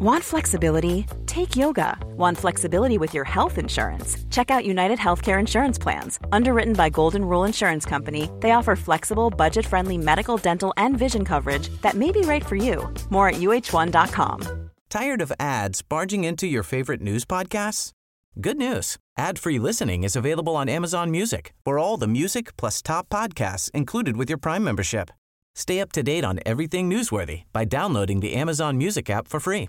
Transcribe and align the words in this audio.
Want 0.00 0.22
flexibility? 0.22 1.06
Take 1.26 1.56
yoga. 1.56 1.98
Want 2.16 2.38
flexibility 2.38 2.98
with 2.98 3.12
your 3.12 3.24
health 3.24 3.58
insurance? 3.58 4.16
Check 4.30 4.48
out 4.48 4.64
United 4.64 4.96
Healthcare 4.96 5.40
Insurance 5.40 5.76
Plans. 5.76 6.20
Underwritten 6.30 6.74
by 6.74 6.88
Golden 6.88 7.24
Rule 7.24 7.42
Insurance 7.42 7.84
Company, 7.84 8.30
they 8.38 8.52
offer 8.52 8.76
flexible, 8.76 9.28
budget 9.28 9.66
friendly 9.66 9.98
medical, 9.98 10.36
dental, 10.36 10.72
and 10.76 10.96
vision 10.96 11.24
coverage 11.24 11.68
that 11.82 11.94
may 11.94 12.12
be 12.12 12.20
right 12.20 12.46
for 12.46 12.54
you. 12.54 12.88
More 13.10 13.30
at 13.30 13.40
uh1.com. 13.40 14.70
Tired 14.88 15.20
of 15.20 15.32
ads 15.40 15.82
barging 15.82 16.22
into 16.22 16.46
your 16.46 16.62
favorite 16.62 17.00
news 17.00 17.24
podcasts? 17.24 17.90
Good 18.40 18.56
news. 18.56 18.98
Ad-free 19.16 19.58
listening 19.58 20.04
is 20.04 20.14
available 20.14 20.54
on 20.54 20.68
Amazon 20.68 21.10
Music 21.10 21.54
for 21.64 21.80
all 21.80 21.96
the 21.96 22.06
music 22.06 22.56
plus 22.56 22.82
top 22.82 23.08
podcasts 23.08 23.68
included 23.72 24.16
with 24.16 24.28
your 24.28 24.38
Prime 24.38 24.62
membership. 24.62 25.10
Stay 25.56 25.80
up 25.80 25.90
to 25.90 26.04
date 26.04 26.24
on 26.24 26.38
everything 26.46 26.88
newsworthy 26.88 27.42
by 27.52 27.64
downloading 27.64 28.20
the 28.20 28.34
Amazon 28.34 28.78
Music 28.78 29.10
app 29.10 29.26
for 29.26 29.40
free 29.40 29.68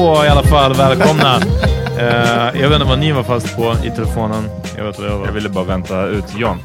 I 0.00 0.28
alla 0.28 0.42
fall, 0.42 0.74
välkomna. 0.74 1.36
Eh, 1.98 2.60
jag 2.60 2.68
vet 2.68 2.72
inte 2.72 2.84
vad 2.84 2.98
ni 2.98 3.12
var 3.12 3.22
fast 3.22 3.56
på 3.56 3.74
i 3.84 3.90
telefonen. 3.90 4.48
Jag 4.76 4.84
vet 4.84 4.98
vad 4.98 5.08
jag 5.08 5.18
var. 5.18 5.26
Jag 5.26 5.32
ville 5.32 5.48
bara 5.48 5.64
vänta 5.64 6.06
ut 6.06 6.24
John. 6.36 6.58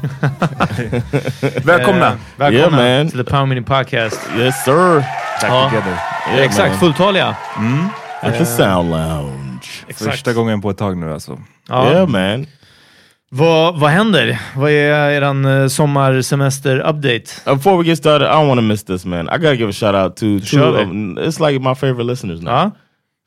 Välkomna! 1.64 2.06
Eh, 2.06 2.14
välkomna 2.36 2.82
Yeah, 2.82 2.98
man. 2.98 3.08
till 3.10 3.24
The 3.24 3.30
Power 3.30 3.46
Mini 3.46 3.62
Podcast. 3.62 4.20
Yes, 4.38 4.64
sir. 4.64 4.98
Back 4.98 5.06
Ja. 5.42 5.68
together. 5.70 5.98
Yeah, 6.34 6.44
Exakt, 6.44 6.70
man. 6.70 6.78
fulltaliga. 6.80 7.36
At 8.22 8.38
the 8.38 8.44
Sound 8.46 8.90
Lounge. 8.90 9.68
Exakt. 9.88 10.10
Första 10.10 10.32
gången 10.32 10.60
på 10.62 10.70
ett 10.70 10.78
tag 10.78 10.96
nu 10.96 11.12
alltså. 11.12 11.38
Ja. 11.68 11.90
Yeah, 11.90 12.08
man. 12.08 12.46
Vad, 13.30 13.78
vad 13.80 13.90
händer? 13.90 14.38
Vad 14.56 14.70
är 14.70 15.10
eran 15.10 15.44
uh, 15.44 15.66
sommarsemester-update? 15.68 17.48
Uh, 17.50 17.54
Before 17.56 17.82
we 17.82 17.88
get 17.88 17.98
started, 17.98 18.26
I 18.28 18.30
don't 18.30 18.48
want 18.48 18.58
to 18.58 18.62
miss 18.62 18.84
this, 18.84 19.04
man. 19.04 19.26
I 19.28 19.38
gotta 19.38 19.54
give 19.54 19.68
a 19.68 19.72
shout 19.72 19.94
out 19.94 20.16
to 20.16 20.26
two. 20.50 20.64
Of, 20.64 20.88
it's 21.26 21.40
like 21.50 21.58
my 21.60 21.74
favorite 21.74 22.04
listeners 22.04 22.40
now. 22.42 22.50
Ja? 22.52 22.70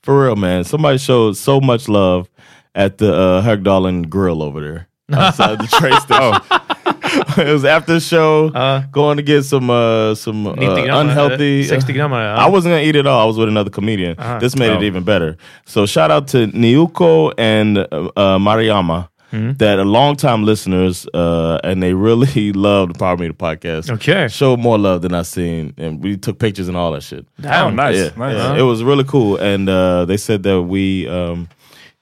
For 0.03 0.25
real, 0.25 0.35
man. 0.35 0.63
Somebody 0.63 0.97
showed 0.97 1.35
so 1.37 1.59
much 1.59 1.87
love 1.89 2.29
at 2.75 2.97
the 2.97 3.13
uh, 3.13 3.41
Högdalen 3.43 4.09
Grill 4.09 4.41
over 4.41 4.61
there 4.61 4.87
outside 5.11 5.59
the 5.59 5.67
train 5.79 5.99
station. 6.01 7.39
it 7.47 7.51
was 7.51 7.65
after 7.65 7.93
the 7.93 7.99
show, 7.99 8.49
Uh. 8.53 8.81
going 8.91 9.17
to 9.17 9.23
get 9.23 9.43
some 9.43 9.69
uh, 9.69 10.15
some 10.15 10.47
uh, 10.47 10.53
unhealthy. 10.53 11.61
eh, 11.61 11.67
60 11.67 11.93
gram. 11.93 12.13
I 12.13 12.47
wasn't 12.47 12.73
gonna 12.73 12.83
eat 12.83 12.95
it 12.95 13.07
all. 13.07 13.19
I 13.21 13.25
was 13.25 13.37
with 13.37 13.49
another 13.49 13.69
comedian. 13.71 14.15
Uh-huh. 14.17 14.39
This 14.39 14.55
made 14.55 14.69
Oh. 14.71 14.77
it 14.77 14.83
even 14.83 15.03
better. 15.03 15.35
So 15.65 15.85
shout 15.85 16.11
out 16.11 16.27
to 16.29 16.47
Niuko 16.47 17.33
and 17.37 17.79
uh, 17.79 17.83
uh, 18.15 18.37
Mariama. 18.37 19.09
Hmm? 19.31 19.53
That 19.53 19.77
are 19.77 19.85
longtime 19.85 20.43
listeners, 20.43 21.07
uh, 21.13 21.59
and 21.63 21.83
they 21.83 21.93
really 21.93 22.51
love 22.67 22.93
the 22.93 22.97
Power 22.97 23.15
Meter 23.15 23.33
podcast. 23.33 23.89
Okay. 23.91 24.27
Show 24.27 24.57
more 24.57 24.77
love 24.79 25.03
than 25.03 25.13
I've 25.13 25.27
seen, 25.27 25.73
and 25.77 26.03
we 26.03 26.17
took 26.17 26.39
pictures 26.39 26.67
and 26.67 26.75
all 26.75 26.91
that 26.93 27.03
shit. 27.03 27.27
Oh, 27.43 27.69
nice. 27.69 27.95
Yeah, 27.95 28.09
nice. 28.17 28.35
yeah. 28.35 28.57
It 28.57 28.63
was 28.63 28.83
really 28.83 29.03
cool, 29.03 29.37
and 29.37 29.69
uh, 29.69 30.05
they 30.05 30.17
said 30.17 30.43
that 30.43 30.63
we 30.63 31.07
um, 31.07 31.47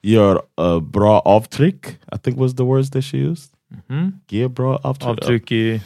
gör 0.02 0.42
uh, 0.56 0.80
bra 0.80 1.20
avtryck. 1.26 1.96
I 2.10 2.16
think 2.16 2.38
was 2.38 2.54
the 2.54 2.64
words 2.64 2.90
that 2.90 3.02
she 3.02 3.18
used. 3.18 3.50
Ger 4.28 4.48
bra 4.48 4.78
avtryck. 4.78 5.18
Avtryck 5.18 5.52
i... 5.52 5.80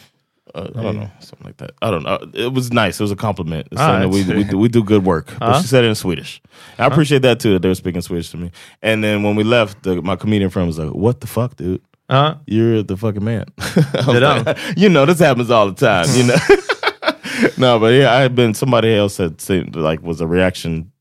Uh, 0.54 0.68
I 0.76 0.82
don't 0.82 0.96
know, 0.96 1.10
something 1.20 1.46
like 1.46 1.56
that. 1.58 1.70
I 1.80 1.90
don't 1.90 2.02
know. 2.02 2.18
It 2.34 2.52
was 2.52 2.72
nice. 2.72 3.00
It 3.00 3.02
was 3.02 3.10
a 3.10 3.16
compliment. 3.16 3.68
It's 3.72 3.80
Ah, 3.80 4.00
that 4.00 4.08
we, 4.10 4.22
we, 4.24 4.44
do, 4.44 4.58
we 4.58 4.68
do 4.68 4.84
good 4.84 5.04
work. 5.04 5.28
But 5.38 5.42
Uh-huh. 5.48 5.60
she 5.62 5.66
said 5.68 5.84
it 5.84 5.88
in 5.88 5.94
Swedish. 5.94 6.42
I 6.78 6.86
appreciate 6.86 7.22
that 7.22 7.40
too, 7.40 7.52
that 7.54 7.62
they 7.62 7.68
were 7.68 7.74
speaking 7.74 8.02
Swedish 8.02 8.30
to 8.30 8.36
me. 8.36 8.50
And 8.82 9.02
then 9.02 9.22
when 9.22 9.34
we 9.34 9.44
left, 9.44 9.82
the, 9.84 10.02
my 10.02 10.16
comedian 10.16 10.50
friend 10.50 10.66
was 10.66 10.78
like, 10.78 10.90
What 10.94 11.20
the 11.20 11.26
fuck, 11.26 11.56
dude? 11.56 11.80
Ja. 12.10 12.34
You're 12.46 12.82
the 12.82 12.96
fucking 12.96 13.24
man. 13.24 13.46
I 13.58 13.64
was 13.96 14.06
Did 14.06 14.22
I? 14.22 14.42
like, 14.42 14.58
you 14.76 14.88
know, 14.90 15.06
this 15.06 15.18
happens 15.20 15.50
all 15.50 15.70
the 15.70 15.74
time, 15.74 16.06
you 16.14 16.24
know? 16.24 16.36
no, 17.56 17.78
but 17.78 17.94
yeah, 17.94 18.12
I 18.12 18.20
had 18.20 18.34
been, 18.34 18.52
somebody 18.54 18.94
else 18.94 19.16
had 19.16 19.40
said, 19.40 19.74
like, 19.74 20.02
was 20.02 20.20
a 20.20 20.26
reaction 20.26 20.92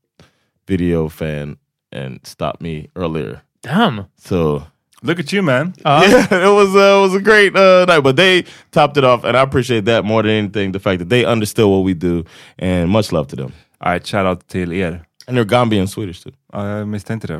video 0.66 1.08
fan 1.08 1.58
and 1.90 2.20
stopped 2.24 2.62
me 2.62 2.88
earlier. 2.96 3.42
Damn! 3.62 4.06
So 4.16 4.64
Look 5.02 5.18
at 5.18 5.32
you 5.32 5.42
man. 5.42 5.74
Ja. 5.84 6.02
yeah, 6.08 6.24
it 6.48 6.54
was 6.54 6.68
uh, 6.74 6.98
it 6.98 7.02
was 7.02 7.14
a 7.14 7.20
great 7.20 7.56
uh, 7.56 7.84
night, 7.86 8.02
but 8.02 8.16
they 8.16 8.44
topped 8.70 8.96
it 8.96 9.04
off, 9.04 9.24
and 9.24 9.36
I 9.36 9.40
appreciate 9.42 9.84
that 9.84 10.04
more 10.04 10.22
than 10.22 10.30
anything. 10.32 10.72
The 10.72 10.78
fact 10.80 10.98
that 10.98 11.08
they 11.08 11.24
understood 11.24 11.66
what 11.66 11.84
we 11.84 11.94
do, 11.94 12.24
and 12.58 12.88
much 12.90 13.12
love 13.12 13.26
to 13.28 13.36
them. 13.36 13.52
Alright, 13.84 14.04
shoutout 14.04 14.40
till 14.48 14.72
er. 14.72 15.00
And 15.26 15.36
they're 15.36 15.44
Gambian 15.44 15.86
Swedish 15.88 16.22
too. 16.22 16.32
Ja, 16.52 16.68
jag 16.78 16.88
misstänkte 16.88 17.26
det. 17.26 17.34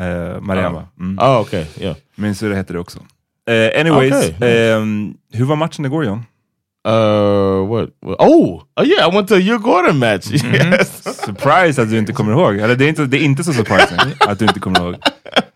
Uh, 0.00 0.40
Mariama. 0.40 0.86
Mm. 1.00 1.18
Oh, 1.18 1.40
okay, 1.40 1.64
yeah. 1.80 1.96
Min 2.16 2.34
syrra 2.34 2.54
heter 2.54 2.74
det 2.74 2.80
också. 2.80 2.98
Eh, 3.50 3.80
anyways, 3.80 4.12
Okej, 4.12 4.34
nice. 4.40 4.72
ehm, 4.74 5.14
hur 5.32 5.44
var 5.44 5.56
matchen 5.56 5.84
igår 5.84 6.04
John? 6.04 6.24
Uh, 6.88 7.68
what? 7.68 7.88
what- 8.00 8.16
Oh, 8.18 8.62
oh 8.76 8.84
yeah, 8.86 9.08
I 9.08 9.14
went 9.16 9.28
to 9.28 9.34
a 9.34 9.38
Hugh 9.40 9.58
Gordon 9.58 9.98
match. 9.98 10.26
Yes, 10.32 11.04
Surprise 11.24 11.82
att 11.82 11.90
du 11.90 11.98
inte 11.98 12.12
kommer 12.12 12.32
ihåg. 12.32 12.56
Eller 12.58 12.76
det 12.76 12.84
är 12.84 12.88
inte, 12.88 13.06
det 13.06 13.16
är 13.18 13.22
inte 13.24 13.44
så 13.44 13.52
surprising 13.52 13.98
att 14.20 14.38
du 14.38 14.44
inte 14.44 14.60
kommer 14.60 14.80
ihåg. 14.80 14.94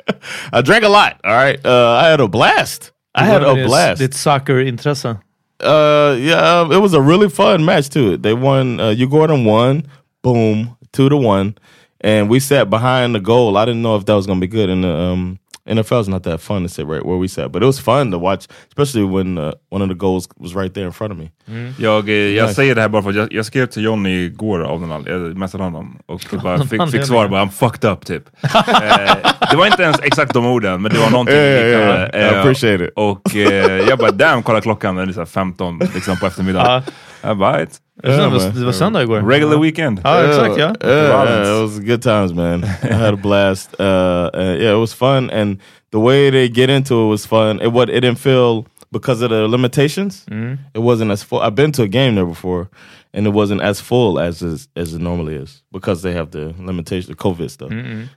I 0.53 0.63
drank 0.63 0.85
a 0.85 0.89
lot. 0.89 1.21
All 1.25 1.33
right, 1.33 1.65
uh, 1.65 1.93
I 1.93 2.09
had 2.09 2.21
a 2.21 2.29
blast. 2.29 2.93
I 3.15 3.25
had 3.25 3.43
a 3.43 3.55
blast. 3.55 4.01
Did 4.01 4.15
soccer-intresse. 4.15 5.05
Uh, 5.05 6.17
yeah, 6.19 6.61
um, 6.61 6.73
it 6.73 6.79
was 6.79 6.93
a 6.93 7.01
really 7.01 7.29
fun 7.29 7.65
match 7.65 7.89
too. 7.89 8.17
They 8.17 8.35
won. 8.35 8.79
Uh, 8.79 8.91
Hugh 8.91 9.09
Gordon 9.09 9.45
won. 9.45 9.87
Boom, 10.23 10.77
two 10.93 11.09
to 11.09 11.17
one, 11.17 11.57
and 12.01 12.29
we 12.29 12.41
sat 12.41 12.69
behind 12.69 13.15
the 13.15 13.21
goal. 13.21 13.57
I 13.57 13.65
didn't 13.65 13.83
know 13.83 13.97
if 13.97 14.05
that 14.07 14.15
was 14.15 14.27
gonna 14.27 14.41
be 14.41 14.49
good. 14.49 14.69
And 14.69 14.85
the 14.85 14.93
um, 14.93 15.39
NFL's 15.69 16.09
not 16.09 16.23
that 16.25 16.41
fun 16.41 16.63
to 16.63 16.69
sit 16.69 16.87
right 16.87 17.05
where 17.07 17.19
we 17.19 17.29
sat, 17.29 17.53
but 17.53 17.63
it 17.63 17.67
was 17.67 17.81
fun 17.81 18.11
to 18.13 18.19
watch, 18.19 18.47
especially 18.69 19.05
when 19.05 19.39
uh, 19.39 19.53
one 19.71 19.83
of 19.83 19.89
the 19.89 19.95
goals 19.95 20.29
was 20.37 20.55
right 20.55 20.75
there 20.75 20.87
in 20.87 20.93
front 20.93 21.13
of 21.13 21.19
me. 21.19 21.31
Jag, 21.79 22.09
eh, 22.09 22.15
jag 22.15 22.43
Nice. 22.45 22.55
säger 22.55 22.75
det 22.75 22.81
här 22.81 22.89
bara 22.89 23.03
för 23.03 23.11
att 23.11 23.17
jag, 23.17 23.33
jag 23.33 23.47
skrev 23.47 23.67
till 23.67 23.85
Johnny 23.85 24.25
igår 24.25 24.61
av 24.65 24.81
någon 24.81 24.93
anledning, 24.93 25.27
jag 25.29 25.37
messade 25.37 25.65
honom 25.65 25.99
och 26.07 26.21
typ 26.31 26.43
bara 26.43 26.59
fick, 26.67 26.91
fick 26.91 27.05
svar 27.07 27.29
bara 27.29 27.45
I'm 27.45 27.51
fucked 27.51 27.91
up 27.93 28.07
typ. 28.07 28.23
eh, 28.43 29.17
det 29.51 29.57
var 29.57 29.67
inte 29.67 29.83
ens 29.83 30.01
exakt 30.03 30.33
de 30.35 30.47
orden 30.47 30.83
men 30.83 30.93
det 30.93 30.99
var 30.99 31.11
någonting 31.11 31.37
Yeah, 31.37 31.67
yeah, 31.69 32.09
yeah. 32.13 32.31
I 32.31 32.35
Eh, 32.35 32.41
appreciate 32.41 32.85
it. 32.85 32.91
Och 32.97 33.37
eh, 33.37 33.89
jag 33.89 33.99
bara 33.99 34.11
damn, 34.11 34.43
kolla 34.43 34.61
klockan, 34.61 34.95
den 34.95 35.03
är 35.03 35.07
liksom 35.07 35.27
15 35.27 35.79
liksom, 35.95 36.17
på 36.19 36.27
eftermiddagen. 36.27 36.83
Jag 37.23 37.37
bara 37.39 37.59
right. 37.59 37.71
Det 38.03 38.17
var, 38.19 38.31
man. 38.31 38.55
det 38.55 38.65
var 38.65 38.73
söndag 38.73 39.03
igår. 39.03 39.23
Regular 39.23 39.59
weekend. 39.59 40.01
Ja, 40.05 40.25
exakt 40.25 40.59
ja. 40.59 40.75
Yeah, 40.85 41.25
Violence. 41.27 41.51
it 41.51 41.63
was 41.63 41.79
good 41.79 42.03
times, 42.03 42.33
man. 42.35 42.65
I 42.65 42.93
had 42.93 43.15
a 43.15 43.17
blast. 43.17 43.75
Uh, 43.81 43.85
uh, 43.87 44.31
yeah, 44.35 44.73
it 44.75 44.79
was 44.81 44.95
fun, 44.95 45.31
and 45.31 45.59
the 45.93 45.99
way 45.99 46.31
they 46.31 46.49
get 46.49 46.71
into 46.71 46.95
it 47.07 47.09
was 47.11 47.27
fun. 47.27 47.61
It 47.61 47.73
what 47.73 47.89
it 47.89 48.01
didn't 48.01 48.19
feel 48.19 48.65
because 48.93 49.23
of 49.25 49.31
the 49.31 49.49
limitations. 49.49 50.27
It 50.75 50.83
wasn't 50.83 51.11
as 51.11 51.23
full. 51.25 51.41
I've 51.41 51.55
been 51.55 51.73
to 51.73 51.83
a 51.83 51.89
game 51.89 52.15
there 52.15 52.27
before, 52.27 52.69
and 53.15 53.27
it 53.27 53.33
wasn't 53.33 53.63
as 53.63 53.81
full 53.81 54.19
as 54.21 54.43
is, 54.43 54.69
as 54.77 54.93
it 54.95 55.01
normally 55.01 55.35
is 55.43 55.63
because 55.73 56.03
they 56.03 56.13
have 56.13 56.31
the 56.31 56.55
limitation, 56.59 57.11
the 57.11 57.17
COVID 57.17 57.51
stuff. 57.51 57.71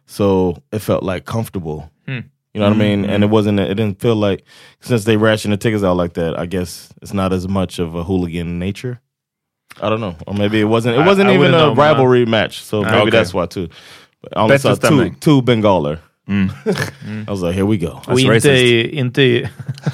So 0.06 0.57
it 0.72 0.79
felt 0.81 1.03
like 1.03 1.23
comfortable. 1.25 1.89
You 2.53 2.62
know 2.62 2.69
what 2.69 2.75
I 2.75 2.79
mean? 2.79 3.06
And 3.06 3.23
it 3.23 3.29
wasn't. 3.29 3.59
It 3.59 3.75
didn't 3.78 4.00
feel 4.01 4.16
like 4.16 4.44
since 4.81 5.03
they 5.06 5.16
ration 5.18 5.51
the 5.51 5.57
tickets 5.57 5.84
out 5.84 5.95
like 5.97 6.13
that. 6.13 6.38
I 6.38 6.45
guess 6.47 6.89
it's 7.01 7.13
not 7.13 7.31
as 7.34 7.47
much 7.47 7.79
of 7.79 7.95
a 7.95 8.03
hooligan 8.03 8.59
nature. 8.59 9.00
I 9.81 9.90
don't 9.90 10.00
know, 10.00 10.16
or 10.28 10.34
maybe 10.34 10.59
it 10.59 10.66
wasn't. 10.68 10.96
It 10.96 11.02
I- 11.02 11.06
wasn't 11.07 11.30
I 11.30 11.34
even 11.35 11.40
wouldn't 11.40 11.56
a 11.56 11.59
know, 11.59 11.75
man. 11.75 11.85
rivalry 11.88 12.25
match, 12.25 12.62
so 12.62 12.81
maybe 12.83 12.98
okay. 12.98 13.12
that's 13.12 13.33
why 13.33 13.45
too. 13.48 13.69
But 14.21 14.33
I 14.36 14.42
only 14.42 14.57
saw 14.57 14.75
two, 14.75 15.12
two 15.19 15.42
Bengaler. 15.42 16.00
I 16.30 17.25
was 17.27 17.42
like, 17.42 17.56
here 17.56 17.66
we 17.66 17.77
go. 17.77 18.01
Och 18.07 18.19
inte 18.19 18.33
racist. 18.36 18.45
i... 18.48 18.98
Inte 19.00 19.21
i 19.21 19.50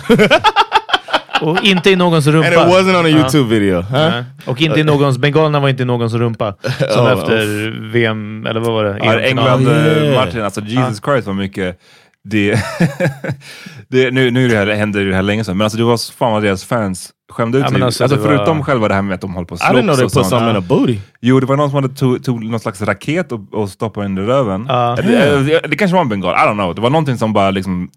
och 1.41 1.63
inte 1.63 1.89
i 1.91 1.95
någons 1.95 2.27
rumpa. 2.27 2.47
And 2.47 2.55
it 2.55 2.75
wasn't 2.75 2.99
on 2.99 3.05
a 3.05 3.09
Ja. 3.09 3.17
YouTube 3.17 3.49
video, 3.49 3.81
huh? 3.81 3.97
Ja. 3.99 4.23
Och 4.45 4.61
inte 4.61 4.79
i 4.79 4.83
någons... 4.83 5.17
Bengalerna 5.17 5.59
var 5.59 5.69
inte 5.69 5.83
i 5.83 5.85
någons 5.85 6.13
rumpa. 6.13 6.53
Som 6.89 7.05
Oh, 7.05 7.11
efter 7.11 7.69
VM, 7.91 8.45
eller 8.45 8.59
vad 8.59 8.73
var 8.73 8.83
det? 8.83 8.97
Ja. 9.03 9.19
England-matchen, 9.19 10.31
Oh, 10.31 10.35
yeah. 10.35 10.45
alltså 10.45 10.61
Jesus 10.61 11.01
Christ 11.05 11.27
vad 11.27 11.35
mycket 11.35 11.79
det, 12.25 12.51
det, 13.87 14.11
nu, 14.11 14.31
nu 14.31 14.45
är 14.45 14.49
det 14.49 14.55
här, 14.71 14.77
händer 14.79 15.05
det 15.05 15.15
här 15.15 15.21
länge 15.21 15.43
sedan, 15.43 15.57
men 15.57 15.65
alltså 15.65 15.77
det 15.77 15.83
var 15.83 16.11
fan 16.17 16.31
vad 16.31 16.43
deras 16.43 16.63
fans 16.65 17.09
skämde 17.31 17.57
ut 17.57 17.63
Ja, 17.63 17.69
sig. 17.69 17.81
alltså, 17.83 18.03
Alltså, 18.03 18.17
det 18.17 18.23
var- 18.23 18.29
förutom 18.37 18.63
själva 18.63 18.87
det 18.87 18.93
här 18.93 19.01
med 19.01 19.15
att 19.15 19.21
de 19.21 19.33
håller 19.33 19.47
på 19.47 19.55
och 19.55 19.61
I 19.61 19.63
didn't 19.63 19.81
know 19.81 19.95
slåss 19.95 20.13
they 20.13 20.21
put 20.21 20.29
something 20.29 20.49
in 20.49 20.55
a 20.55 20.61
booty. 20.69 20.97
Jo, 21.21 21.39
det 21.39 21.45
var 21.45 21.55
någon 21.57 21.69
som 21.69 21.75
hade 21.83 21.95
tog, 21.95 22.23
tog 22.23 22.43
någon 22.45 22.59
slags 22.59 22.81
raket 22.81 23.31
och, 23.31 23.53
och 23.53 23.69
stoppade 23.69 24.21
i 24.21 24.25
röven. 24.25 24.65
Ja. 24.69 24.95
Det, 24.95 25.39
det, 25.43 25.59
det 25.67 25.75
kanske 25.75 25.95
var 25.95 26.01
en 26.01 26.09
bengal, 26.09 26.33
I 26.33 26.37
don't 26.37 26.53
know. 26.53 26.75
Det 26.75 26.81
var 26.81 26.89
någonting 26.89 27.17
som 27.17 27.33
bara 27.33 27.51
liksom... 27.51 27.89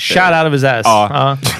Shot 0.00 0.16
out 0.32 0.46
of 0.46 0.52
his 0.52 0.64
ass. 0.64 0.80
Ja. 0.84 1.08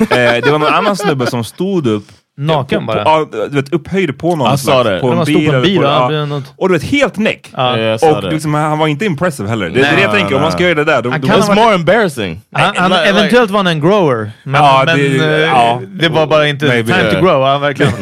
Ja. 0.00 0.16
Eh, 0.16 0.42
det 0.44 0.50
var 0.50 0.58
någon 0.58 0.74
annan 0.74 0.96
snubbe 0.96 1.26
som 1.26 1.44
stod 1.44 1.86
upp 1.86 2.04
Naken 2.36 2.80
på, 2.80 2.92
bara. 2.92 3.04
På, 3.04 3.10
ja, 3.32 3.46
du 3.48 3.56
vet, 3.56 3.72
upphöjd 3.72 4.18
på 4.18 4.36
någon 4.36 4.54
I 4.54 4.58
saw 4.58 4.90
that. 4.92 5.00
på 5.00 5.08
en 5.12 5.24
bil. 5.24 5.34
på 5.34 5.40
en 5.40 5.48
eller 5.48 5.60
bil, 5.62 5.78
på- 5.78 5.84
ja, 5.84 6.08
det 6.08 6.26
något- 6.26 6.52
Och 6.56 6.68
du 6.68 6.74
vet, 6.74 6.82
helt 6.84 7.16
näck. 7.16 7.50
Ja. 7.56 7.78
Yeah, 7.78 8.16
Och 8.16 8.32
liksom, 8.32 8.54
han 8.54 8.78
var 8.78 8.86
inte 8.86 9.04
impressive 9.04 9.48
heller. 9.48 9.70
Det 9.70 9.80
är 9.80 9.84
det 9.84 9.92
Nej. 9.92 10.02
jag 10.02 10.12
tänker, 10.12 10.34
om 10.36 10.42
man 10.42 10.52
ska 10.52 10.62
göra 10.64 10.74
det 10.74 10.84
där. 10.84 11.02
Då, 11.02 11.10
Han 11.10 11.20
då 11.20 11.28
It's 11.28 11.46
varit- 11.48 11.56
more 11.62 11.74
embarrassing. 11.74 12.40
Han, 12.52 12.72
han, 12.76 12.90
Like- 12.92 13.04
eventuellt 13.04 13.50
var 13.50 13.58
han 13.58 13.66
en 13.66 13.80
grower, 13.80 14.30
men, 14.44 14.62
Ja, 14.64 14.82
men 14.86 14.98
det- 14.98 15.04
eh, 15.34 15.40
ja. 15.40 15.80
det 15.86 16.08
var 16.08 16.26
bara 16.26 16.48
inte 16.48 16.66
Maybe. 16.66 16.92
time 16.92 17.04
to 17.10 17.16
Yeah. 17.16 17.22
grow. 17.24 17.42
Ja, 17.46 17.58
verkligen. 17.58 17.92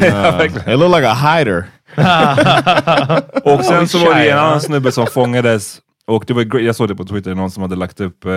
It 0.74 0.78
looked 0.78 0.96
like 1.00 1.08
a 1.08 1.14
hider. 1.14 1.64
Och 3.44 3.64
sen 3.64 3.88
så 3.88 3.98
var 3.98 4.14
det 4.14 4.30
en 4.30 4.38
annan 4.38 4.60
snubbe 4.60 4.92
som 4.92 5.06
fångades. 5.06 5.78
Och 6.06 6.24
det 6.26 6.32
var, 6.34 6.60
jag 6.60 6.76
såg 6.76 6.88
det 6.88 6.94
på 6.94 7.04
Twitter, 7.04 7.34
någon 7.34 7.50
som 7.50 7.62
hade 7.62 7.76
lagt 7.76 8.00
upp 8.00 8.24
eh, 8.24 8.30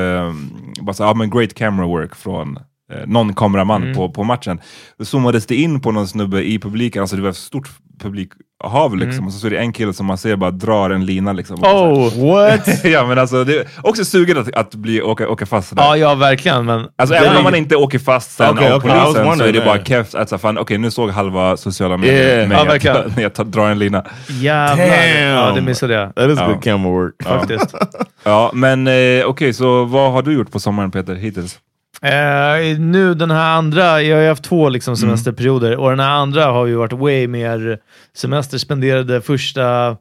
bara 0.81 0.93
så, 0.93 1.03
ja, 1.03 1.13
men 1.13 1.29
great 1.29 1.53
camera 1.53 1.87
work 1.87 2.15
från 2.15 2.57
eh, 2.57 2.63
någon 3.05 3.33
kameraman 3.33 3.83
Mm. 3.83 3.95
på, 3.95 4.09
på 4.09 4.23
matchen. 4.23 4.59
Då 4.99 5.05
zoomades 5.05 5.45
det 5.45 5.55
in 5.55 5.79
på 5.81 5.91
någon 5.91 6.07
snubbe 6.07 6.43
i 6.43 6.59
publiken, 6.59 7.01
alltså 7.01 7.15
det 7.15 7.21
var 7.21 7.29
ett 7.29 7.35
stort 7.35 7.69
publikhav 7.99 8.97
liksom. 8.97 9.25
Och 9.27 9.33
så 9.33 9.47
är 9.47 9.51
det 9.51 9.57
en 9.59 9.73
kille 9.73 9.93
som 9.93 10.05
man 10.05 10.17
ser 10.17 10.35
bara 10.35 10.51
drar 10.51 10.89
en 10.89 11.05
lina 11.05 11.33
liksom. 11.33 11.57
Mm. 11.63 11.69
Oh! 11.75 12.31
What? 12.33 12.83
ja 12.85 13.07
men 13.07 13.19
alltså, 13.19 13.43
det 13.43 13.57
är 13.59 13.67
också 13.83 14.05
suget 14.05 14.37
att, 14.37 14.53
att 14.55 14.75
bli, 14.75 15.01
åka, 15.01 15.29
åka 15.29 15.45
fast. 15.45 15.73
Ja, 15.77 15.97
ja, 15.97 16.15
verkligen. 16.15 16.65
Men 16.65 16.85
Alltså 16.95 17.15
även 17.15 17.31
är- 17.33 17.37
om 17.37 17.43
man 17.43 17.55
inte 17.55 17.75
åker 17.75 17.99
fast 17.99 18.31
sen 18.31 18.49
Okej, 18.49 18.71
av 18.71 18.81
was 18.81 19.13
polisen 19.13 19.37
så 19.37 19.43
är 19.43 19.53
det 19.53 19.65
bara 19.65 19.83
keft 19.85 20.15
att 20.15 20.29
så 20.29 20.37
fan, 20.37 20.57
okej 20.57 20.77
nu 20.77 20.91
såg 20.91 21.09
halva 21.09 21.57
sociala 21.57 21.97
medier 21.97 22.37
Yeah. 22.37 22.47
mig 22.47 22.57
Ja, 22.57 22.61
att- 22.63 22.69
verkligen. 22.69 23.11
när 23.15 23.21
jag 23.23 23.33
tar- 23.33 23.43
drar 23.43 23.69
en 23.69 23.79
lina. 23.79 24.05
Jävlar. 24.29 24.87
Damn. 24.87 25.29
Ja, 25.47 25.51
det 25.55 25.61
missade 25.61 25.93
jag. 25.93 26.15
That 26.15 26.29
is 26.29 26.39
Ja. 26.39 26.47
good 26.47 26.63
camera 26.63 26.91
work. 26.91 27.23
Faktiskt. 27.23 27.75
Ja, 28.25 28.51
men 28.53 28.87
eh, 28.87 29.25
okej, 29.25 29.53
så 29.53 29.85
vad 29.85 30.11
har 30.11 30.21
du 30.21 30.33
gjort 30.33 30.51
på 30.51 30.59
sommaren 30.59 30.91
Peter, 30.91 31.15
hittills? 31.15 31.59
Eh, 32.03 32.79
nu 32.79 33.13
den 33.13 33.31
här 33.31 33.57
andra, 33.57 34.01
jag 34.01 34.15
har 34.15 34.21
ju 34.21 34.27
haft 34.29 34.43
två 34.43 34.69
liksom, 34.69 34.97
semesterperioder 34.97 35.77
och 35.77 35.89
den 35.89 35.99
här 35.99 36.09
andra 36.09 36.45
har 36.45 36.65
ju 36.65 36.75
varit 36.75 36.93
way 36.93 37.27
mer 37.27 37.79
semester. 38.15 38.57
Spenderade 38.57 39.21
första, 39.21 39.97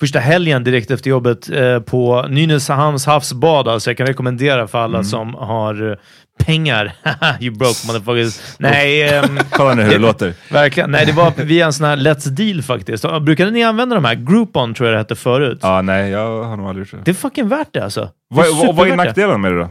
första 0.00 0.18
helgen 0.18 0.64
direkt 0.64 0.90
efter 0.90 1.10
jobbet 1.10 1.50
eh, 1.50 1.80
på 1.80 2.26
Nynäshamns 2.28 3.06
havsbad. 3.06 3.68
Alltså 3.68 3.90
jag 3.90 3.96
kan 3.96 4.06
rekommendera 4.06 4.68
för 4.68 4.78
alla 4.78 5.04
som 5.04 5.34
har 5.34 5.90
eh, 5.90 5.96
pengar. 6.44 6.92
you 7.40 7.54
broke 7.56 7.86
motherfuckers. 7.86 8.56
Nej, 8.58 9.08
ehm, 9.08 9.38
Kolla 9.50 9.74
nu 9.74 9.82
hur 9.82 9.90
det 9.90 9.98
låter. 9.98 10.34
verkligen. 10.50 10.90
Nej, 10.90 11.06
det 11.06 11.12
var 11.12 11.44
via 11.44 11.66
en 11.66 11.72
sån 11.72 11.86
här 11.86 11.96
Let's 11.96 12.28
Deal 12.28 12.62
faktiskt. 12.62 13.04
Brukade 13.22 13.50
ni 13.50 13.62
använda 13.64 13.94
de 13.94 14.04
här? 14.04 14.14
Groupon 14.14 14.74
tror 14.74 14.88
jag 14.88 14.94
det 14.94 14.98
hette 14.98 15.16
förut. 15.16 15.58
Ja, 15.62 15.82
nej, 15.82 16.10
jag 16.10 16.44
har 16.44 16.56
nog 16.56 16.68
aldrig 16.68 16.86
gjort 16.86 16.90
det. 16.90 17.02
Det 17.04 17.10
är 17.10 17.14
fucking 17.14 17.48
värt 17.48 17.68
det 17.72 17.84
alltså. 17.84 18.08
Vad, 18.34 18.46
är 18.46 18.50
supervärt 18.50 18.88
det. 18.88 18.96
nackdelen 18.96 19.40
med 19.40 19.52
det 19.52 19.58
då? 19.58 19.68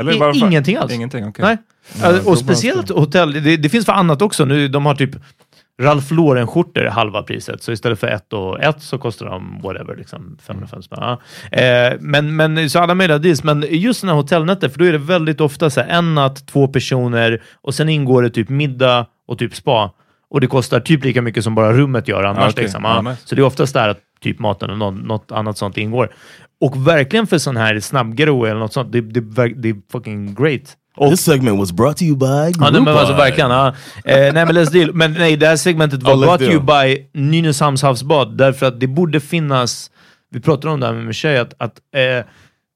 Eller 0.00 0.12
I- 0.12 0.18
varför? 0.18 0.46
ingenting 0.46 0.76
alls. 0.76 0.92
Ingenting, 0.92 1.26
okej. 1.28 1.44
Nej. 1.44 1.56
Alltså, 2.02 2.30
och 2.30 2.38
speciellt 2.38 2.88
hotell, 2.90 3.32
det, 3.32 3.56
det 3.56 3.68
finns 3.68 3.86
för 3.86 3.92
annat 3.92 4.22
också. 4.22 4.44
Nu, 4.44 4.68
de 4.68 4.86
har 4.86 4.94
typ 4.94 5.10
Ralph 5.82 6.12
Lauren-skjortor 6.12 6.84
halva 6.84 7.22
priset, 7.22 7.62
så 7.62 7.72
istället 7.72 8.00
för 8.00 8.06
ett 8.06 8.32
och 8.32 8.62
ett 8.62 8.82
så 8.82 8.98
kostar 8.98 9.26
de 9.26 9.60
whatever, 9.62 9.96
liksom 9.96 10.38
550 10.46 10.86
spänn. 10.86 10.98
Ja. 11.02 11.18
Eh, 11.58 11.92
men, 12.00 12.36
men 12.36 12.70
så 12.70 12.78
alla 12.78 12.94
möjliga 12.94 13.18
deals. 13.18 13.44
Men 13.44 13.64
just 13.70 14.00
den 14.00 14.08
här 14.08 14.16
hotellnätter, 14.16 14.68
för 14.68 14.78
då 14.78 14.84
är 14.84 14.92
det 14.92 14.98
väldigt 14.98 15.40
ofta 15.40 15.70
så 15.70 15.80
här, 15.80 15.88
en 15.88 16.14
natt, 16.14 16.46
två 16.46 16.68
personer 16.68 17.42
och 17.62 17.74
sen 17.74 17.88
ingår 17.88 18.22
det 18.22 18.30
typ 18.30 18.48
middag 18.48 19.06
och 19.28 19.38
typ 19.38 19.54
spa. 19.54 19.90
Och 20.30 20.40
det 20.40 20.46
kostar 20.46 20.80
typ 20.80 21.04
lika 21.04 21.22
mycket 21.22 21.44
som 21.44 21.54
bara 21.54 21.72
rummet 21.72 22.08
gör 22.08 22.22
annars. 22.24 22.38
Ja, 22.44 22.48
okej. 22.50 22.62
liksom. 22.62 22.84
Ja, 22.84 23.02
Ja. 23.04 23.16
Så 23.24 23.34
det 23.34 23.40
är 23.42 23.44
oftast 23.46 23.74
där 23.74 23.88
att 23.88 23.98
typ 24.20 24.38
maten 24.38 24.70
och 24.82 24.94
något 24.94 25.32
annat 25.32 25.58
sånt 25.58 25.76
ingår. 25.76 26.10
Och 26.62 26.86
verkligen 26.86 27.26
för 27.26 27.38
sån 27.38 27.56
här 27.56 27.80
snabbgro 27.80 28.44
eller 28.44 28.60
något 28.60 28.72
sånt, 28.72 28.92
det, 28.92 29.00
det, 29.00 29.20
det 29.48 29.68
är 29.68 29.90
fucking 29.92 30.34
great. 30.34 30.76
Och 30.96 31.10
This 31.10 31.20
segment 31.20 31.58
was 31.58 31.72
brought 31.72 31.96
to 31.96 32.04
you 32.04 32.16
by 32.16 32.26
Ja, 32.26 32.70
nej, 32.70 32.80
men 32.80 32.88
alltså 32.88 33.14
verkligen. 33.14 33.50
Ja. 33.50 33.68
Eh, 34.04 34.32
nej, 34.32 34.32
men 34.32 34.48
let's 34.48 34.72
deal. 34.72 34.94
Men 34.94 35.12
nej, 35.12 35.36
det 35.36 35.46
här 35.46 35.56
segmentet 35.56 36.02
var 36.02 36.14
Oh, 36.14 36.20
brought 36.20 36.38
to 36.38 36.44
you 36.44 36.60
by 36.60 37.06
Nynäshamns 37.20 37.82
havsbad. 37.82 38.36
Därför 38.36 38.66
att 38.66 38.80
det 38.80 38.86
borde 38.86 39.20
finnas, 39.20 39.90
vi 40.30 40.40
pratade 40.40 40.74
om 40.74 40.80
det 40.80 40.86
här 40.86 40.94
med 40.94 41.04
min 41.04 41.12
tjej, 41.12 41.38
att, 41.38 41.54
att 41.58 41.78
eh, 41.94 42.26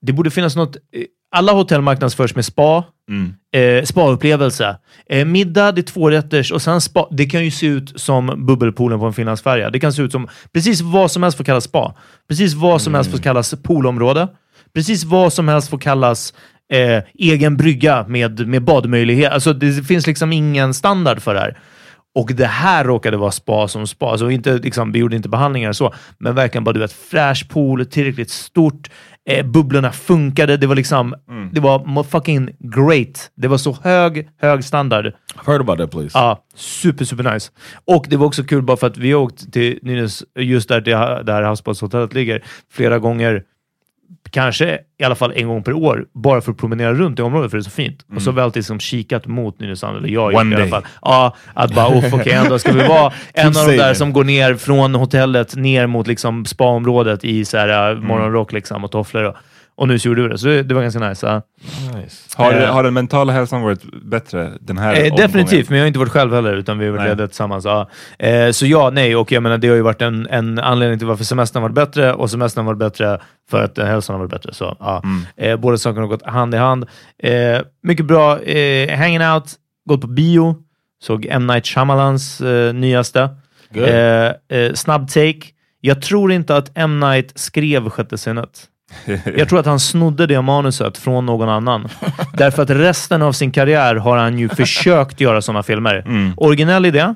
det 0.02 0.12
borde 0.12 0.30
finnas 0.30 0.56
något, 0.56 0.76
eh, 0.76 1.02
alla 1.30 1.52
hotell 1.52 1.80
marknadsförs 1.80 2.34
med 2.34 2.44
spa, 2.44 2.84
Mm. 3.10 3.34
eh, 3.78 3.84
spaupplevelse. 3.84 4.76
Eh, 5.08 5.24
middag, 5.24 5.72
det 5.72 5.80
är 5.80 5.82
två 5.82 6.10
rätters 6.10 6.52
och 6.52 6.62
sen 6.62 6.80
spa. 6.80 7.08
Det 7.10 7.26
kan 7.26 7.44
ju 7.44 7.50
se 7.50 7.66
ut 7.66 8.00
som 8.00 8.46
bubbelpoolen 8.46 8.98
på 8.98 9.06
en 9.06 9.12
finlandsfärja. 9.12 9.70
Det 9.70 9.80
kan 9.80 9.92
se 9.92 10.02
ut 10.02 10.12
som 10.12 10.28
precis 10.54 10.80
vad 10.80 11.10
som 11.10 11.22
helst 11.22 11.36
får 11.38 11.44
kallas 11.44 11.64
spa. 11.64 11.94
Precis 12.28 12.54
vad 12.54 12.82
som 12.82 12.94
helst 12.94 13.10
får 13.10 13.18
kallas 13.18 13.54
poolområde. 13.62 14.28
Precis 14.74 15.04
vad 15.04 15.32
som 15.32 15.48
helst 15.48 15.70
får 15.70 15.78
kallas 15.78 16.34
eh, 16.72 17.02
egen 17.18 17.56
brygga 17.56 18.04
med, 18.08 18.48
med 18.48 18.62
badmöjlighet. 18.62 19.32
Alltså 19.32 19.52
det 19.52 19.86
finns 19.86 20.06
liksom 20.06 20.32
ingen 20.32 20.74
standard 20.74 21.22
för 21.22 21.34
det 21.34 21.40
här. 21.40 21.58
Och 22.14 22.30
det 22.34 22.46
här 22.46 22.84
råkade 22.84 23.16
vara 23.16 23.30
spa 23.30 23.68
som 23.68 23.86
spa. 23.86 24.10
Alltså 24.10 24.30
inte, 24.30 24.52
liksom, 24.58 24.92
vi 24.92 24.98
gjorde 24.98 25.16
inte 25.16 25.28
behandlingar 25.28 25.68
och 25.68 25.76
så, 25.76 25.94
men 26.18 26.34
verkligen 26.34 26.64
bara 26.64 26.72
du 26.72 26.80
vet, 26.80 26.92
fräsch 26.92 27.48
pool, 27.48 27.86
tillräckligt 27.86 28.30
stort. 28.30 28.90
Eh, 29.28 29.46
bubblorna 29.46 29.92
funkade. 29.92 30.56
Det 30.56 30.66
var 30.66 30.74
liksom, 30.74 31.14
det 31.52 31.60
var 31.60 32.02
fucking 32.04 32.50
great. 32.58 33.30
Det 33.36 33.48
var 33.48 33.58
så 33.58 33.76
hög, 33.82 34.28
hög 34.40 34.64
standard. 34.64 35.06
I've 35.06 35.46
heard 35.46 35.60
about 35.60 35.78
that 35.78 35.90
place. 35.90 36.10
Ja, 36.14 36.44
super, 36.54 37.04
super 37.04 37.32
nice. 37.34 37.50
Och 37.84 38.06
det 38.08 38.16
var 38.16 38.26
också 38.26 38.44
kul 38.44 38.62
bara 38.62 38.76
för 38.76 38.86
att 38.86 38.96
vi 38.96 39.12
har 39.12 39.20
åkt 39.20 39.52
till 39.52 39.78
Nynäs, 39.82 40.24
just 40.38 40.68
där, 40.68 40.80
det- 40.80 41.22
där 41.22 41.42
havsbadshotellet 41.42 42.14
ligger, 42.14 42.44
flera 42.72 42.98
gånger. 42.98 43.42
Kanske 44.30 44.78
i 44.98 45.04
alla 45.04 45.14
fall 45.14 45.32
en 45.36 45.48
gång 45.48 45.62
per 45.62 45.72
år, 45.72 46.06
bara 46.14 46.40
för 46.40 46.52
att 46.52 46.58
promenera 46.58 46.94
runt 46.94 47.18
i 47.18 47.22
området 47.22 47.50
för 47.50 47.58
det 47.58 47.60
är 47.60 47.64
så 47.64 47.70
fint. 47.70 48.06
Och 48.16 48.22
så 48.22 48.30
har 48.30 48.34
vi 48.34 48.40
alltid 48.40 48.60
liksom 48.60 48.80
kikat 48.80 49.26
mot 49.26 49.60
Nynäshamn, 49.60 49.96
eller 49.96 50.08
jag 50.08 50.34
One 50.34 50.56
i 50.56 50.62
alla 50.62 50.66
fall. 50.66 50.84
Ja, 51.02 51.36
att 51.54 51.74
bara, 51.74 51.88
okej, 51.88 52.32
ändå 52.32 52.58
ska 52.58 52.72
vi 52.72 52.88
vara 52.88 53.12
en 53.32 53.46
av 53.46 53.66
de 53.66 53.76
där 53.76 53.94
som 53.94 54.12
går 54.12 54.24
ner 54.24 54.54
från 54.54 54.94
hotellet 54.94 55.56
ner 55.56 55.86
mot 55.86 56.06
liksom 56.06 56.44
spaområdet 56.44 57.24
i 57.24 57.44
så 57.44 57.58
här, 57.58 57.94
uh, 57.94 58.00
morgonrock 58.02 58.52
liksom, 58.52 58.84
och 58.84 58.90
tofflor. 58.90 59.24
Och, 59.24 59.36
och 59.76 59.88
nu 59.88 59.98
så 59.98 60.08
gjorde 60.08 60.22
vi 60.22 60.28
det, 60.28 60.38
så 60.38 60.46
det, 60.46 60.62
det 60.62 60.74
var 60.74 60.82
ganska 60.82 61.08
nice. 61.08 61.42
Nice. 61.94 62.16
Har, 62.36 62.52
Eh. 62.52 62.72
har 62.72 62.82
den 62.82 62.94
mentala 62.94 63.32
hälsan 63.32 63.62
varit 63.62 64.02
bättre 64.04 64.52
den 64.60 64.78
här 64.78 64.94
Eh, 64.94 65.02
omgången? 65.02 65.16
definitivt, 65.16 65.68
men 65.68 65.78
jag 65.78 65.82
har 65.84 65.86
inte 65.86 65.98
varit 65.98 66.12
själv 66.12 66.34
heller, 66.34 66.54
utan 66.56 66.78
vi 66.78 66.86
har 66.86 66.92
varit 66.92 67.08
lediga 67.08 67.26
tillsammans. 67.26 67.64
Ja. 67.64 67.88
Eh, 68.18 68.50
så 68.50 68.66
ja, 68.66 68.90
nej, 68.92 69.16
och 69.16 69.32
jag 69.32 69.42
menar, 69.42 69.58
det 69.58 69.68
har 69.68 69.76
ju 69.76 69.82
varit 69.82 70.02
en, 70.02 70.26
en 70.30 70.58
anledning 70.58 70.98
till 70.98 71.08
varför 71.08 71.24
semestern 71.24 71.62
har 71.62 71.68
varit 71.68 71.74
bättre 71.74 72.12
och 72.12 72.30
semestern 72.30 72.66
har 72.66 72.74
varit 72.74 72.92
bättre 72.92 73.20
för 73.50 73.64
att 73.64 73.78
eh, 73.78 73.86
hälsan 73.86 74.14
har 74.14 74.18
varit 74.20 74.30
bättre. 74.30 74.54
Så, 74.54 74.76
ja. 74.80 75.02
eh, 75.36 75.56
båda 75.56 75.78
sakerna 75.78 76.00
har 76.00 76.08
gått 76.08 76.26
hand 76.26 76.54
i 76.54 76.58
hand. 76.58 76.86
Mycket 77.82 78.06
bra 78.06 78.30
hanging 78.96 79.22
out, 79.22 79.44
gått 79.88 80.00
på 80.00 80.06
bio, 80.06 80.56
såg 81.02 81.26
M. 81.30 81.46
Night 81.46 81.66
Shyamalans 81.66 82.42
nyaste. 82.74 83.28
Good. 83.74 84.76
Snabb 84.78 85.08
take. 85.08 85.40
Jag 85.80 86.02
tror 86.02 86.32
inte 86.32 86.56
att 86.56 86.70
M. 86.74 87.00
Night 87.00 87.32
skrev 87.38 87.90
Sjätte 87.90 88.18
sinnet. 88.18 88.64
Jag 89.36 89.48
tror 89.48 89.60
att 89.60 89.66
han 89.66 89.80
snodde 89.80 90.26
det 90.26 90.42
manuset 90.42 90.98
från 90.98 91.26
någon 91.26 91.48
annan. 91.48 91.88
Därför 92.32 92.62
att 92.62 92.70
resten 92.70 93.22
av 93.22 93.32
sin 93.32 93.50
karriär 93.52 93.96
har 93.96 94.16
han 94.16 94.38
ju 94.38 94.48
försökt 94.56 95.20
göra 95.20 95.42
sådana 95.42 95.62
filmer. 95.62 96.04
Originell 96.36 96.86
idé. 96.86 97.14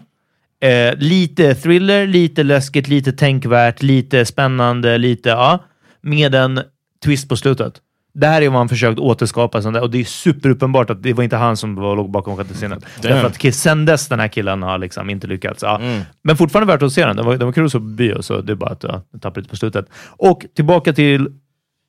Eh, 0.62 0.94
lite 0.96 1.54
thriller, 1.54 2.06
lite 2.06 2.42
läskigt, 2.42 2.88
lite 2.88 3.12
tänkvärt, 3.12 3.82
lite 3.82 4.24
spännande, 4.24 4.98
lite 4.98 5.28
ja, 5.28 5.64
med 6.00 6.34
en 6.34 6.60
twist 7.04 7.28
på 7.28 7.36
slutet. 7.36 7.74
Det 8.14 8.26
här 8.26 8.42
är 8.42 8.48
vad 8.48 8.58
han 8.58 8.68
försökt 8.68 8.98
återskapa 8.98 9.60
där, 9.60 9.80
och 9.82 9.90
det 9.90 10.00
är 10.00 10.04
superuppenbart 10.04 10.90
att 10.90 11.02
det 11.02 11.12
var 11.12 11.24
inte 11.24 11.36
han 11.36 11.56
som 11.56 11.74
var, 11.74 11.96
låg 11.96 12.10
bakom 12.10 12.36
Sjätte 12.36 12.54
sinnet. 12.54 12.84
Därför 13.02 13.26
att 13.26 13.54
sen 13.54 13.84
dess 13.84 14.08
den 14.08 14.20
här 14.20 14.28
killen 14.28 14.62
har 14.62 14.78
liksom 14.78 15.10
inte 15.10 15.26
lyckats. 15.26 15.62
Ja. 15.62 15.80
Men 16.22 16.36
fortfarande 16.36 16.72
värt 16.72 16.82
att 16.82 16.92
se 16.92 17.06
den. 17.06 17.16
Den 17.16 17.26
var, 17.26 17.36
den 17.36 17.46
var 17.46 17.52
kul 17.52 17.64
att 17.64 17.72
se 17.72 17.78
på 17.78 17.84
bio, 17.84 18.22
så 18.22 18.40
det 18.40 18.52
är 18.52 18.56
bara 18.56 18.70
att 18.70 18.82
ja, 18.82 19.02
jag 19.12 19.22
tappade 19.22 19.40
lite 19.40 19.50
på 19.50 19.56
slutet. 19.56 19.86
Och 20.06 20.46
tillbaka 20.54 20.92
till 20.92 21.28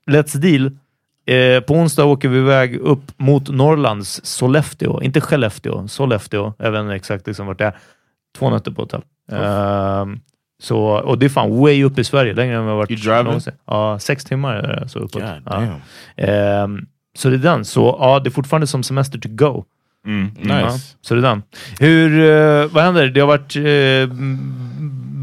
Let's 0.09 0.37
Deal. 0.37 0.71
Eh, 1.25 1.61
på 1.63 1.73
onsdag 1.73 2.05
åker 2.05 2.29
vi 2.29 2.37
iväg 2.37 2.75
upp 2.75 3.11
mot 3.17 3.49
Norrlands 3.49 4.25
Sollefteå. 4.25 5.01
Inte 5.01 5.21
Skellefteå, 5.21 5.87
Sollefteå. 5.87 6.53
Jag 6.57 6.71
vet 6.71 6.81
inte 6.81 6.95
exakt 6.95 7.27
liksom 7.27 7.47
vart 7.47 7.57
det 7.57 7.65
är. 7.65 7.75
Två 8.37 8.49
nätter 8.49 8.71
på 8.71 8.81
hotell. 8.81 9.01
Ehm, 9.31 10.19
så, 10.61 10.79
och 10.79 11.19
det 11.19 11.25
är 11.25 11.29
fan 11.29 11.59
way 11.59 11.83
upp 11.83 11.99
i 11.99 12.03
Sverige, 12.03 12.33
längre 12.33 12.57
än 12.57 12.63
har 12.63 12.75
varit 12.75 13.05
You 13.05 13.23
någonsin. 13.23 13.53
Ja, 13.65 13.99
sex 13.99 14.25
timmar 14.25 14.55
är 14.55 14.79
det 14.81 14.89
så 14.89 14.99
uppåt. 14.99 15.23
Ja. 15.45 15.63
Ehm, 16.17 16.85
så 17.17 17.29
det 17.29 17.35
är 17.35 17.39
den. 17.39 17.65
Så 17.65 17.97
ja, 17.99 18.19
det 18.19 18.29
är 18.29 18.31
fortfarande 18.31 18.67
som 18.67 18.83
semester 18.83 19.19
to 19.19 19.29
go. 19.31 19.65
Mm. 20.05 20.31
Nice. 20.37 20.53
Ja, 20.53 20.77
så 21.01 21.13
det 21.15 21.19
är 21.19 21.21
den. 21.21 21.43
Hur, 21.79 22.19
eh, 22.19 22.67
vad 22.73 22.83
händer? 22.83 23.07
Det 23.07 23.19
har 23.19 23.27
varit 23.27 23.55
eh, 23.55 24.15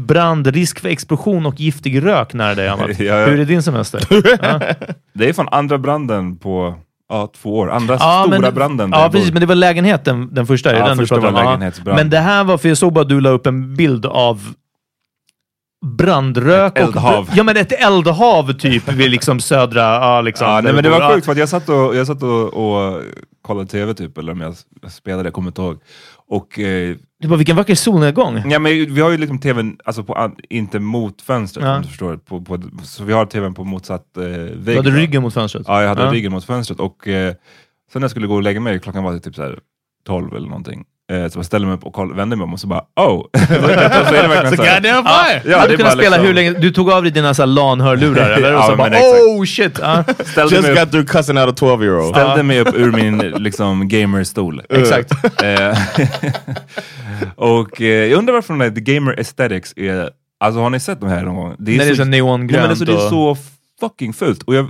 brand, 0.09 0.47
risk 0.47 0.79
för 0.79 0.89
explosion 0.89 1.45
och 1.45 1.59
giftig 1.59 2.05
rök 2.05 2.33
nära 2.33 2.55
dig, 2.55 2.67
Amat. 2.67 2.89
Ja, 2.99 3.05
ja. 3.05 3.25
Hur 3.25 3.39
är 3.39 3.45
din 3.45 3.63
semester? 3.63 4.01
ja. 4.41 4.59
Det 5.13 5.29
är 5.29 5.33
från 5.33 5.47
andra 5.51 5.77
branden 5.77 6.37
på 6.37 6.75
ja, 7.09 7.31
två 7.41 7.57
år. 7.57 7.71
Andra 7.71 7.97
Ja, 7.99 8.23
stora 8.27 8.39
men, 8.39 8.53
branden. 8.53 8.89
Ja, 8.93 9.09
precis. 9.11 9.31
Men 9.31 9.39
det 9.39 9.45
var 9.45 9.55
lägenhet 9.55 10.05
den, 10.05 10.47
första. 10.47 10.75
Ja, 10.75 10.87
den 10.87 10.97
du 10.97 11.03
första 11.03 11.15
pratade 11.21 11.43
var 11.43 11.53
om? 11.53 11.71
Men 11.95 12.09
det 12.09 12.19
här 12.19 12.43
var, 12.43 12.57
för 12.57 12.69
jag 12.69 12.77
såg 12.77 12.93
bara 12.93 13.01
att 13.01 13.09
du 13.09 13.21
la 13.21 13.29
upp 13.29 13.47
en 13.47 13.75
bild 13.75 14.05
av 14.05 14.53
brandrök. 15.85 16.77
Ett 16.77 16.83
och- 16.83 16.89
eldhav. 16.89 17.29
Ja, 17.33 17.43
men 17.43 17.57
ett 17.57 17.71
eldhav 17.71 18.53
typ 18.53 18.87
vid 18.91 19.11
liksom 19.11 19.39
södra... 19.39 19.81
Ja, 19.81 20.21
liksom, 20.21 20.47
Ja, 20.47 20.61
nej, 20.61 20.73
men 20.73 20.83
det 20.83 20.89
var 20.89 21.13
sjukt 21.13 21.25
för 21.25 21.35
jag 21.35 21.49
satt 21.49 21.69
och, 21.69 21.95
jag 21.95 22.07
satt 22.07 22.23
och, 22.23 22.53
och 22.53 23.01
kollade 23.41 23.67
tv 23.67 23.93
typ, 23.93 24.17
eller 24.17 24.31
om 24.31 24.41
jag 24.41 24.55
spelade, 24.91 25.23
jag 25.23 25.33
kommer 25.33 25.47
inte 25.47 25.61
ihåg. 25.61 25.79
Och 26.29 26.59
eh, 26.59 26.95
Det 27.21 27.27
var 27.27 27.37
vilken 27.37 27.55
vacker 27.55 27.75
solnedgång. 27.75 28.43
Ja, 28.51 28.59
men 28.59 28.93
vi 28.93 29.01
har 29.01 29.09
ju 29.09 29.17
liksom 29.17 29.39
tvn, 29.39 29.77
alltså 29.85 30.03
på, 30.03 30.31
inte 30.49 30.79
mot 30.79 31.21
fönstret 31.21 31.65
Ja. 31.65 31.75
om 31.75 31.81
du 31.81 31.87
förstår. 31.87 32.17
På, 32.17 32.41
på, 32.41 32.59
så 32.83 33.03
vi 33.03 33.13
har 33.13 33.25
tvn 33.25 33.53
på 33.53 33.63
motsatt 33.63 34.17
eh, 34.17 34.23
vägg. 34.23 34.59
Du 34.65 34.75
hade 34.75 34.91
ryggen 34.91 35.21
mot 35.21 35.33
fönstret. 35.33 35.65
Ja, 35.67 35.81
jag 35.81 35.89
hade 35.89 36.01
Ja. 36.03 36.11
ryggen 36.11 36.31
mot 36.31 36.45
fönstret. 36.45 36.79
Och 36.79 37.07
eh, 37.07 37.33
sen 37.91 37.99
när 37.99 38.01
jag 38.03 38.11
skulle 38.11 38.27
gå 38.27 38.35
och 38.35 38.43
lägga 38.43 38.59
mig, 38.59 38.79
klockan 38.79 39.03
var 39.03 39.17
typ 39.19 39.35
så 39.35 39.41
här 39.43 39.59
12 40.05 40.35
eller 40.35 40.47
någonting. 40.47 40.85
Eh, 41.11 41.27
så 41.29 41.39
jag 41.39 41.45
ställde 41.45 41.67
mig 41.67 41.75
upp 41.75 41.83
och 41.83 41.93
koll, 41.93 42.15
vände 42.15 42.35
mig 42.35 42.43
om 42.43 42.53
och 42.53 42.59
så 42.59 42.67
bara 42.67 42.79
oh! 42.95 43.25
så 43.47 43.53
är 43.53 44.21
det 44.21 44.27
verkligen 44.27 44.57
så 44.57 44.63
här. 44.63 44.81
Ja, 44.83 45.39
du 45.43 45.49
Ja, 45.51 45.57
hade 45.59 45.73
är 45.73 45.77
kunnat 45.77 45.91
bara 45.93 46.01
spela 46.01 46.09
liksom- 46.09 46.25
hur 46.25 46.33
länge... 46.33 46.51
Du 46.51 46.71
tog 46.71 46.91
av 46.91 47.03
dig 47.03 47.11
dina 47.11 47.33
så 47.33 47.45
LAN-hörlurar 47.45 48.29
eller? 48.37 48.53
Och 48.53 48.59
Ja, 48.59 48.67
så 48.67 48.75
bara 48.75 48.89
men 48.89 48.93
exakt. 48.99 49.21
oh 49.23 49.45
shit! 49.45 49.79
Ja. 49.81 50.03
ställde, 50.25 50.55
Just 50.55 50.67
mig 50.67 50.71
upp, 50.71 50.79
got 50.79 50.91
through 50.91 51.07
cussing 51.07 51.37
out 51.37 51.49
a 51.49 51.53
12 51.55 51.83
year 51.83 51.99
old. 51.99 52.15
ställde 52.15 52.43
mig 52.43 52.59
upp 52.59 52.75
ur 52.75 52.91
min 52.91 53.17
liksom, 53.17 53.87
gamerstol. 53.87 54.61
Exakt. 54.69 55.11
Eh, 55.43 55.77
och 57.35 57.81
eh, 57.81 57.87
jag 57.87 58.17
undrar 58.17 58.33
varför 58.33 58.53
den 58.53 58.59
där 58.73 58.81
The 58.81 58.93
Gamer 58.93 59.11
Aesthetics 59.17 59.73
är... 59.75 60.09
Alltså 60.39 60.59
har 60.61 60.69
ni 60.69 60.79
sett 60.79 60.99
de 60.99 61.09
här 61.09 61.23
någon 61.23 61.35
gång? 61.35 61.55
Det 61.59 61.71
När 61.77 61.85
det 61.85 61.91
är 61.91 61.95
så 61.95 62.05
Nej, 62.05 62.05
men 62.05 62.11
neongrönt 62.11 62.69
alltså, 62.69 62.85
det 62.85 62.93
är 62.93 63.09
så 63.09 63.37
fucking 63.79 64.13
fult. 64.13 64.43
Och 64.43 64.55
jag, 64.55 64.67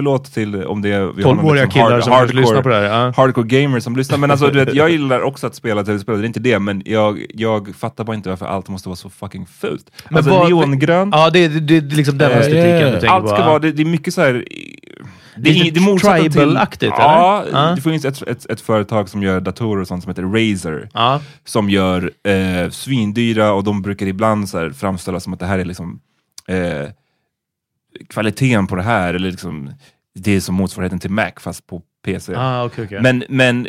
förlåt 0.00 0.32
till 0.34 0.64
om 0.64 0.82
det 0.82 0.88
är... 0.92 1.12
vi 1.16 1.22
har 1.22 1.34
någon 1.34 1.44
12-åriga 1.44 1.64
liksom 1.64 1.80
killar 1.80 1.90
hard- 1.96 2.02
som 2.04 2.12
hardcore, 2.12 2.40
lyssnar 2.40 2.62
på 2.62 2.68
det 2.68 2.74
här. 2.74 2.82
Ja. 2.82 3.12
hardcore 3.16 3.46
gamers 3.46 3.84
som 3.84 3.96
lyssnar. 3.96 4.18
Men 4.18 4.30
alltså, 4.30 4.46
du 4.48 4.64
vet, 4.64 4.74
jag 4.82 4.90
gillar 4.90 5.20
också 5.20 5.46
att 5.46 5.54
spela 5.54 5.84
tv-spel, 5.84 6.18
det 6.18 6.24
är 6.24 6.26
inte 6.26 6.40
det, 6.40 6.58
men 6.58 6.82
jag, 6.84 7.26
jag 7.34 7.74
fattar 7.76 8.04
bara 8.04 8.16
inte 8.16 8.28
varför 8.28 8.46
allt 8.46 8.68
måste 8.68 8.88
vara 8.88 8.96
så 8.96 9.10
fucking 9.10 9.46
fult. 9.46 9.90
Men 10.08 10.16
alltså 10.16 10.30
vad- 10.30 10.48
neongrönt, 10.48 11.14
Ja, 11.14 11.30
det 11.30 11.44
är, 11.44 11.48
det 11.48 11.76
är 11.76 11.80
liksom 11.80 12.18
den 12.18 12.30
Eh, 12.30 12.38
estetiken 12.38 12.66
yeah. 12.66 12.84
du 12.86 12.90
tänker 13.00 13.08
allt 13.08 13.24
på. 13.24 13.28
ska 13.28 13.38
ja. 13.38 13.46
vara, 13.46 13.58
det, 13.58 13.72
det 13.72 13.82
är 13.82 13.86
mycket 13.86 14.14
så 14.14 14.20
här. 14.20 14.44
Det, 15.36 15.50
är- 15.50 15.70
det 15.70 15.80
är 15.80 16.28
tribal-aktigt, 16.28 16.92
Ja? 16.98 17.44
Ja. 17.52 17.58
det 17.76 17.82
finns 17.82 18.04
ett, 18.04 18.22
ett, 18.22 18.50
ett 18.50 18.60
företag 18.60 19.08
som 19.08 19.22
gör 19.22 19.40
datorer 19.40 19.80
och 19.80 19.88
sånt 19.88 20.02
som 20.02 20.10
heter 20.10 20.22
Razer. 20.22 20.88
Ja. 20.94 21.20
Som 21.44 21.70
gör 21.70 22.10
eh, 22.28 22.70
svindyra 22.70 23.52
och 23.52 23.64
de 23.64 23.82
brukar 23.82 24.06
ibland 24.06 24.48
så 24.48 24.58
här 24.58 24.70
framställa 24.70 25.20
som 25.20 25.32
att 25.32 25.38
det 25.40 25.46
här 25.46 25.58
är 25.58 25.64
liksom 25.64 26.00
eh, 26.48 26.88
kvaliteten 28.08 28.66
på 28.66 28.76
det 28.76 28.82
här, 28.82 29.14
eller 29.14 29.30
liksom 29.30 29.70
det 30.14 30.36
är 30.36 30.40
som 30.40 30.54
motsvarigheten 30.54 30.98
till 30.98 31.10
Mac 31.10 31.30
fast 31.40 31.66
på 31.66 31.82
PC. 32.04 32.34
Ah, 32.36 32.64
okay, 32.64 32.84
okay. 32.84 33.00
Men, 33.00 33.24
men 33.28 33.68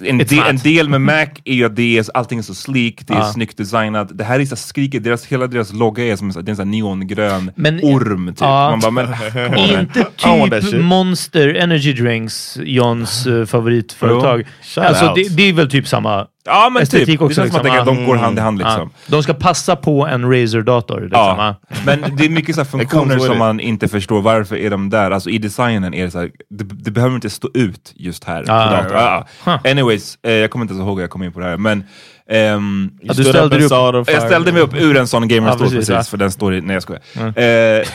en, 0.00 0.16
not. 0.16 0.32
en 0.32 0.56
del 0.56 0.88
med 0.88 1.00
Mac 1.00 1.26
är 1.44 1.54
ju 1.54 1.64
att 1.64 1.76
det 1.76 1.98
är, 1.98 2.06
allting 2.14 2.38
är 2.38 2.42
så 2.42 2.54
sleek, 2.54 3.06
det 3.06 3.14
är 3.14 3.18
Ja. 3.18 3.32
snyggt 3.32 3.56
designat. 3.56 4.18
Det 4.18 4.24
här 4.24 4.40
är 4.40 4.44
så 4.44 4.56
skriket, 4.56 5.04
deras, 5.04 5.26
hela 5.26 5.46
deras 5.46 5.72
logga 5.72 6.04
är 6.04 6.16
som 6.16 6.32
en, 6.46 6.56
sån 6.56 6.70
neongrön 6.70 7.50
Men- 7.56 7.80
orm. 7.82 8.28
Typ. 8.28 8.40
Ja. 8.40 8.70
Man 8.70 8.94
bara, 8.94 9.06
men. 9.36 9.58
Inte 9.58 10.60
typ. 10.60 10.80
Monster 10.80 11.54
Energy 11.54 11.92
Drinks, 11.92 12.58
Johns 12.62 13.26
uh, 13.26 13.46
favoritföretag. 13.46 14.46
Alltså 14.76 15.14
det, 15.14 15.36
det 15.36 15.48
är 15.48 15.52
väl 15.52 15.70
typ 15.70 15.88
samma 15.88 16.26
Ja 16.46 16.70
men 16.72 16.80
typ, 16.82 16.92
estetik 16.94 17.18
det 17.18 17.24
också. 17.24 17.40
känns 17.40 17.50
som 17.52 17.60
att 17.60 17.64
liksom. 17.66 17.86
det- 17.86 18.00
de 18.00 18.06
går 18.06 18.16
hand 18.16 18.38
i 18.38 18.40
hand 18.40 18.58
liksom. 18.58 18.90
Ja. 18.94 19.00
De 19.06 19.22
ska 19.22 19.34
passa 19.34 19.76
på 19.76 20.06
en 20.06 20.32
Razer-dator. 20.32 21.00
Liksom. 21.00 21.20
Ja, 21.20 21.54
men 21.86 22.16
det 22.16 22.24
är 22.24 22.28
mycket 22.28 22.54
så 22.54 22.60
här 22.60 22.68
funktioner 22.70 23.18
som 23.18 23.38
man 23.38 23.60
inte 23.60 23.88
förstår. 23.88 24.20
Varför 24.22 24.56
är 24.56 24.70
de 24.70 24.90
där? 24.90 25.10
Alltså 25.10 25.30
i 25.30 25.38
designen 25.38 25.94
är 25.94 26.04
det 26.04 26.10
så 26.10 26.18
här, 26.18 26.30
det, 26.50 26.64
det 26.64 26.90
behöver 26.90 27.14
inte 27.14 27.30
stå 27.30 27.48
ut 27.54 27.92
just 27.96 28.24
här. 28.24 28.40
Ah, 28.48 28.66
på 28.66 28.72
datorn. 28.72 28.90
right. 28.92 29.24
Ah, 29.44 29.50
Huh. 29.64 29.70
Anyways, 29.72 30.18
eh, 30.22 30.32
jag 30.32 30.50
kommer 30.50 30.64
inte 30.64 30.74
ens 30.74 30.86
ihåg 30.86 30.96
hur 30.96 31.02
jag 31.02 31.10
kom 31.10 31.22
in 31.22 31.32
på 31.32 31.40
det 31.40 31.46
här. 31.46 31.56
Men, 31.56 31.84
ehm, 32.30 32.90
Ja, 33.02 33.12
du 33.14 33.24
ställde 33.24 33.56
dig 33.56 33.64
upp- 33.66 34.10
jag 34.10 34.22
ställde 34.22 34.52
mig 34.52 34.62
upp 34.62 34.74
ur 34.74 34.96
en 34.96 35.06
sån 35.06 35.28
gamerstol 35.28 35.66
Ja, 35.66 35.70
precis, 35.70 35.88
precis, 35.88 36.08
för 36.10 36.16
den 36.16 36.30
står 36.30 36.54
i... 36.54 36.60
Nej 36.60 36.74
jag 36.74 36.82
skojar. 36.82 37.02
Eh, 37.38 37.86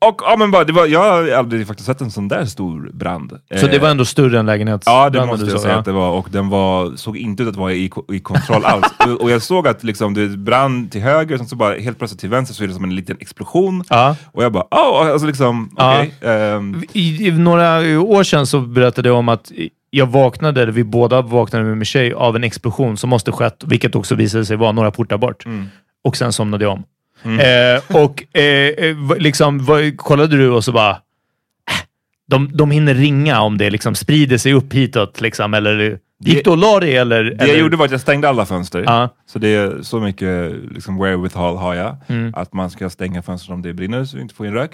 och 0.00 0.20
ja, 0.24 0.36
men 0.38 0.50
bara, 0.50 0.64
det 0.64 0.72
var, 0.72 0.86
jag 0.86 1.00
har 1.00 1.30
aldrig 1.30 1.66
faktiskt 1.66 1.86
sett 1.86 2.00
en 2.00 2.10
sån 2.10 2.28
där 2.28 2.44
stor 2.44 2.90
brand. 2.92 3.30
Så 3.56 3.66
det 3.66 3.76
Eh, 3.76 3.82
var 3.82 3.88
ändå 3.88 4.04
större 4.04 4.38
än 4.38 4.46
lägenhetsbranden? 4.46 5.02
Ja, 5.14 5.20
det 5.20 5.26
måste 5.26 5.46
jag 5.50 5.60
säga 5.60 5.72
ja. 5.72 5.78
att 5.78 5.84
det 5.84 5.92
var. 5.92 6.10
Och 6.10 6.28
den 6.30 6.48
var, 6.48 6.96
såg 6.96 7.16
inte 7.16 7.42
ut 7.42 7.48
att 7.48 7.56
vara 7.56 7.72
i, 7.72 7.90
i 8.12 8.20
kontroll 8.20 8.64
alls. 8.64 8.86
och, 9.06 9.10
och 9.22 9.30
jag 9.30 9.42
såg 9.42 9.68
att 9.68 9.84
liksom, 9.84 10.14
det 10.14 10.28
brann 10.28 10.88
till 10.88 11.00
höger, 11.00 11.40
och 11.40 11.46
så 11.46 11.56
bara 11.56 11.74
helt 11.74 11.98
plötsligt 11.98 12.20
till 12.20 12.28
vänster 12.30 12.54
så 12.54 12.64
är 12.64 12.68
det 12.68 12.74
som 12.74 12.84
en 12.84 12.94
liten 12.94 13.16
explosion. 13.20 13.84
Ja. 13.88 14.16
Och 14.32 14.44
jag 14.44 14.52
bara, 14.52 14.64
oh, 14.70 15.10
alltså 15.12 15.26
liksom, 15.26 15.70
okej. 15.76 16.14
ehm, 16.20 16.84
I, 16.92 17.28
I 17.28 17.30
några 17.30 18.00
år 18.00 18.22
sedan 18.22 18.46
så 18.46 18.60
berättade 18.60 19.08
jag 19.08 19.18
om 19.18 19.28
att 19.28 19.52
jag 19.90 20.06
vaknade, 20.06 20.62
eller 20.62 20.72
vi 20.72 20.84
båda 20.84 21.22
vaknade 21.22 21.64
med 21.64 21.76
min 21.76 21.84
tjej, 21.84 22.12
av 22.12 22.36
en 22.36 22.44
explosion 22.44 22.96
som 22.96 23.10
måste 23.10 23.32
skett, 23.32 23.64
vilket 23.66 23.94
också 23.94 24.14
visade 24.14 24.44
sig 24.44 24.56
vara 24.56 24.72
några 24.72 24.90
portar 24.90 25.18
bort. 25.18 25.46
Mm. 25.46 25.66
Och 26.04 26.16
sen 26.16 26.32
somnade 26.32 26.64
jag 26.64 26.72
om. 26.72 26.84
Eh, 27.40 28.02
och 28.02 28.36
eh, 28.36 28.68
eh, 28.68 28.96
liksom, 29.18 29.64
vad, 29.64 29.96
kollade 29.96 30.36
du 30.36 30.50
och 30.50 30.64
så 30.64 30.72
bara... 30.72 30.90
äh, 30.90 30.96
De, 32.26 32.50
de 32.52 32.70
hinner 32.70 32.94
ringa 32.94 33.40
om 33.40 33.58
det 33.58 33.70
liksom 33.70 33.94
sprider 33.94 34.38
sig 34.38 34.52
upp 34.52 34.72
hitåt. 34.72 35.20
Liksom, 35.20 35.54
eller, 35.54 35.98
gick 36.24 36.44
du 36.44 36.50
och 36.50 36.58
la 36.58 36.80
dig? 36.80 36.96
Eller, 36.96 37.24
det 37.24 37.30
eller? 37.30 37.46
jag 37.46 37.58
gjorde 37.58 37.76
var 37.76 37.84
att 37.84 37.90
jag 37.90 38.00
stängde 38.00 38.28
alla 38.28 38.46
fönster. 38.46 38.82
Ja. 38.86 39.08
Så 39.32 39.38
det 39.38 39.48
är 39.48 39.82
så 39.82 40.00
mycket 40.00 40.52
liksom, 40.74 40.98
wherewithal 40.98 41.56
har 41.56 41.74
jag. 41.74 41.96
Mm. 42.08 42.32
Att 42.36 42.52
man 42.52 42.70
ska 42.70 42.90
stänga 42.90 43.22
fönstren 43.22 43.54
om 43.54 43.62
det 43.62 43.72
brinner 43.74 44.04
så 44.04 44.16
vi 44.16 44.22
inte 44.22 44.34
får 44.34 44.46
in 44.46 44.52
rök. 44.52 44.70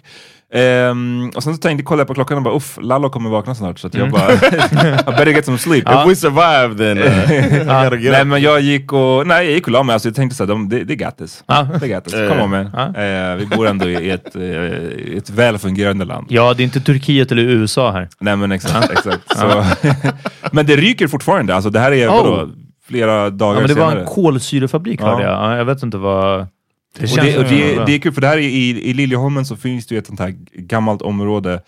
Ehm, 0.55 1.31
och 1.37 1.43
sen 1.43 1.55
så 1.55 1.61
tänkte, 1.61 1.85
kollade 1.85 2.01
jag 2.01 2.07
på 2.09 2.15
klockan 2.15 2.37
och 2.37 2.43
bara 2.43 2.57
uff, 2.57 2.79
Lallo 2.83 3.11
kommer 3.11 3.31
vakna 3.31 3.55
snart 3.55 3.79
så 3.79 3.87
att 3.87 3.95
Mm. 3.95 4.07
jag 4.07 4.13
bara 4.21 4.33
I 5.01 5.05
better 5.05 5.27
get 5.27 5.45
some 5.45 5.59
sleep. 5.59 5.85
If 5.89 6.07
we 6.11 6.17
survive, 6.17 6.75
then 6.79 6.99
uh, 6.99 7.99
I 8.07 8.11
Nej 8.11 8.25
men 8.25 8.43
jag 8.43 8.61
gick 8.61 8.93
och, 8.93 9.27
nej 9.27 9.45
jag 9.47 9.55
gick 9.55 9.67
och 9.67 9.73
la 9.73 9.83
mig, 9.83 9.93
alltså, 9.93 10.09
jag 10.09 10.17
tänkte 10.17 10.37
såhär, 10.37 10.49
de, 10.49 10.71
they, 10.71 10.87
they 10.87 10.97
got 10.97 11.17
this. 11.19 11.45
Ja. 11.47 11.69
They 11.81 11.89
got 11.95 12.05
this. 12.05 12.13
Come 12.15 12.43
on 12.43 12.51
man. 12.51 12.71
Ja. 12.75 13.03
Eh, 13.03 13.37
vi 13.37 13.47
bor 13.47 13.67
ändå 13.67 13.89
i 13.89 14.11
ett, 14.11 14.37
i 14.37 15.15
ett 15.19 15.31
välfungerande 15.31 16.05
land. 16.05 16.27
Ja, 16.31 16.55
det 16.55 16.63
är 16.63 16.65
inte 16.65 16.81
Turkiet 16.81 17.33
eller 17.33 17.43
USA 17.43 17.93
här. 17.93 18.09
Nej 18.21 18.37
men 18.37 18.53
exakt. 18.53 18.91
exakt. 18.91 19.39
Så, 19.39 19.65
men 20.53 20.67
det 20.67 20.77
ryker 20.77 21.07
fortfarande, 21.09 21.55
alltså 21.55 21.71
det 21.71 21.81
här 21.81 21.93
är 21.93 22.09
Oh. 22.09 22.13
vadå, 22.17 22.49
flera 22.87 23.31
dagar 23.31 23.55
Ja, 23.55 23.61
men 23.61 23.69
det 23.69 23.75
var 23.81 23.89
senare. 23.91 24.01
en 24.01 24.07
kolsyrefabrik 24.15 25.01
Ja. 25.01 25.07
hörde 25.07 25.23
jag. 25.23 25.33
Ja, 25.33 25.57
jag 25.57 25.65
vet 25.65 25.83
inte 25.83 25.99
vad... 25.99 26.47
Det 26.99 27.13
Och 27.13 27.25
det, 27.25 27.39
och 27.39 27.45
det, 27.45 27.85
det 27.87 27.93
är 27.95 27.99
kul 27.99 28.13
för 28.13 28.21
det 28.21 28.27
här 28.27 28.37
är 28.37 28.41
i, 28.41 28.89
i 28.91 28.95
Liljeholmen 28.95 29.45
så 29.47 29.57
finns 29.57 29.87
det 29.87 29.95
ju 29.95 29.99
ett 29.99 30.07
sånt 30.07 30.21
här 30.21 30.35
gammalt 30.53 31.03
område 31.03 31.63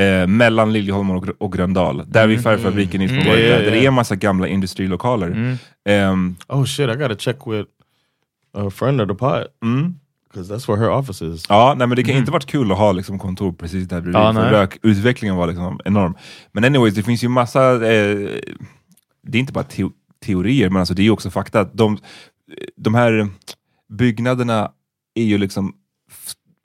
eh, 0.00 0.26
mellan 0.26 0.72
Liljeholmen 0.72 1.16
och, 1.16 1.28
och 1.38 1.52
Gröndal, 1.52 1.96
där 2.06 2.20
Mm. 2.24 2.30
vid 2.36 2.42
färgfabriken 2.42 3.02
i 3.02 3.04
Ismaborg, 3.04 3.26
Yeah, 3.28 3.40
yeah, 3.40 3.58
där, 3.58 3.64
där 3.64 3.70
det 3.80 3.86
är 3.86 3.90
massa 3.90 4.16
gamla 4.16 4.48
industrilokaler. 4.48 5.26
Mm. 5.26 5.56
Ehm, 5.88 6.36
Oh 6.48 6.64
shit, 6.64 6.90
I 6.90 6.94
gotta 6.98 7.14
check 7.16 7.36
with 7.46 7.68
a 8.58 8.70
friend 8.70 9.00
of 9.00 9.08
the 9.08 9.14
pod. 9.14 9.44
mm. 9.62 9.94
Because 10.32 10.54
that's 10.54 10.68
where 10.68 10.80
her 10.80 10.90
office 10.90 11.24
is. 11.26 11.44
Ja, 11.48 11.74
nej, 11.78 11.86
men 11.86 11.96
det 11.96 12.02
kan 12.04 12.16
inte 12.16 12.30
varit 12.32 12.46
kul 12.46 12.72
att 12.72 12.78
ha 12.78 12.92
liksom, 12.92 13.18
kontor 13.18 13.52
precis 13.52 13.88
där 13.88 14.00
bredvid, 14.00 14.14
Ja, 14.22 14.32
för 14.34 14.50
rökutvecklingen 14.50 15.36
var 15.36 15.46
liksom 15.46 15.80
enorm. 15.84 16.14
Men 16.52 16.64
anyways, 16.64 16.94
det 16.94 17.02
finns 17.02 17.24
ju 17.24 17.28
massa, 17.28 17.72
eh, 17.72 17.78
det 19.22 19.38
är 19.38 19.40
inte 19.40 19.52
bara 19.52 19.64
teorier, 20.26 20.70
men 20.70 20.80
alltså, 20.80 20.94
det 20.94 21.02
är 21.02 21.04
ju 21.04 21.10
också 21.10 21.30
fakta. 21.30 21.60
att 21.60 21.72
De, 21.74 21.98
de 22.76 22.94
här 22.94 23.28
byggnaderna 23.92 24.72
är 25.14 25.24
ju 25.24 25.38
liksom, 25.38 25.72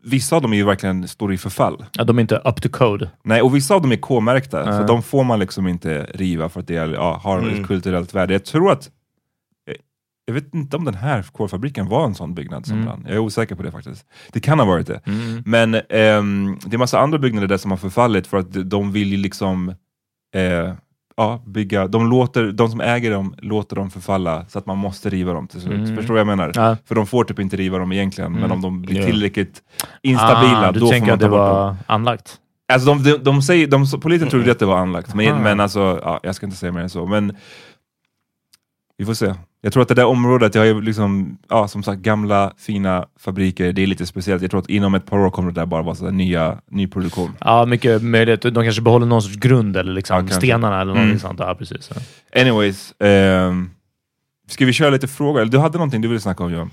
vissa 0.03 0.35
av 0.35 0.41
dem 0.41 0.53
är 0.53 0.57
ju 0.57 0.63
verkligen, 0.65 1.07
står 1.07 1.33
i 1.33 1.37
förfall. 1.37 1.85
Ja, 1.93 2.03
de 2.03 2.17
är 2.17 2.21
inte 2.21 2.37
up 2.45 2.61
to 2.61 2.69
code. 2.69 3.11
Nej, 3.23 3.41
och 3.41 3.55
vissa 3.55 3.75
av 3.75 3.81
dem 3.81 3.91
är 3.91 3.95
K-märkta, 3.97 4.65
Ja. 4.65 4.77
så 4.79 4.83
de 4.87 5.03
får 5.03 5.23
man 5.23 5.39
liksom 5.39 5.67
inte 5.67 6.07
riva 6.13 6.49
för 6.49 6.59
att 6.59 6.67
det 6.67 6.75
är, 6.75 6.87
ja, 6.93 7.17
har 7.23 7.39
Mm. 7.39 7.61
ett 7.61 7.67
kulturellt 7.67 8.13
värde. 8.13 8.33
Jag 8.33 8.45
tror 8.45 8.71
att 8.71 8.89
eh, 9.69 9.75
jag 10.25 10.33
vet 10.33 10.53
inte 10.53 10.77
om 10.77 10.85
den 10.85 10.93
här 10.95 11.23
kolfabriken 11.23 11.87
var 11.87 12.05
en 12.05 12.15
sån 12.15 12.33
byggnad 12.33 12.65
som 12.65 12.73
Mm. 12.75 12.85
brann. 12.85 13.03
Jag 13.07 13.13
är 13.15 13.19
osäker 13.19 13.55
på 13.55 13.63
det 13.63 13.71
faktiskt. 13.71 14.05
Det 14.31 14.39
kan 14.39 14.59
ha 14.59 14.65
varit 14.65 14.87
det. 14.87 15.01
Mm. 15.05 15.43
Men 15.45 15.75
ehm, 15.89 16.57
det 16.65 16.75
är 16.75 16.77
massa 16.77 16.99
andra 16.99 17.17
byggnader 17.19 17.47
där 17.47 17.57
som 17.57 17.71
har 17.71 17.77
förfallit 17.77 18.27
för 18.27 18.37
att 18.37 18.69
de 18.69 18.91
vill 18.91 19.11
ju 19.11 19.17
liksom 19.17 19.69
eh, 20.35 20.73
ja, 21.17 21.41
bygga, 21.45 21.87
de, 21.87 22.09
låter, 22.09 22.51
de 22.51 22.69
som 22.69 22.81
äger 22.81 23.11
dem 23.11 23.35
låter 23.37 23.75
dem 23.75 23.89
förfalla 23.89 24.45
så 24.49 24.59
att 24.59 24.65
man 24.65 24.77
måste 24.77 25.09
riva 25.09 25.33
dem 25.33 25.47
till 25.47 25.61
slut. 25.61 25.73
Mm. 25.73 25.85
Förstår 25.95 26.01
du 26.01 26.13
vad 26.13 26.19
jag 26.19 26.37
menar? 26.37 26.51
Ja. 26.55 26.77
För 26.85 26.95
de 26.95 27.07
får 27.07 27.23
typ 27.23 27.39
inte 27.39 27.57
riva 27.57 27.77
dem 27.77 27.91
egentligen, 27.91 28.31
men 28.31 28.43
Mm. 28.43 28.51
om 28.51 28.61
de 28.61 28.81
blir 28.81 29.05
tillräckligt 29.05 29.61
instabila, 30.01 30.67
ah, 30.67 30.71
du 30.71 30.79
då 30.79 30.85
får 30.85 30.91
tänker 30.91 31.07
man 31.07 31.13
att 31.13 31.19
ta 31.19 31.25
det 31.25 31.29
bort 31.29 31.39
dem. 31.39 31.55
var 31.55 31.75
anlagt? 31.87 32.37
Alltså 32.73 32.93
de, 32.93 33.03
de, 33.03 33.17
de 33.17 33.41
säger, 33.41 33.67
de, 33.67 33.85
polisen 34.01 34.29
trodde 34.29 34.51
att 34.51 34.59
det 34.59 34.65
var 34.65 34.77
anlagt, 34.77 35.13
men, 35.15 35.43
men 35.43 35.59
alltså, 35.59 35.99
ja, 36.03 36.19
jag 36.23 36.35
ska 36.35 36.45
inte 36.45 36.57
säga 36.57 36.71
mer 36.71 36.81
än 36.81 36.89
så. 36.89 37.05
Men 37.05 37.35
vi 38.97 39.05
får 39.05 39.13
se. 39.13 39.33
Jag 39.63 39.73
tror 39.73 39.81
att 39.81 39.87
det 39.89 39.93
där 39.95 40.05
området, 40.05 40.55
jag 40.55 40.61
har 40.61 40.65
ju 40.65 40.81
liksom, 40.81 41.37
ja, 41.49 41.67
som 41.67 41.83
sagt 41.83 42.01
gamla 42.01 42.53
fina 42.57 43.05
fabriker, 43.19 43.71
det 43.73 43.83
är 43.83 43.87
lite 43.87 44.05
speciellt. 44.05 44.41
Jag 44.41 44.51
tror 44.51 44.59
att 44.61 44.69
inom 44.69 44.95
ett 44.95 45.05
par 45.05 45.19
år 45.19 45.29
kommer 45.29 45.51
det 45.51 45.61
där 45.61 45.65
bara 45.65 45.81
vara 45.81 45.95
så 45.95 46.05
där 46.05 46.11
nya, 46.11 46.57
ny 46.71 46.87
produktion. 46.87 47.31
Ja, 47.39 47.65
mycket 47.65 48.03
möjligt. 48.03 48.41
De 48.41 48.53
kanske 48.53 48.81
behåller 48.81 49.05
någon 49.05 49.21
sorts 49.21 49.35
grund 49.35 49.77
eller 49.77 49.93
liksom 49.93 50.27
Ja, 50.29 50.35
stenarna 50.35 50.81
eller 50.81 50.93
något 50.93 51.03
Mm. 51.03 51.19
sånt. 51.19 51.39
Ja, 51.39 51.55
precis. 51.55 51.89
Ja. 51.95 52.41
Anyways, 52.41 52.93
ehm, 52.99 53.69
ska 54.49 54.65
vi 54.65 54.73
köra 54.73 54.89
lite 54.89 55.07
frågor? 55.07 55.41
Eller 55.41 55.51
Du 55.51 55.57
hade 55.59 55.77
någonting 55.77 56.01
du 56.01 56.07
ville 56.07 56.19
snacka 56.21 56.43
om 56.43 56.53
Johan? 56.53 56.69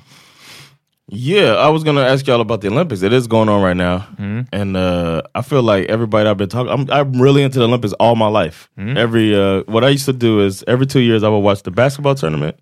Yeah, 1.12 1.68
I 1.68 1.72
was 1.72 1.84
gonna 1.84 2.06
ask 2.06 2.28
y'all 2.28 2.40
about 2.40 2.60
the 2.60 2.68
Olympics. 2.68 3.02
It 3.02 3.12
is 3.12 3.26
going 3.26 3.48
on 3.48 3.62
right 3.64 3.76
now, 3.76 4.02
Mm. 4.18 4.46
and 4.52 4.76
uh, 4.76 5.20
I 5.34 5.42
feel 5.42 5.62
like 5.64 5.92
everybody 5.92 6.28
I've 6.28 6.36
been 6.36 6.48
talking. 6.50 6.68
I'm 6.72 6.86
I'm 6.90 7.22
really 7.22 7.42
into 7.42 7.58
the 7.58 7.64
Olympics 7.64 7.94
all 7.98 8.14
my 8.14 8.44
life. 8.44 8.68
Every 8.76 9.34
uh, 9.34 9.62
what 9.66 9.84
I 9.84 9.88
used 9.94 10.04
to 10.06 10.12
do 10.12 10.46
is 10.46 10.64
every 10.66 10.86
two 10.86 11.00
years 11.00 11.22
I 11.22 11.26
would 11.28 11.42
watch 11.44 11.62
the 11.62 11.70
basketball 11.70 12.14
tournament, 12.14 12.56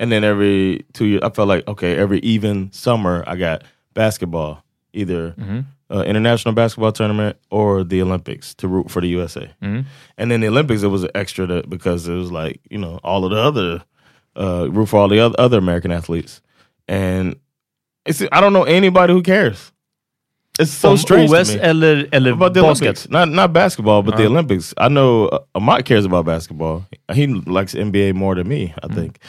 and 0.00 0.10
then 0.10 0.24
every 0.24 0.84
two 0.94 1.04
years 1.04 1.20
I 1.22 1.28
felt 1.28 1.46
like 1.46 1.68
okay, 1.68 1.94
every 1.96 2.18
even 2.20 2.72
summer 2.72 3.22
I 3.26 3.36
got 3.36 3.62
basketball, 3.94 4.64
either 4.94 5.36
uh, 5.92 6.02
international 6.02 6.54
basketball 6.54 6.90
tournament 6.90 7.36
or 7.50 7.84
the 7.84 8.00
Olympics 8.00 8.54
to 8.54 8.66
root 8.66 8.90
for 8.90 9.02
the 9.02 9.08
USA. 9.08 9.50
Mm. 9.62 9.84
And 10.16 10.30
then 10.30 10.40
the 10.40 10.48
Olympics, 10.48 10.82
it 10.82 10.88
was 10.88 11.06
extra 11.14 11.46
to, 11.46 11.62
because 11.68 12.08
it 12.08 12.14
was 12.14 12.32
like 12.32 12.60
you 12.70 12.78
know 12.78 12.98
all 13.04 13.24
of 13.24 13.30
the 13.30 13.36
other 13.36 13.84
uh, 14.36 14.70
root 14.70 14.86
for 14.86 15.00
all 15.00 15.08
the 15.08 15.20
oth- 15.20 15.36
other 15.38 15.58
American 15.58 15.92
athletes. 15.92 16.40
And 16.88 17.36
it's 18.06 18.22
I 18.32 18.40
don't 18.40 18.54
know 18.54 18.64
anybody 18.64 19.12
who 19.12 19.22
cares. 19.22 19.70
It's 20.58 20.70
so 20.70 20.90
Om 20.90 20.96
strange 20.96 21.30
OS 21.30 21.54
eller, 21.56 22.06
eller 22.12 22.32
about 22.32 22.54
the 22.54 22.62
basket? 22.62 22.84
Olympics, 22.84 23.08
not 23.10 23.28
not 23.28 23.52
basketball, 23.52 24.02
but 24.02 24.16
the 24.16 24.26
Olympics. 24.26 24.72
I 24.78 24.88
know 24.88 25.26
uh, 25.26 25.40
Amat 25.54 25.84
cares 25.84 26.06
about 26.06 26.24
basketball. 26.24 26.86
He 27.12 27.26
likes 27.26 27.74
NBA 27.74 28.14
more 28.14 28.34
than 28.34 28.48
me, 28.48 28.74
I 28.82 28.88
think. 28.88 29.20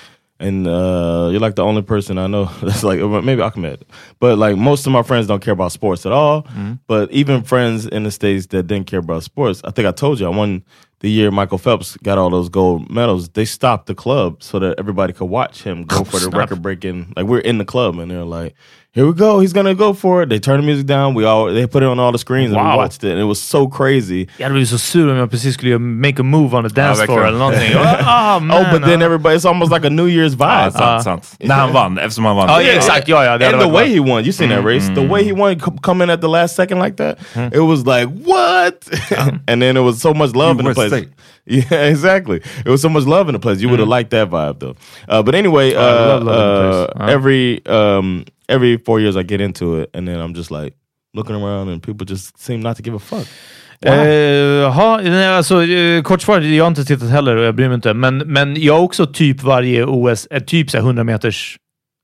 And 0.41 0.67
uh, 0.67 1.29
you're 1.31 1.39
like 1.39 1.55
the 1.55 1.63
only 1.63 1.83
person 1.83 2.17
I 2.17 2.25
know 2.27 2.45
that's 2.63 2.83
like 2.83 2.99
maybe 2.99 3.41
Ahmed, 3.41 3.85
but 4.19 4.37
like 4.37 4.57
most 4.57 4.87
of 4.87 4.91
my 4.91 5.03
friends 5.03 5.27
don't 5.27 5.41
care 5.41 5.53
about 5.53 5.71
sports 5.71 6.05
at 6.05 6.11
all. 6.11 6.47
But 6.87 7.11
even 7.11 7.43
friends 7.43 7.85
in 7.85 8.03
the 8.03 8.11
states 8.11 8.47
that 8.47 8.63
didn't 8.67 8.87
care 8.87 8.99
about 8.99 9.23
sports, 9.23 9.61
I 9.63 9.71
think 9.71 9.87
I 9.87 9.91
told 9.91 10.19
you 10.19 10.25
I 10.25 10.29
won 10.29 10.63
the 11.01 11.09
year 11.09 11.31
Michael 11.31 11.57
Phelps 11.57 11.97
got 12.03 12.17
all 12.17 12.29
those 12.29 12.49
gold 12.49 12.89
medals. 12.89 13.29
They 13.29 13.45
stopped 13.45 13.85
the 13.87 13.95
club 13.95 14.41
so 14.43 14.59
that 14.59 14.75
everybody 14.79 15.13
could 15.13 15.29
watch 15.29 15.63
him 15.63 15.83
go 15.85 16.03
for 16.03 16.19
the 16.19 16.29
record 16.29 16.61
breaking. 16.61 17.13
Like 17.15 17.25
we're 17.27 17.39
in 17.39 17.57
the 17.57 17.65
club 17.65 17.99
and 17.99 18.09
they're 18.11 18.23
like, 18.23 18.53
"Here 18.93 19.05
we 19.07 19.13
go, 19.13 19.39
he's 19.39 19.53
gonna 19.53 19.73
go 19.75 19.93
for 19.93 20.21
it." 20.23 20.29
They 20.29 20.39
turned 20.39 20.61
the 20.63 20.65
music 20.67 20.85
down. 20.85 21.15
We 21.15 21.25
all 21.25 21.45
they 21.53 21.65
put 21.67 21.81
it 21.83 21.89
on 21.89 21.99
all 21.99 22.11
the 22.11 22.17
screens 22.19 22.53
and 22.53 22.61
we 22.61 22.77
watched 22.77 23.03
it. 23.03 23.11
And 23.11 23.19
it 23.19 23.25
was 23.27 23.39
so 23.41 23.67
crazy. 23.67 24.27
Jag 24.37 24.45
hade 24.45 24.53
blivit 24.53 24.69
så 24.69 24.77
sur 24.77 25.09
om 25.11 25.17
jag 25.17 25.31
precis 25.31 25.53
skulle 25.53 25.71
göra 25.71 25.79
make 25.79 26.19
a 26.19 26.23
move 26.23 26.53
on 26.57 26.63
the 26.63 26.69
dance 26.81 27.01
Ja, 27.01 27.05
floor 27.05 27.19
verkligen. 27.19 27.27
eller 27.27 27.39
någonting. 27.39 27.71
Ah, 28.05 28.39
man, 28.41 28.57
oh, 28.65 28.71
but 28.71 28.83
then 28.83 29.01
ah. 29.01 29.05
everybody, 29.05 29.35
it's 29.35 29.45
almost 29.47 29.71
like 29.71 29.87
a 29.87 29.89
New 29.89 30.07
Year's 30.07 30.35
Ja, 30.39 30.45
vibe. 30.65 30.71
sant, 30.77 31.03
sant. 31.03 31.35
När 31.39 31.55
han 31.55 31.73
vann, 31.73 31.97
eftersom 31.97 32.25
han 32.25 32.35
vann. 32.35 32.49
Ja, 32.49 32.61
ja, 32.61 32.71
exakt. 32.73 33.07
Ja, 33.07 33.23
ja, 33.23 33.31
and 33.33 33.59
the 33.61 33.67
way 33.69 33.87
he 33.89 33.99
won, 33.99 34.23
you 34.23 34.31
seen 34.31 34.49
that 34.49 34.63
race? 34.65 34.87
The 34.95 35.07
way 35.07 35.23
he 35.23 35.31
won, 35.33 35.59
co- 35.59 35.71
come 35.81 36.03
in 36.03 36.09
at 36.09 36.21
the 36.21 36.27
last 36.29 36.55
second 36.55 36.79
like 36.83 36.95
that, 36.97 37.17
Mm-hmm. 37.33 37.53
it 37.55 37.63
was 37.63 37.85
like 37.85 38.07
what? 38.25 38.75
and 39.47 39.61
then 39.61 39.77
it 39.77 39.83
was 39.83 39.99
so 40.01 40.13
much 40.13 40.35
love 40.35 40.55
You 40.55 40.59
in 40.59 40.65
the 40.65 40.73
place. 40.73 40.90
Sick. 40.95 41.09
Yeah, 41.45 41.89
exactly. 41.89 42.39
It 42.65 42.69
was 42.69 42.81
so 42.81 42.89
much 42.89 43.05
love 43.05 43.27
in 43.27 43.33
the 43.33 43.39
place. 43.39 43.61
You 43.61 43.69
would 43.69 43.79
have 43.79 43.89
liked 43.89 44.11
that 44.11 44.29
vibe 44.29 44.59
though. 44.59 44.75
Uh, 45.09 45.23
but 45.23 45.35
anyway, 45.35 45.73
love 45.73 45.83
uh, 45.83 46.07
love 46.07 46.25
the 46.25 46.31
uh, 46.31 46.61
place. 46.61 46.95
Uh-huh. 46.95 47.11
every 47.11 47.65
um, 47.65 48.25
every 48.47 48.77
four 48.77 48.99
years 48.99 49.17
I 49.17 49.23
get 49.23 49.41
into 49.41 49.79
it, 49.79 49.89
and 49.93 50.07
then 50.07 50.19
I'm 50.19 50.33
just 50.33 50.51
like 50.51 50.75
looking 51.13 51.35
around, 51.35 51.69
and 51.69 51.81
people 51.81 52.05
just 52.05 52.37
seem 52.37 52.61
not 52.61 52.77
to 52.77 52.83
give 52.83 52.93
a 52.93 52.99
fuck. 52.99 53.27
Eh, 53.85 53.93
Jaha, 54.61 55.01
nej, 55.01 55.27
alltså 55.27 55.61
uh, 55.61 56.03
kort 56.03 56.21
svar, 56.21 56.39
jag 56.39 56.63
har 56.63 56.67
inte 56.67 56.85
tittat 56.85 57.09
heller 57.09 57.35
och 57.35 57.43
jag 57.43 57.55
bryr 57.55 57.67
mig 57.67 57.75
inte. 57.75 57.93
Men, 57.93 58.17
men 58.17 58.61
jag 58.61 58.73
har 58.73 58.81
också 58.81 59.05
typ 59.05 59.43
varje 59.43 59.85
OS, 59.85 60.27
eh, 60.31 60.43
typ 60.43 60.69
så 60.69 60.77
här 60.77 60.83
100 60.83 61.03
meters 61.03 61.57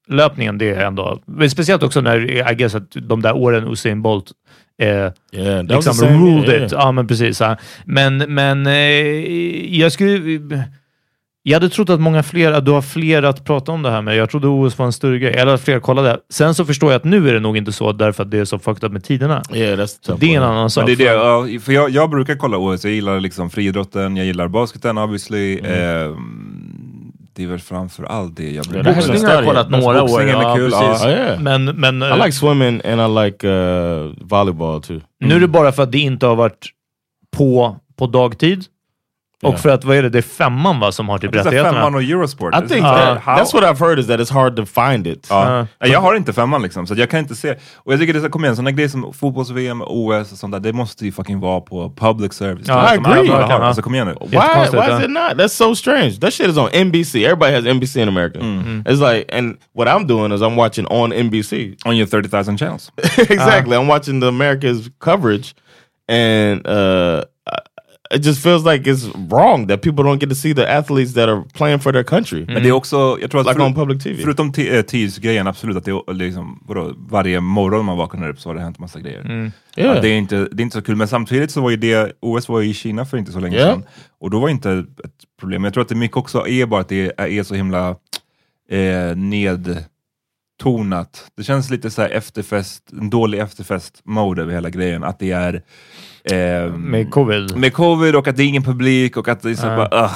löpningen, 0.07 0.57
det 0.57 0.69
är 0.69 0.85
ändå... 0.85 1.19
Men 1.25 1.49
speciellt 1.49 1.83
också 1.83 2.01
när, 2.01 2.51
I 2.51 2.55
guess, 2.55 2.75
att 2.75 2.91
de 2.91 3.21
där 3.21 3.35
åren 3.35 3.71
Usain 3.71 4.01
Bolt 4.01 4.31
eh, 4.81 4.87
Yeah, 5.31 5.63
liksom 5.63 5.93
ruled 6.25 6.49
it. 6.49 6.49
yeah. 6.55 6.67
Ja, 6.71 6.91
men 6.91 7.07
precis. 7.07 7.39
ja. 7.39 7.57
Men, 7.85 8.17
men 8.17 8.67
eh, 8.67 8.73
jag 9.79 9.91
skulle... 9.91 10.39
Jag 11.43 11.55
hade 11.55 11.69
trott 11.69 11.89
att 11.89 12.01
många 12.01 12.23
fler, 12.23 12.51
att 12.51 12.65
du 12.65 12.71
har 12.71 12.81
fler 12.81 13.23
att 13.23 13.45
prata 13.45 13.71
om 13.71 13.81
det 13.83 13.89
här 13.91 14.01
med. 14.01 14.15
Jag 14.15 14.29
trodde 14.29 14.47
OS 14.47 14.77
var 14.77 14.85
en 14.85 14.93
större 14.93 15.19
grej. 15.19 15.33
Eller 15.33 15.53
att 15.53 15.61
fler 15.61 15.79
kollade. 15.79 16.19
Sen 16.29 16.55
så 16.55 16.65
förstår 16.65 16.91
jag 16.91 16.97
att 16.99 17.03
nu 17.03 17.29
är 17.29 17.33
det 17.33 17.39
nog 17.39 17.57
inte 17.57 17.71
så, 17.71 17.91
därför 17.91 18.23
att 18.23 18.31
det 18.31 18.37
är 18.39 18.45
så 18.45 18.59
fucked 18.59 18.83
up 18.83 18.91
med 18.91 19.03
tiderna. 19.03 19.41
Yeah, 19.53 19.87
Det 20.19 20.33
är 20.33 20.37
en 20.37 20.43
annan 20.43 20.69
sak. 20.69 20.85
Det 20.85 20.91
är 20.91 20.95
det, 20.95 21.03
ja, 21.03 21.47
för 21.61 21.71
jag, 21.73 21.89
jag 21.89 22.09
brukar 22.09 22.35
kolla 22.35 22.57
OS, 22.57 22.83
jag 22.85 22.93
gillar 22.93 23.19
liksom 23.19 23.49
friidrotten, 23.49 24.17
jag 24.17 24.25
gillar 24.25 24.47
basketen 24.47 24.97
obviously. 24.97 25.59
Ehm, 25.59 26.56
det 27.37 27.43
är 27.43 27.47
väl 27.47 27.59
framför 27.59 28.03
allt 28.03 28.35
det 28.35 28.51
jag 28.51 28.65
kolla. 28.65 28.83
Boxning 28.83 29.25
har 29.25 29.33
jag 29.33 29.45
kollat 29.45 29.69
några 29.69 30.03
år. 30.03 30.21
är 30.21 30.27
Ja, 30.27 30.55
kul, 30.55 30.71
precis. 30.71 31.03
ja. 31.05 31.11
Ja. 31.11 31.39
Men, 31.39 31.65
men 31.65 32.03
I 32.03 32.05
eh, 32.05 32.17
like 32.17 32.31
swimming 32.31 32.81
and 32.85 33.01
I 33.01 33.23
like 33.23 33.47
uh, 33.47 34.13
volleyball 34.21 34.81
too. 34.81 35.01
nu 35.19 35.35
är 35.35 35.39
det 35.39 35.47
bara 35.47 35.71
för 35.71 35.83
att 35.83 35.91
det 35.91 35.99
inte 35.99 36.25
har 36.25 36.35
varit 36.35 36.69
på, 37.37 37.75
på 37.97 38.07
dagtid. 38.07 38.65
Och 39.43 39.59
för 39.59 39.69
att, 39.69 39.83
vad 39.83 39.97
är 39.97 40.03
det, 40.03 40.09
det 40.09 40.17
är 40.17 40.21
femman 40.21 40.79
va, 40.79 40.91
som 40.91 41.09
har 41.09 41.17
typ 41.17 41.35
rättigheterna? 41.35 41.73
femman 41.73 41.95
och 41.95 42.03
Eurosport. 42.03 42.55
I 42.55 42.67
think 42.67 42.85
Uh, 42.87 42.93
that, 42.93 43.23
that's 43.23 43.53
what 43.53 43.63
I've 43.63 43.79
heard 43.79 43.99
is 43.99 44.07
that 44.07 44.19
it's 44.19 44.33
hard 44.33 44.55
to 44.55 44.65
find 44.65 45.07
it. 45.07 45.27
Ja. 45.29 45.59
Uh. 45.59 45.65
Ja, 45.79 45.87
jag 45.87 46.01
har 46.01 46.15
inte 46.15 46.33
femman 46.33 46.61
liksom, 46.61 46.87
så 46.87 46.93
jag 46.97 47.09
kan 47.09 47.19
inte 47.19 47.35
se. 47.35 47.55
Och 47.75 47.93
jag 47.93 47.99
tycker 47.99 48.13
det 48.13 48.29
komma 48.29 48.45
igen, 48.45 48.55
sådana 48.55 48.71
grejer 48.71 48.89
som 48.89 49.13
fotbolls-VM, 49.13 49.81
OS 49.81 50.31
och 50.31 50.37
sånt 50.37 50.51
där, 50.51 50.59
det 50.59 50.73
måste 50.73 51.05
ju 51.05 51.11
fucking 51.11 51.39
vara 51.39 51.61
på 51.61 51.93
public 51.95 52.33
service. 52.33 52.69
Är 52.69 52.95
I 52.95 52.97
agree. 52.97 53.29
har. 53.29 53.49
Alltså 53.49 53.81
kom 53.81 53.95
igen 53.95 54.07
nu. 54.07 54.15
Why? 54.21 54.37
Why 54.71 54.97
is 54.97 55.03
it 55.03 55.09
not? 55.09 55.37
That's 55.37 55.47
so 55.47 55.75
strange. 55.75 56.19
That 56.19 56.33
shit 56.33 56.49
is 56.49 56.57
on 56.57 56.69
NBC. 56.69 57.15
Everybody 57.25 57.53
has 57.53 57.65
NBC 57.65 58.01
in 58.01 58.07
America. 58.07 58.39
It's 58.85 59.13
like, 59.13 59.37
and 59.37 59.57
what 59.73 59.87
I'm 59.87 60.07
doing 60.07 60.31
is 60.31 60.41
I'm 60.41 60.55
watching 60.55 60.87
on 60.87 61.13
NBC. 61.13 61.77
On 61.85 61.95
your 61.95 62.07
30,000 62.07 62.57
channels. 62.57 62.91
exactly. 63.17 63.75
I'm 63.77 63.87
watching 63.87 64.19
the 64.19 64.27
America's 64.27 64.89
coverage, 64.99 65.55
and 66.07 66.65
uh, 66.67 67.25
it 68.15 68.25
just 68.25 68.43
feels 68.43 68.65
like 68.65 68.91
it's 68.91 69.05
wrong 69.29 69.67
that 69.67 69.81
people 69.81 70.03
don't 70.03 70.19
get 70.19 70.29
to 70.29 70.35
see 70.35 70.55
the 70.55 70.67
athletes 70.67 71.13
that 71.13 71.29
are 71.29 71.43
playing 71.53 71.79
for 71.79 71.91
their 71.91 72.03
country. 72.03 72.45
Men 72.45 72.63
det 72.63 72.69
är 72.69 72.71
också, 72.71 73.17
jag 73.21 73.31
tror 73.31 73.41
att 73.41 73.47
Like 73.47 73.59
förut- 73.59 73.65
on 73.67 73.75
public 73.75 74.03
TV. 74.03 74.21
förutom 74.21 74.51
t- 74.51 74.77
eh, 74.77 74.81
tidsgrejen, 74.81 75.47
absolut 75.47 75.77
att 75.77 75.85
det 75.85 75.91
är 75.91 76.13
liksom, 76.13 76.63
vadå, 76.67 76.93
varje 76.97 77.39
morgon 77.39 77.85
man 77.85 77.97
vaknar 77.97 78.29
upp 78.29 78.39
så 78.39 78.49
har 78.49 78.55
det 78.55 78.61
hänt 78.61 78.79
massa 78.79 78.99
grejer. 78.99 79.31
Yeah. 79.31 79.51
Ja, 79.95 80.01
det, 80.01 80.09
är 80.09 80.17
inte, 80.17 80.35
det 80.51 80.61
är 80.61 80.63
inte 80.63 80.77
så 80.77 80.81
kul, 80.81 80.95
men 80.95 81.07
samtidigt 81.07 81.51
så 81.51 81.61
var 81.61 81.69
ju 81.69 81.77
det, 81.77 82.11
OS 82.19 82.49
var 82.49 82.61
ju 82.61 82.69
i 82.69 82.73
Kina 82.73 83.05
för 83.05 83.17
inte 83.17 83.31
så 83.31 83.39
länge 83.39 83.57
Ja. 83.57 83.65
sedan. 83.65 83.83
Och 84.19 84.29
då 84.29 84.39
var 84.39 84.49
inte 84.49 84.71
ett 85.03 85.11
problem. 85.39 85.63
Jag 85.63 85.73
tror 85.73 85.81
att 85.81 85.89
det 85.89 85.95
mycket 85.95 86.17
också 86.17 86.47
är 86.47 86.65
bara 86.65 86.81
att 86.81 86.89
det 86.89 87.11
är, 87.17 87.27
är 87.27 87.43
så 87.43 87.55
himla 87.55 87.89
eh, 88.69 89.15
nedtonat. 89.15 89.87
Det 91.37 91.43
känns 91.43 91.69
lite 91.69 91.89
så 91.89 92.01
här 92.01 92.09
efterfest, 92.09 92.83
en 92.91 93.09
dålig 93.09 93.39
efterfest-mode 93.39 94.41
över 94.41 94.53
hela 94.53 94.69
grejen. 94.69 95.03
Att 95.03 95.19
det 95.19 95.31
är 95.31 95.61
eh, 96.31 96.73
Med 96.73 97.11
covid. 97.11 97.57
med 97.57 97.73
covid 97.73 98.15
och 98.15 98.27
att 98.27 98.35
det 98.37 98.43
är 98.43 98.47
ingen 98.47 98.63
publik 98.63 99.17
och 99.17 99.27
att 99.27 99.41
det 99.41 99.49
är 99.49 99.55
så 99.55 99.67
Ja. 99.67 99.75
bara, 99.75 100.03
ugh. 100.03 100.13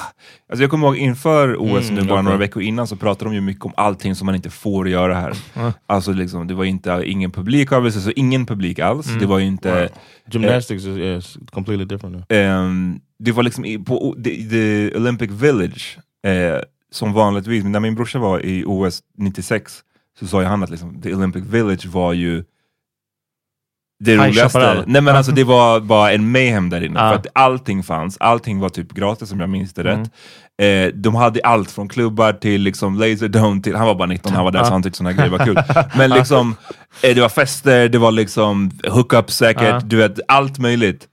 Alltså 0.49 0.63
jag 0.63 0.69
kommer 0.69 0.87
ihåg 0.87 0.97
inför 0.97 1.55
OS 1.59 1.89
Mm, 1.89 2.03
nu, 2.03 2.09
bara 2.09 2.21
några 2.21 2.37
veckor 2.37 2.63
innan, 2.63 2.87
så 2.87 2.95
pratade 2.95 3.29
de 3.29 3.35
ju 3.35 3.41
mycket 3.41 3.65
om 3.65 3.71
allting 3.77 4.15
som 4.15 4.25
man 4.25 4.35
inte 4.35 4.49
får 4.49 4.89
göra 4.89 5.15
här. 5.15 5.33
Ja. 5.53 5.73
Alltså 5.87 6.11
liksom, 6.11 6.47
det 6.47 6.53
var 6.53 6.65
inte 6.65 7.01
ingen 7.05 7.31
publik 7.31 7.71
av 7.71 7.89
så 7.89 8.11
ingen 8.15 8.45
publik 8.45 8.79
alls. 8.79 9.07
Mm. 9.07 9.19
Det 9.19 9.25
var 9.25 9.39
ju 9.39 9.45
inte... 9.45 9.89
Gymnastics 10.31 10.83
is 10.85 10.97
yeah, 10.97 11.19
it's 11.19 11.51
completely 11.51 11.85
different. 11.85 12.25
Ehm, 12.29 12.99
det 13.19 13.31
var 13.31 13.43
liksom 13.43 13.65
i, 13.65 13.79
på 13.79 14.15
the, 14.23 14.49
the 14.49 14.97
Olympic 14.97 15.31
Village, 15.31 15.97
eh, 16.25 16.61
som 16.91 17.13
vanligtvis, 17.13 17.63
när 17.63 17.79
min 17.79 17.95
brorsa 17.95 18.19
var 18.19 18.45
i 18.45 18.63
OS 18.67 18.99
96, 19.17 19.79
så 20.19 20.27
sa 20.27 20.41
ju 20.41 20.47
han 20.47 20.63
att 20.63 20.69
liksom, 20.69 21.01
the 21.01 21.15
Olympic 21.15 21.43
Village 21.45 21.85
var 21.85 22.13
ju 22.13 22.43
det 24.01 24.11
High 24.11 24.21
roligaste. 24.21 24.59
Chaparral. 24.59 24.83
Nej 24.87 25.01
men 25.01 25.15
alltså 25.15 25.31
det 25.31 25.43
var 25.43 25.79
bara 25.79 26.11
en 26.11 26.31
mayhem 26.31 26.69
där 26.69 26.83
inne. 26.83 26.99
Ja. 26.99 27.09
För 27.09 27.15
att 27.15 27.27
allting 27.33 27.83
fanns, 27.83 28.17
allting 28.19 28.59
var 28.59 28.69
typ 28.69 28.93
gratis 28.93 29.31
om 29.31 29.39
jag 29.39 29.49
minns 29.49 29.73
det 29.73 29.81
Mm. 29.81 29.99
rätt. 29.99 30.09
Eh, 30.61 30.87
de 30.99 31.15
hade 31.15 31.39
allt 31.43 31.71
från 31.71 31.89
klubbar 31.89 32.33
till 32.33 32.61
liksom 32.61 32.99
Laserdome 32.99 33.61
till, 33.61 33.75
han 33.75 33.87
var 33.87 33.95
bara 33.95 34.07
19, 34.07 34.33
han 34.33 34.43
var 34.43 34.51
där 34.51 34.59
Ja. 34.59 34.65
så 34.65 34.71
han 34.71 34.83
tyckte 34.83 34.97
sådana 34.97 35.13
grejer 35.13 35.29
var 35.29 35.45
kul. 35.45 35.57
Men 35.97 36.09
liksom, 36.09 36.55
eh, 37.03 37.15
det 37.15 37.21
var 37.21 37.29
fester, 37.29 37.89
det 37.89 37.97
var 37.97 38.11
liksom 38.11 38.71
hookups 38.87 39.35
säkert, 39.37 39.63
Ja. 39.63 39.79
du 39.83 39.95
vet 39.95 40.19
allt 40.27 40.59
möjligt. 40.59 41.07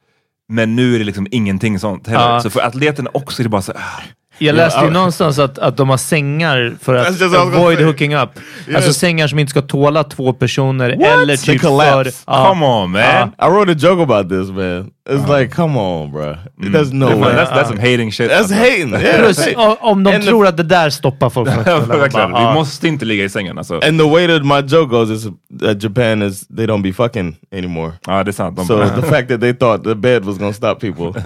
Men 0.48 0.76
nu 0.76 0.94
är 0.94 0.98
det 0.98 1.04
liksom 1.04 1.26
ingenting 1.30 1.78
sånt 1.78 2.06
heller. 2.06 2.40
Så 2.40 2.50
för 2.50 2.60
atleterna 2.60 3.10
också 3.14 3.42
är 3.42 3.44
det 3.44 3.48
bara 3.50 3.62
så 3.62 3.72
ah, 3.72 4.02
Jag 4.38 4.54
läste 4.54 4.80
ju 4.80 4.86
Ja, 4.86 4.92
någonstans 4.92 5.38
att, 5.38 5.58
att 5.58 5.76
de 5.76 5.88
har 5.90 5.96
sängar 5.96 6.76
för 6.82 6.94
That's 6.94 7.26
att 7.26 7.34
avoid 7.54 7.80
hooking 7.80 8.14
up. 8.14 8.30
Alltså 8.74 8.92
sängar 8.92 9.26
som 9.28 9.38
inte 9.38 9.50
ska 9.50 9.62
tåla 9.62 10.04
två 10.04 10.32
personer 10.32 10.96
What? 10.96 11.22
eller 11.22 11.36
typ 11.36 11.60
för... 11.60 12.12
Ja. 12.26 12.48
come 12.48 12.66
on 12.66 12.90
man. 12.90 13.32
I 13.42 13.50
wrote 13.50 13.72
a 13.72 13.76
joke 13.78 14.02
about 14.02 14.28
this, 14.28 14.50
man. 14.50 14.90
It's 15.08 15.26
like, 15.26 15.54
come 15.54 15.78
on, 15.78 16.10
bro. 16.10 16.36
There's 16.60 16.92
no 16.92 17.06
way. 17.06 17.32
that's, 17.32 17.50
that's 17.50 17.68
some 17.68 17.80
hating 17.80 18.12
shit. 18.12 18.30
That's 18.30 18.38
alltså. 18.38 18.54
hating. 18.54 18.92
Yeah. 18.92 19.18
Plus, 19.18 19.38
om 19.80 20.04
de 20.04 20.14
And 20.14 20.22
the- 20.22 20.28
tror 20.30 20.46
att 20.46 20.56
det 20.56 20.62
där 20.62 20.90
stoppar 20.90 21.30
folk 21.30 21.48
från 21.50 21.92
att 21.92 22.30
vi 22.40 22.54
måste 22.54 22.88
inte 22.88 23.04
ligga 23.04 23.24
i 23.24 23.28
sängen 23.28 23.58
alltså. 23.58 23.74
And 23.74 23.98
the 24.00 24.08
way 24.10 24.26
that 24.26 24.44
my 24.44 24.76
joke 24.76 24.90
goes 24.90 25.10
is 25.10 25.24
that 25.60 25.82
Japan 25.82 26.22
is 26.22 26.48
they 26.48 26.66
don't 26.66 26.82
be 26.82 26.92
fucking 26.92 27.36
anymore. 27.54 27.92
Ja 28.06 28.24
det 28.24 28.30
är 28.30 28.32
sant. 28.32 28.56
De 28.56 28.66
So 28.66 28.88
the 29.00 29.02
fact 29.02 29.28
that 29.28 29.40
they 29.40 29.54
thought 29.54 29.84
the 29.84 29.94
bed 29.94 30.24
was 30.24 30.38
gonna 30.38 30.52
stop 30.52 30.80
people 30.80 31.20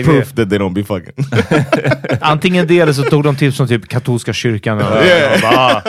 is 0.00 0.04
proof 0.04 0.32
that 0.32 0.50
they 0.50 0.58
don't 0.58 0.74
be 0.74 0.84
fucking. 0.84 1.14
Antingen 2.44 2.66
det 2.66 2.80
eller 2.80 2.92
så 2.92 3.02
tog 3.02 3.22
de 3.24 3.36
tips 3.36 3.56
från 3.56 3.68
typ 3.68 3.88
katolska 3.88 4.32
kyrkan. 4.32 4.78
Och, 4.78 4.84
Yeah. 5.04 5.34
och 5.34 5.40
bara, 5.40 5.56
ah, 5.56 5.82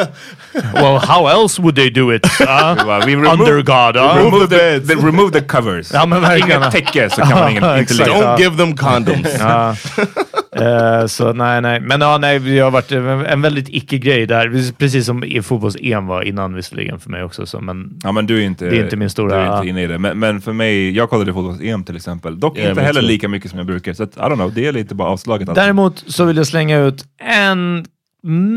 well, 0.73 0.97
how 0.97 1.27
else 1.43 1.61
would 1.61 1.75
they 1.75 1.89
do 1.89 2.13
it? 2.13 2.25
Remove- 2.39 3.33
under 3.33 3.61
God. 3.61 3.97
ah. 3.97 4.17
remove, 4.17 4.47
the, 4.47 4.79
the, 4.79 4.93
remove 4.95 5.31
the 5.31 5.41
covers. 5.41 5.91
Ja, 5.93 6.05
men 6.05 6.21
verkligen. 6.21 6.61
Inget 6.61 6.71
täcke 6.71 7.09
så 7.09 7.21
kan 7.21 7.29
man 7.39 7.51
ingen, 7.51 7.79
inte 7.79 7.93
don't 7.93 8.39
give 8.39 8.57
them 8.57 8.77
condoms. 8.77 9.27
Ja. 9.39 9.75
Eh, 10.61 11.05
så 11.07 11.33
nej, 11.33 11.61
nej. 11.61 11.79
Men 11.79 12.01
ja, 12.01 12.17
nej, 12.17 12.39
det 12.39 12.59
har 12.59 12.71
varit 12.71 12.91
en, 12.91 13.07
en 13.25 13.41
väldigt 13.41 13.69
icke-grej 13.69 14.25
där. 14.25 14.71
Precis 14.77 15.05
som 15.05 15.23
i 15.23 15.41
fotbolls-EM 15.41 16.07
var 16.07 16.21
innan 16.21 16.53
visserligen 16.53 16.99
för 16.99 17.09
mig 17.09 17.23
också. 17.23 17.45
Så, 17.45 17.61
men 17.61 17.99
Ja 18.03 18.11
men 18.11 18.25
du 18.27 18.37
är 18.41 18.45
inte, 18.45 18.65
Det 18.69 18.77
är 18.77 18.83
inte 18.83 18.95
min 18.95 19.09
stora- 19.09 19.35
du 19.35 19.41
är 19.41 19.55
inte 19.57 19.67
inne 19.69 19.83
i 19.83 19.87
det. 19.87 19.97
Men, 19.97 20.19
men 20.19 20.41
för 20.41 20.53
mig, 20.53 20.95
jag 20.95 21.09
kollade 21.09 21.33
fotbolls-EM 21.33 21.83
till 21.83 21.95
exempel. 21.95 22.39
Dock 22.39 22.57
Yeah, 22.57 22.69
inte 22.69 22.81
heller 22.81 23.01
lika 23.01 23.27
mycket 23.27 23.49
som 23.51 23.59
jag 23.59 23.67
brukar. 23.67 23.93
Så 23.93 24.03
att, 24.03 24.17
I 24.17 24.19
don't 24.19 24.35
know, 24.35 24.53
det 24.53 24.65
är 24.67 24.71
lite 24.71 24.95
bara 24.95 25.07
avslaget. 25.09 25.55
Däremot 25.55 26.03
så 26.07 26.25
vill 26.25 26.37
jag 26.37 26.44
slänga 26.45 26.77
ut 26.79 27.05
en 27.21 27.85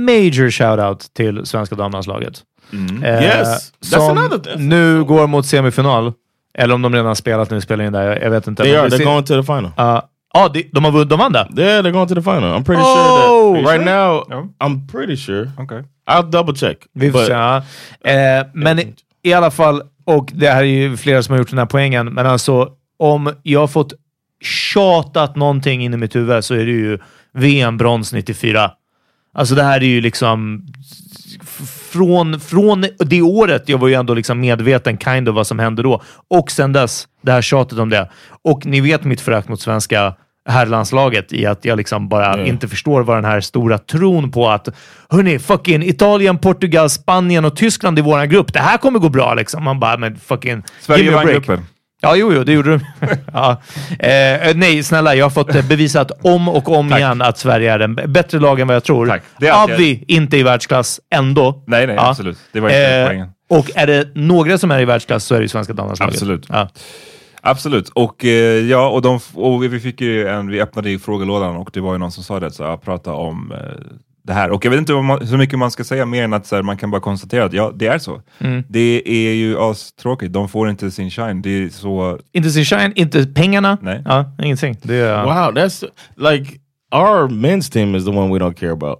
major 0.07 0.51
shoutout 0.51 1.15
till 1.15 1.47
svenska 1.47 1.75
damlandslaget. 1.77 2.43
Mm. 2.73 3.05
Eh, 3.05 3.23
Yes, 3.25 3.73
that's 3.85 3.99
som 4.47 4.69
nu 4.69 5.05
går 5.05 5.27
mot 5.27 5.47
semifinal. 5.47 6.13
Eller 6.55 6.75
om 6.75 6.83
de 6.83 6.95
redan 6.95 7.17
spelat 7.17 7.51
när 7.51 7.55
vi 7.55 7.61
spelar 7.61 7.85
in 7.85 7.93
där, 7.93 8.03
jag, 8.03 8.23
jag 8.23 8.31
vet 8.31 8.47
inte. 8.47 8.63
They 8.63 8.73
Men 8.73 8.81
are. 8.81 8.89
det 8.89 8.97
They're 8.97 9.05
going 9.05 9.25
to 9.25 9.35
the 9.35 9.43
final. 9.43 9.71
Ja, 9.77 10.09
Ja, 10.35 10.49
de, 10.49 10.63
de, 10.73 10.85
har, 10.85 11.05
de 11.05 11.19
vann 11.19 11.33
det. 11.33 11.49
Yeah, 11.57 11.85
they're 11.85 11.91
going 11.91 12.09
to 12.09 12.15
the 12.15 12.23
final. 12.23 12.43
I'm 12.59 12.65
pretty 12.65 12.83
Oh! 12.83 13.55
sure 13.55 13.63
that 13.63 13.73
right 13.73 13.85
now. 13.85 14.25
Yeah. 14.31 14.45
I'm 14.61 14.89
pretty 14.93 15.17
sure. 15.17 15.51
Okay. 15.59 15.83
I'll 16.11 16.31
double 16.31 16.55
check. 16.55 16.77
Vi 16.95 17.13
får 17.13 17.19
But- 17.19 17.27
se. 17.27 17.33
ja. 17.33 17.57
Eh, 18.41 18.47
men 18.55 18.79
i, 18.79 18.95
i 19.23 19.33
alla 19.33 19.51
fall, 19.51 19.83
och 20.05 20.31
det 20.35 20.49
här 20.51 20.61
är 20.61 20.65
ju 20.67 20.97
flera 20.97 21.23
som 21.23 21.33
har 21.33 21.39
gjort 21.39 21.51
den 21.51 21.59
här 21.59 21.67
poängen, 21.67 22.07
men 22.15 22.27
alltså 22.27 22.69
om 22.99 23.33
jag 23.43 23.61
har 23.61 23.67
fått 23.67 23.93
tjatat 24.45 25.37
någonting 25.37 25.85
in 25.85 25.95
i 25.95 25.97
mitt 25.97 26.17
huvud 26.17 26.45
så 26.45 26.55
är 26.55 26.59
det 26.67 26.73
ju 26.73 26.99
VM-brons 27.39 28.13
94. 28.13 28.71
Alltså 29.35 29.55
det 29.55 29.63
här 29.63 29.81
är 29.81 29.87
ju 29.87 30.01
liksom 30.01 30.67
från, 31.93 32.41
från 32.41 32.85
det 32.99 33.23
året, 33.23 33.63
jag 33.67 33.79
var 33.79 33.89
ju 33.89 33.95
ändå 33.95 34.15
liksom 34.15 34.41
medveten 34.41 34.99
kind 34.99 35.29
of 35.29 35.35
vad 35.35 35.47
som 35.47 35.59
hände 35.59 35.83
då. 35.83 36.03
Och 36.31 36.51
sen 36.51 36.73
dess, 36.73 37.09
det 37.23 37.33
här 37.33 37.43
tjatet 37.43 37.79
om 37.79 37.89
det. 37.91 38.11
Och 38.45 38.67
ni 38.67 38.81
vet 38.81 39.05
mitt 39.05 39.21
förakt 39.21 39.49
mot 39.49 39.61
svenska 39.61 40.15
herrlandslaget 40.49 41.33
i 41.33 41.47
att 41.47 41.65
jag 41.65 41.77
liksom 41.77 42.09
bara 42.09 42.35
Mm. 42.35 42.47
inte 42.47 42.69
förstår 42.69 43.03
vad 43.03 43.17
den 43.17 43.25
här 43.25 43.41
stora 43.41 43.79
tron 43.79 44.31
på 44.31 44.49
att 44.49 44.69
hörni, 45.11 45.39
fucking 45.39 45.83
Italien, 45.83 46.39
Portugal, 46.39 46.91
Spanien 46.91 47.45
och 47.45 47.57
Tyskland 47.57 47.99
i 47.99 48.03
våran 48.03 48.29
grupp. 48.29 48.53
Det 48.53 48.61
här 48.61 48.79
kommer 48.79 48.99
gå 48.99 49.09
bra 49.09 49.35
liksom. 49.35 49.65
Man 49.65 49.81
bara, 49.81 49.97
men 49.97 50.17
fucking... 50.19 50.63
Sverige 50.81 51.11
vann 51.11 51.27
gruppen. 51.27 51.67
Ja, 52.01 52.17
jo, 52.17 52.33
jo, 52.33 52.45
det 52.45 52.53
gjorde 52.53 52.71
de. 52.71 52.81
ja. 53.33 53.63
eh, 53.99 54.55
nej, 54.55 54.83
snälla, 54.83 55.15
jag 55.15 55.25
har 55.25 55.31
fått 55.31 55.55
eh, 55.55 55.67
bevisat 55.69 56.11
om 56.25 56.49
och 56.49 56.69
om 56.69 56.89
Tack. 56.91 56.99
igen 56.99 57.23
att 57.23 57.39
Sverige 57.39 57.73
är 57.73 57.81
en 57.81 57.95
bättre 57.95 58.39
lag 58.39 58.61
än 58.61 58.67
vad 58.67 58.77
jag 58.77 58.85
tror. 58.85 59.07
Tack. 59.07 59.23
Det 59.41 59.51
alltid- 59.51 59.75
Avi, 59.75 60.05
inte 60.09 60.37
i 60.37 60.43
världsklass 60.43 61.01
ändå. 61.15 61.65
Nej, 61.67 61.87
nej, 61.87 61.97
Ja. 61.97 62.09
absolut. 62.11 62.39
Det 62.53 62.61
var 62.61 62.69
inte 62.69 62.87
Eh, 62.97 63.07
poängen. 63.07 63.29
och 63.51 63.71
är 63.75 63.87
det 63.87 64.09
några 64.15 64.59
som 64.59 64.71
är 64.71 64.81
i 64.81 64.85
världsklass 64.85 65.25
så 65.25 65.35
är 65.35 65.39
det 65.39 65.43
ju 65.45 65.49
svenska 65.49 65.73
damlandslaget. 65.73 66.15
Absolut. 66.15 66.47
Ja. 66.49 66.69
Absolut. 67.41 67.89
Och 67.89 68.25
eh, 68.25 68.31
ja, 68.67 68.89
och, 68.89 69.03
de, 69.03 69.21
och 69.35 69.63
vi 69.65 69.81
fick 69.81 70.01
ju 70.01 70.29
en, 70.29 70.49
vi 70.51 70.61
öppnade 70.61 70.91
i 70.91 70.99
frågelådan 70.99 71.57
och 71.57 71.71
det 71.73 71.81
var 71.81 71.93
ju 71.93 71.99
någon 71.99 72.13
som 72.13 72.25
sa 72.25 72.41
det, 72.41 72.51
så 72.51 72.63
jag 72.63 72.83
pratade 72.83 73.17
om 73.17 73.53
eh, 73.53 73.59
det 74.29 74.35
här. 74.35 74.51
Och 74.51 74.65
jag 74.65 74.71
vet 74.71 74.79
inte 74.79 74.93
man, 74.93 75.27
så 75.27 75.37
mycket 75.37 75.59
man 75.59 75.71
ska 75.71 75.85
säga 75.85 76.07
mer 76.07 76.25
än 76.25 76.33
att 76.33 76.47
så 76.47 76.57
här, 76.57 76.63
man 76.63 76.77
kan 76.77 76.91
bara 76.91 77.01
konstatera 77.01 77.45
att 77.45 77.53
ja, 77.53 77.73
det 77.77 77.87
är 77.87 77.99
så. 77.99 78.23
Mm. 78.39 78.65
Det 78.69 79.03
är 79.07 79.35
ju 79.35 79.59
astråkigt. 79.59 80.33
De 80.33 80.49
får 80.49 80.71
inte 80.71 80.91
sin 80.91 81.11
shine. 81.11 81.43
Det 81.43 81.51
är 81.51 81.69
så... 81.69 82.19
Inte 82.33 82.51
sin 82.51 82.65
shine, 82.65 82.93
inte 82.95 83.27
pengarna. 83.27 83.79
Nej. 83.83 84.03
Ja, 84.05 84.33
ingenting. 84.43 84.77
Det 84.83 84.95
är, 84.95 85.23
Wow, 85.25 85.55
that's 85.55 85.85
like 86.17 86.59
our 86.93 87.29
men's 87.29 87.73
team 87.73 87.95
is 87.95 88.05
the 88.05 88.11
one 88.11 88.33
we 88.35 88.39
don't 88.39 88.55
care 88.55 88.73
about. 88.73 88.99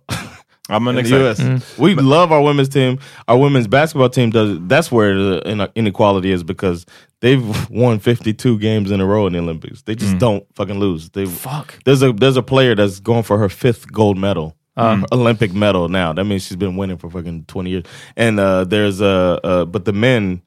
Ja, 0.69 0.79
men 0.79 0.99
in 0.99 1.05
the 1.05 1.31
exakt. 1.31 1.41
US. 1.41 1.79
We 1.79 1.95
love 1.95 2.35
our 2.35 2.43
women's 2.53 2.73
team. 2.73 2.99
Our 3.27 3.39
women's 3.39 3.69
basketball 3.69 4.11
team 4.11 4.31
does. 4.31 4.59
That's 4.69 4.93
where 4.93 5.15
the 5.15 5.51
ine- 5.51 5.69
inequality 5.75 6.33
is 6.33 6.43
because 6.45 6.85
they've 7.23 7.43
won 7.71 7.99
52 8.01 8.59
games 8.59 8.91
in 8.91 9.01
a 9.01 9.07
row 9.07 9.27
in 9.27 9.33
the 9.33 9.39
Olympics. 9.39 9.83
They 9.83 9.95
just 9.95 10.19
don't 10.19 10.45
fucking 10.55 10.79
lose. 10.79 11.11
They 11.11 11.25
Fuck. 11.27 11.73
There's 11.85 12.03
a 12.03 12.13
there's 12.13 12.37
a 12.37 12.43
player 12.43 12.75
that's 12.75 13.01
going 13.01 13.23
for 13.23 13.39
her 13.39 13.49
fifth 13.49 13.91
gold 13.93 14.19
medal. 14.19 14.58
Her 14.79 15.05
Olympic 15.13 15.53
medal 15.53 15.89
now. 15.89 16.13
That 16.13 16.25
means 16.25 16.47
she's 16.47 16.57
been 16.57 16.77
winning 16.77 16.99
for 16.99 17.11
fucking 17.11 17.45
20 17.45 17.71
years. 17.71 17.85
And 18.17 18.41
uh, 18.41 18.65
there's 18.65 19.01
a, 19.01 19.41
uh, 19.45 19.65
but 19.65 19.85
the 19.85 19.93
men, 19.93 20.43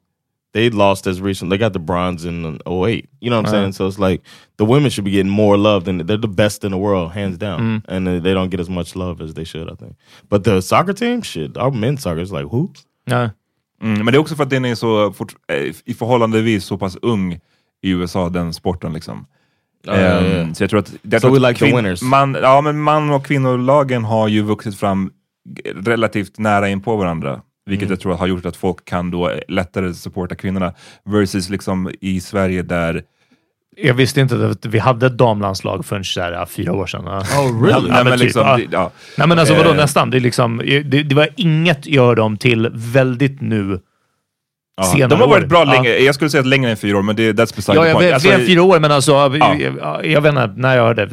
they 0.52 0.70
lost 0.70 1.06
as 1.06 1.20
recent. 1.20 1.50
They 1.50 1.58
got 1.58 1.72
the 1.72 1.78
bronze 1.78 2.24
in 2.24 2.58
08. 2.66 3.08
You 3.20 3.30
know 3.30 3.36
what 3.36 3.46
I'm 3.46 3.50
saying? 3.50 3.72
So 3.72 3.86
it's 3.86 3.98
like 3.98 4.22
the 4.56 4.64
women 4.64 4.90
should 4.90 5.04
be 5.04 5.10
getting 5.10 5.32
more 5.32 5.56
love 5.56 5.84
than 5.84 6.06
they're 6.06 6.16
the 6.16 6.28
best 6.28 6.64
in 6.64 6.72
the 6.72 6.78
world, 6.78 7.12
hands 7.12 7.38
down. 7.38 7.82
And 7.88 8.08
uh, 8.08 8.18
they 8.20 8.34
don't 8.34 8.50
get 8.50 8.60
as 8.60 8.68
much 8.68 8.94
love 8.94 9.20
as 9.20 9.34
they 9.34 9.44
should, 9.44 9.70
I 9.70 9.74
think. 9.74 9.96
But 10.28 10.44
the 10.44 10.60
soccer 10.60 10.92
team, 10.92 11.22
shit, 11.22 11.56
our 11.56 11.70
men's 11.70 12.02
soccer 12.02 12.20
is 12.20 12.32
like, 12.32 12.46
who? 12.46 12.70
ja. 13.06 13.30
Mm, 13.82 14.04
men 14.04 14.06
det 14.06 14.16
är 14.16 14.20
också 14.20 14.36
för 14.36 14.42
att 14.42 14.50
den 14.50 14.64
är 14.64 14.74
så 14.74 15.12
fort, 15.12 15.34
eh, 15.48 15.74
i 15.84 15.94
förhållandevis 15.94 16.64
så 16.64 16.78
pass 16.78 16.96
ung 17.02 17.40
i 17.82 17.90
USA, 17.90 18.28
den 18.28 18.52
sporten 18.54 18.92
liksom. 18.92 19.26
Ja. 19.82 20.54
Så 20.54 20.62
jag 20.62 20.70
tror 20.70 20.80
att... 20.80 20.94
Jag 21.02 21.20
So 21.22 21.28
tror 21.28 21.40
we 21.40 21.48
like 21.48 21.58
the 21.66 21.76
winners. 21.76 22.02
Man, 22.02 22.36
ja, 22.42 22.60
men 22.60 22.80
man 22.80 23.10
och 23.10 23.26
kvinnolagen 23.26 24.04
har 24.04 24.28
ju 24.28 24.42
vuxit 24.42 24.78
fram 24.78 25.10
relativt 25.84 26.38
nära 26.38 26.68
in 26.68 26.80
på 26.80 26.96
varandra. 26.96 27.40
Vilket 27.66 27.86
Mm. 27.86 27.92
jag 27.92 28.00
tror 28.00 28.14
har 28.14 28.26
gjort 28.26 28.46
att 28.46 28.56
folk 28.56 28.84
kan 28.84 29.10
då 29.10 29.32
lättare 29.48 29.94
supporta 29.94 30.34
kvinnorna. 30.34 30.72
Versus 31.04 31.48
liksom 31.50 31.90
i 32.00 32.20
Sverige 32.20 32.62
där... 32.62 33.02
Jag 33.76 33.94
visste 33.94 34.20
inte 34.20 34.46
att 34.48 34.66
vi 34.66 34.78
hade 34.78 35.06
ett 35.06 35.18
damlandslag 35.18 35.86
förrän 35.86 36.04
så 36.04 36.20
här, 36.20 36.46
fyra 36.46 36.72
år 36.72 36.86
sedan. 36.86 37.04
Oh, 37.08 37.62
really? 37.64 37.88
Ja, 37.88 37.94
men 37.94 38.04
men 38.04 38.12
typ, 38.12 38.20
liksom, 38.20 38.42
ja. 38.46 38.60
ja. 38.70 38.90
Nej 39.18 39.28
men 39.28 39.38
alltså 39.38 39.54
vadå 39.54 39.70
Eh. 39.70 39.76
nästan? 39.76 40.10
Det, 40.10 40.18
är 40.18 40.20
liksom, 40.20 40.58
det, 40.84 41.02
det 41.02 41.14
var 41.14 41.28
inget 41.36 41.86
jag 41.86 42.06
hörde 42.06 42.22
om 42.22 42.36
till 42.36 42.70
väldigt 42.74 43.40
nu. 43.40 43.80
Ja, 44.96 45.08
de 45.08 45.20
har 45.20 45.28
varit 45.28 45.44
år. 45.44 45.48
bra 45.48 45.64
Ja. 45.66 45.72
länge. 45.72 45.98
Jag 45.98 46.14
skulle 46.14 46.30
säga 46.30 46.42
längre 46.42 46.70
än 46.70 46.76
fyra 46.76 46.98
år, 46.98 47.02
men 47.02 47.16
det, 47.16 47.32
that's 47.32 47.56
beside 47.56 47.76
Ja, 47.76 47.84
the 47.84 47.92
point. 47.92 48.12
Alltså, 48.12 48.28
fler 48.28 48.38
än 48.38 48.46
fyra 48.46 48.62
år, 48.62 48.80
men 48.80 48.92
alltså, 48.92 49.12
Ja. 49.12 49.54
jag, 49.56 50.06
jag 50.06 50.20
vet 50.20 50.30
inte 50.30 50.52
när 50.56 50.76
jag 50.76 50.82
hörde. 50.84 51.08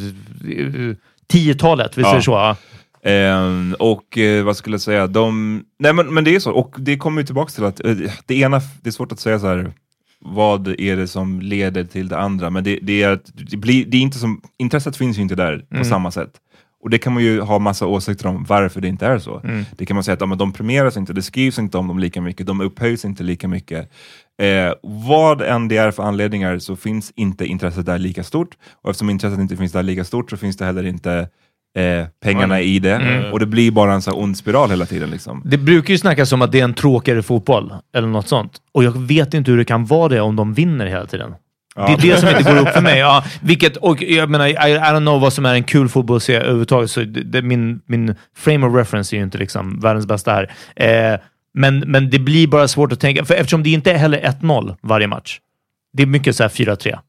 Tiotalet, 1.28 1.98
visst 1.98 2.06
Ja. 2.08 2.12
är 2.12 2.16
det 2.16 2.22
så? 2.24 2.32
Ja. 2.32 2.56
Ehm, 3.12 3.76
och 3.80 4.18
eh, 4.18 4.44
vad 4.44 4.58
skulle 4.58 4.74
jag 4.74 4.82
säga, 4.82 5.08
de... 5.08 5.64
Nej 5.80 5.94
men, 5.94 6.14
men 6.14 6.24
det 6.24 6.36
är 6.36 6.40
så, 6.40 6.52
och 6.52 6.76
det 6.78 6.98
kommer 6.98 7.22
ju 7.22 7.26
tillbaka 7.26 7.52
till 7.52 7.64
att 7.64 7.86
eh, 7.86 7.96
det 8.26 8.36
ena, 8.40 8.62
det 8.82 8.90
är 8.90 8.92
svårt 8.92 9.12
att 9.12 9.20
säga 9.20 9.40
så 9.40 9.48
här. 9.48 9.72
vad 10.20 10.68
är 10.68 10.96
det 10.96 11.08
som 11.08 11.42
leder 11.42 11.84
till 11.84 12.08
det 12.08 12.18
andra, 12.18 12.50
men 12.50 12.64
det, 12.64 12.80
det 12.82 13.04
är 13.04 13.10
att 13.10 13.32
det 13.52 13.58
blir, 13.58 13.86
det 13.86 13.98
är 13.98 14.02
inte 14.02 14.18
som, 14.18 14.42
intresset 14.58 14.98
finns 14.98 15.18
ju 15.18 15.22
inte 15.22 15.36
där 15.36 15.66
på 15.78 15.84
samma 15.86 16.12
sätt. 16.12 16.32
Och 16.82 16.90
det 16.90 16.98
kan 16.98 17.14
man 17.14 17.24
ju 17.24 17.42
ha 17.42 17.60
massa 17.60 17.86
åsikter 17.86 18.28
om 18.28 18.44
varför 18.44 18.82
det 18.82 18.88
inte 18.88 19.06
är 19.06 19.20
så. 19.20 19.42
Det 19.78 19.86
kan 19.86 19.96
man 19.96 20.04
säga 20.04 20.14
att 20.14 20.22
ja, 20.22 20.28
men 20.28 20.38
de 20.38 20.54
premieras 20.54 20.98
inte, 20.98 21.14
det 21.14 21.22
skrivs 21.22 21.60
inte 21.60 21.78
om 21.78 21.88
dem 21.88 22.00
lika 22.00 22.22
mycket, 22.22 22.48
de 22.48 22.62
upphöjs 22.62 23.06
inte 23.06 23.24
lika 23.24 23.48
mycket. 23.48 23.92
Eh, 24.42 24.74
vad 24.82 25.42
än 25.42 25.68
det 25.68 25.78
är 25.78 25.92
för 25.92 26.04
anledningar 26.04 26.60
så 26.60 26.76
finns 26.76 27.12
inte 27.16 27.46
intresset 27.46 27.86
där 27.86 27.98
lika 27.98 28.24
stort. 28.24 28.58
Och 28.82 28.90
eftersom 28.90 29.10
intresset 29.10 29.40
inte 29.40 29.58
finns 29.58 29.72
där 29.72 29.84
lika 29.84 30.04
stort 30.04 30.30
så 30.30 30.38
finns 30.38 30.58
det 30.58 30.66
heller 30.66 30.86
inte 30.86 31.28
eh, 31.78 32.06
pengarna 32.24 32.62
i 32.62 32.80
det. 32.80 33.30
Och 33.34 33.40
det 33.40 33.46
blir 33.46 33.72
bara 33.72 33.94
en 33.94 34.02
så 34.02 34.12
ond 34.12 34.38
spiral 34.38 34.70
hela 34.70 34.86
tiden. 34.86 35.10
Liksom. 35.10 35.42
Det 35.46 35.58
brukar 35.58 35.92
ju 35.92 35.98
snackas 35.98 36.32
om 36.32 36.42
att 36.42 36.52
det 36.52 36.60
är 36.60 36.64
en 36.64 36.74
tråkigare 36.74 37.24
fotboll, 37.24 37.74
eller 37.96 38.08
något 38.08 38.28
sånt. 38.28 38.58
Och 38.72 38.84
jag 38.84 38.98
vet 38.98 39.34
inte 39.34 39.52
hur 39.52 39.58
det 39.58 39.66
kan 39.66 39.86
vara 39.86 40.10
det 40.10 40.22
om 40.22 40.36
de 40.36 40.54
vinner 40.54 40.86
hela 40.86 41.06
tiden. 41.06 41.34
Det 41.88 41.94
är 41.94 42.12
det 42.12 42.18
som 42.18 42.30
inte 42.30 42.44
går 42.44 42.60
upp 42.60 42.70
för 42.70 42.82
mig. 42.82 43.00
Ja, 43.00 43.24
vilket, 43.42 43.78
och 43.78 44.04
jag 44.04 44.30
menar, 44.30 44.48
I, 44.48 44.52
I 44.52 44.78
don't 44.78 45.00
know 45.00 45.22
vad 45.22 45.34
som 45.34 45.46
är 45.46 45.54
en 45.54 45.64
kul 45.64 45.90
fotboll 45.90 46.18
att 46.18 46.24
se 46.24 46.36
överhuvudtaget, 46.36 46.92
så 46.92 47.00
det, 47.00 47.24
det, 47.24 47.42
min, 47.42 47.82
min 47.86 48.16
frame 48.38 48.68
of 48.68 48.76
reference 48.76 49.16
är 49.16 49.18
ju 49.18 49.24
inte 49.24 49.38
liksom 49.38 49.80
världens 49.80 50.06
bästa 50.08 50.32
här. 50.32 50.52
Eh, 50.76 51.20
men, 51.54 51.80
men 51.80 52.10
det 52.10 52.20
blir 52.20 52.48
bara 52.48 52.68
svårt 52.68 52.92
att 52.92 53.00
tänka, 53.00 53.26
för 53.26 53.34
eftersom 53.34 53.64
det 53.64 53.70
inte 53.70 53.92
är 53.92 53.98
heller 53.98 54.22
1-0 54.42 54.76
varje 54.82 55.08
match. 55.08 55.40
Det 55.94 56.04
är 56.04 56.08
mycket 56.08 56.36
så 56.36 56.44
här 56.44 56.50
4-3. 56.50 57.00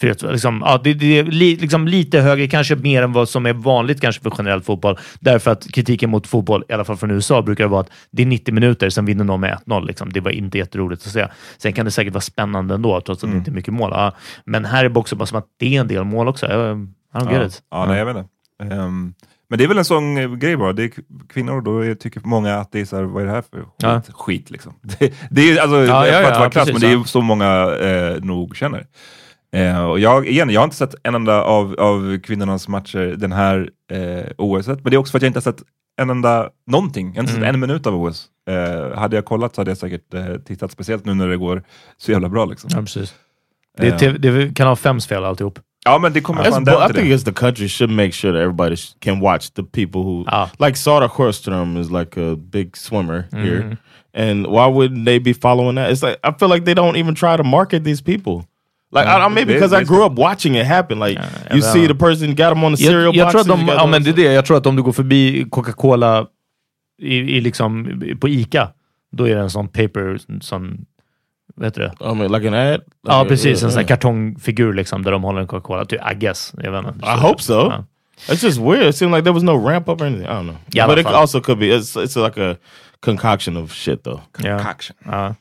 4-2, 0.00 0.32
Liksom, 0.32 0.62
ja, 0.64 0.80
det, 0.84 0.94
det 0.94 1.18
är 1.18 1.24
li, 1.24 1.56
liksom 1.56 1.88
lite 1.88 2.20
högre, 2.20 2.46
kanske 2.48 2.76
mer 2.76 3.02
än 3.02 3.12
vad 3.12 3.28
som 3.28 3.46
är 3.46 3.52
vanligt 3.52 4.00
kanske 4.00 4.22
för 4.22 4.30
generell 4.30 4.60
fotboll. 4.62 4.98
Därför 5.20 5.50
att 5.50 5.72
kritiken 5.72 6.10
mot 6.10 6.26
fotboll, 6.26 6.64
i 6.68 6.72
alla 6.72 6.84
fall 6.84 6.96
från 6.96 7.10
USA, 7.10 7.42
brukar 7.42 7.66
vara 7.66 7.80
att 7.80 7.90
det 8.10 8.22
är 8.22 8.26
90 8.26 8.54
minuter, 8.54 8.90
sen 8.90 9.04
vinner 9.04 9.24
någon 9.24 9.40
med 9.40 9.58
1-0. 9.66 9.86
Liksom. 9.86 10.12
Det 10.12 10.20
var 10.20 10.30
inte 10.30 10.58
jätteroligt 10.58 11.06
att 11.06 11.12
se. 11.12 11.26
Sen 11.58 11.72
kan 11.72 11.84
det 11.84 11.90
säkert 11.90 12.12
vara 12.12 12.20
spännande 12.20 12.74
ändå, 12.74 13.00
trots 13.00 13.24
att 13.24 13.30
det 13.30 13.36
inte 13.36 13.50
är 13.50 13.52
mycket 13.52 13.74
mål. 13.74 13.90
Ja. 13.94 14.12
Men 14.44 14.64
här 14.64 14.84
är 14.84 14.88
det 14.88 14.98
också 14.98 15.16
bara 15.16 15.26
som 15.26 15.38
att 15.38 15.46
det 15.58 15.76
är 15.76 15.80
en 15.80 15.88
del 15.88 16.04
mål 16.04 16.28
också. 16.28 16.46
Jag, 16.46 16.60
I 16.60 17.18
don't 17.18 17.32
Ja, 17.32 17.32
get 17.42 17.52
it. 17.52 17.62
ja, 17.70 17.86
nej, 17.86 17.98
jag 17.98 18.06
vet 18.06 18.16
inte. 18.16 18.74
Ehm, 18.74 19.14
men 19.48 19.58
det 19.58 19.64
är 19.64 19.68
väl 19.68 19.78
en 19.78 19.84
sån 19.84 20.16
eh, 20.18 20.30
grej 20.34 20.56
bara. 20.56 20.72
Det 20.72 20.84
är 20.84 20.90
kvinnor, 21.28 21.60
då 21.60 21.94
tycker 21.94 22.20
många 22.24 22.54
att 22.56 22.72
det 22.72 22.80
är 22.80 22.84
så 22.84 22.96
här, 22.96 23.02
vad 23.02 23.22
är 23.22 23.26
det 23.26 23.32
här 23.32 23.42
för 23.50 23.58
skit? 23.58 23.66
Ja. 23.76 24.02
skit 24.12 24.50
liksom. 24.50 24.74
Det, 24.82 25.12
det 25.30 25.50
är 25.50 25.60
alltså, 25.60 25.76
Ja, 25.76 26.06
ja, 26.06 26.18
inte 26.18 26.32
ja, 26.32 26.38
vara 26.38 26.50
precis, 26.50 26.72
men 26.72 26.80
det 26.80 26.92
är 26.92 27.04
så 27.04 27.20
många 27.20 27.74
eh, 27.80 28.20
nog 28.24 28.56
känner. 28.56 28.86
Eh, 29.56 29.84
och 29.84 29.98
jag, 30.00 30.26
igen, 30.28 30.50
jag 30.50 30.60
har 30.60 30.64
inte 30.64 30.76
sett 30.76 30.94
en 31.02 31.14
enda 31.14 31.42
av, 31.42 31.74
av 31.78 32.18
kvinnornas 32.18 32.68
matcher 32.68 33.14
den 33.18 33.32
här 33.32 33.70
eh, 33.92 34.24
OS, 34.38 34.66
men 34.66 34.78
det 34.84 34.94
är 34.94 34.96
också 34.96 35.10
för 35.10 35.18
att 35.18 35.22
jag 35.22 35.28
inte 35.28 35.36
har 35.38 35.42
sett 35.52 35.62
en 36.02 36.10
enda 36.10 36.48
någonting, 36.66 37.06
jag 37.06 37.14
har 37.14 37.20
inte 37.22 37.32
Mm. 37.32 37.42
sett 37.44 37.54
en 37.54 37.60
minut 37.60 37.86
av 37.86 38.02
OS. 38.02 38.26
Eh, 38.50 38.98
hade 38.98 39.16
jag 39.16 39.24
kollat 39.24 39.54
så 39.54 39.60
hade 39.60 39.70
jag 39.70 39.78
säkert 39.78 40.14
eh, 40.14 40.34
tittat, 40.46 40.72
speciellt 40.72 41.04
nu 41.04 41.14
när 41.14 41.28
det 41.28 41.36
går 41.36 41.62
så 41.96 42.12
jävla 42.12 42.28
bra. 42.28 42.44
Liksom. 42.44 42.70
Ja, 42.74 42.80
precis. 42.80 43.14
Det 43.78 43.86
är, 43.88 43.98
TV, 43.98 44.18
det 44.18 44.28
är 44.28 44.54
Kanal 44.54 44.74
5s 44.74 45.08
fel 45.08 45.24
alltihop. 45.24 45.58
Ja, 45.84 45.98
men 45.98 46.12
det 46.12 46.20
kommer 46.20 46.44
fan 46.44 46.64
den 46.64 46.90
I 46.90 46.92
think 46.94 47.06
it's 47.08 47.24
the 47.24 47.32
country 47.32 47.68
should 47.68 47.90
make 47.90 48.12
sure 48.12 48.32
that 48.32 48.40
everybody 48.40 48.76
can 49.00 49.20
watch 49.20 49.50
the 49.50 49.62
people 49.62 50.00
who 50.00 50.24
Ah. 50.26 50.48
like 50.66 50.78
Sara 50.78 51.08
Sjöström 51.08 51.80
is 51.80 51.90
like 51.90 52.20
a 52.32 52.36
big 52.36 52.76
swimmer 52.76 53.24
Mm-hmm. 53.32 53.44
here, 53.44 53.76
and 54.30 54.46
why 54.46 54.66
wouldn't 54.68 55.04
they 55.04 55.20
be 55.20 55.34
following 55.34 55.76
that? 55.76 55.90
It's 55.90 56.02
like 56.06 56.18
I 56.24 56.32
feel 56.38 56.48
like 56.48 56.64
they 56.64 56.74
don't 56.74 56.96
even 56.96 57.14
try 57.14 57.36
to 57.36 57.42
market 57.42 57.84
these 57.84 58.02
people. 58.04 58.44
Like 58.92 59.06
I, 59.08 59.26
I 59.26 59.28
maybe 59.28 59.54
because 59.54 59.80
I 59.80 59.84
grew 59.84 60.04
up 60.06 60.18
watching 60.18 60.54
it 60.56 60.66
happen. 60.66 60.98
Like 60.98 61.14
Yeah, 61.20 61.54
you 61.56 61.62
yeah. 61.62 61.72
see 61.72 61.86
the 61.86 61.94
person 61.94 62.28
got 62.34 62.50
them 62.54 62.64
on 62.64 62.76
the 62.76 62.84
cereal 62.84 63.14
Jag, 63.16 63.26
jag 63.26 63.30
tror 63.30 63.40
att 63.40 63.46
boxes, 63.46 63.66
de, 63.66 63.72
ja, 63.72 63.80
them 63.80 63.90
men 63.90 64.02
det 64.04 64.10
är 64.10 64.14
det. 64.14 64.32
Jag 64.32 64.44
tror 64.46 64.56
att 64.56 64.66
om 64.66 64.76
du 64.76 64.82
går 64.82 64.92
förbi 64.92 65.46
Coca-Cola 65.50 66.26
i, 67.02 67.16
i 67.16 67.40
liksom, 67.40 68.00
på 68.20 68.28
Ica, 68.28 68.68
då 69.12 69.28
är 69.28 69.34
det 69.34 69.40
en 69.40 69.50
sån 69.50 69.68
paper, 69.68 70.18
sån, 70.40 70.84
vad 71.54 71.66
heter 71.66 71.80
det? 71.80 72.10
I 72.10 72.14
mean, 72.14 72.32
like 72.32 72.48
an 72.48 72.54
ad. 72.54 72.80
Ja, 73.06 73.18
Like, 73.22 73.28
precis. 73.28 73.44
yeah, 73.46 73.64
En 73.64 73.70
sån 73.72 73.80
yeah. 73.80 73.86
kartongfigur 73.88 74.72
liksom, 74.74 75.02
där 75.02 75.12
de 75.12 75.22
håller 75.22 75.40
en 75.40 75.46
Coca-Cola. 75.46 75.84
Typ, 75.84 76.00
I 76.12 76.14
guess. 76.14 76.54
Jag 76.62 76.72
vet 76.72 76.84
inte. 76.94 77.06
I 77.06 77.18
hope 77.20 77.42
so. 77.42 77.52
Ja. 77.52 77.84
It's 78.28 78.44
just 78.44 78.58
weird. 78.58 78.88
It 78.88 78.96
seemed 78.96 79.14
like 79.14 79.24
there 79.24 79.34
was 79.34 79.42
no 79.42 79.68
ramp 79.68 79.88
up 79.88 80.00
or 80.00 80.04
anything. 80.06 80.26
I 80.26 80.28
don't 80.34 80.42
know. 80.44 80.56
Yeah, 80.74 80.88
but 80.88 80.98
it 80.98 81.06
fine. 81.06 81.14
also 81.16 81.40
could 81.40 81.58
be. 81.58 81.66
It's 81.66 81.96
it's 81.96 82.16
like 82.24 82.40
a 82.40 82.56
concoction 83.00 83.56
of 83.56 83.72
shit 83.72 84.04
though. 84.04 84.20
Ja. 84.38 84.56
Concoction. 84.58 84.96
Ja. 85.06 85.34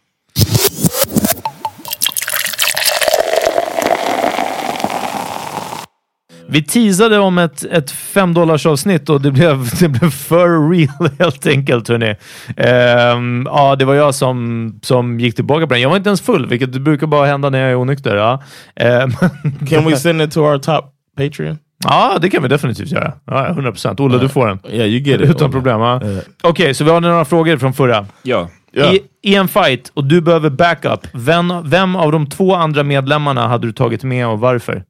Vi 6.52 6.64
teasade 6.64 7.20
om 7.20 7.38
ett, 7.38 7.64
ett 7.64 7.92
5 7.92 8.38
avsnitt 8.38 9.10
och 9.10 9.22
det 9.22 9.32
blev, 9.32 9.70
det 9.80 9.88
blev 9.88 10.10
för 10.10 10.70
real 10.70 11.10
helt 11.20 11.48
enkelt. 11.48 11.88
Hörni. 11.88 12.16
Ehm, 12.58 13.48
ja, 13.50 13.76
det 13.76 13.86
var 13.86 13.94
jag 13.94 14.16
som, 14.16 14.80
som 14.84 15.20
gick 15.20 15.36
tillbaka 15.36 15.68
på 15.68 15.74
den. 15.74 15.82
Jag 15.82 15.90
var 15.90 15.98
inte 15.98 16.10
ens 16.10 16.22
full, 16.22 16.48
vilket 16.48 16.70
brukar 16.70 17.08
bara 17.08 17.26
hända 17.26 17.50
när 17.50 17.60
jag 17.60 17.72
är 17.72 17.76
onykter. 17.76 18.16
Ja. 18.16 18.44
Ehm, 18.76 19.12
Can 19.70 19.86
we 19.86 19.98
send 19.98 20.22
it 20.22 20.32
to 20.32 20.40
our 20.40 20.58
top 20.58 20.86
Patreon? 21.18 21.58
ja, 21.84 22.18
det 22.22 22.30
kan 22.30 22.44
vi 22.44 22.50
definitivt 22.50 22.92
göra. 22.92 23.14
Ja, 23.26 23.48
100 23.48 23.72
procent. 23.72 24.00
Olle, 24.00 24.18
du 24.18 24.30
får 24.30 24.48
den. 24.48 24.60
Yeah, 24.70 24.88
you 24.88 25.00
get 25.00 25.22
it. 25.22 25.30
Utan 25.30 25.52
problem. 25.52 25.80
Ja. 25.80 26.04
Yeah. 26.04 26.24
Okej, 26.42 26.74
så 26.74 26.84
vi 26.84 26.90
har 26.90 27.02
några 27.02 27.26
frågor 27.26 27.58
från 27.58 27.74
förra. 27.74 28.06
Ja. 28.24 28.50
Yeah. 28.74 28.94
I, 28.94 29.02
I 29.22 29.36
en 29.36 29.48
fight 29.48 29.92
och 29.94 30.04
du 30.04 30.22
behöver 30.22 30.50
backup, 30.50 31.08
vem, 31.14 31.54
vem 31.64 31.96
av 31.96 32.12
de 32.12 32.30
två 32.30 32.56
andra 32.56 32.84
medlemmarna 32.84 33.48
hade 33.48 33.68
du 33.68 33.74
tagit 33.74 34.04
med 34.04 34.28
och 34.28 34.40
varför? 34.40 34.84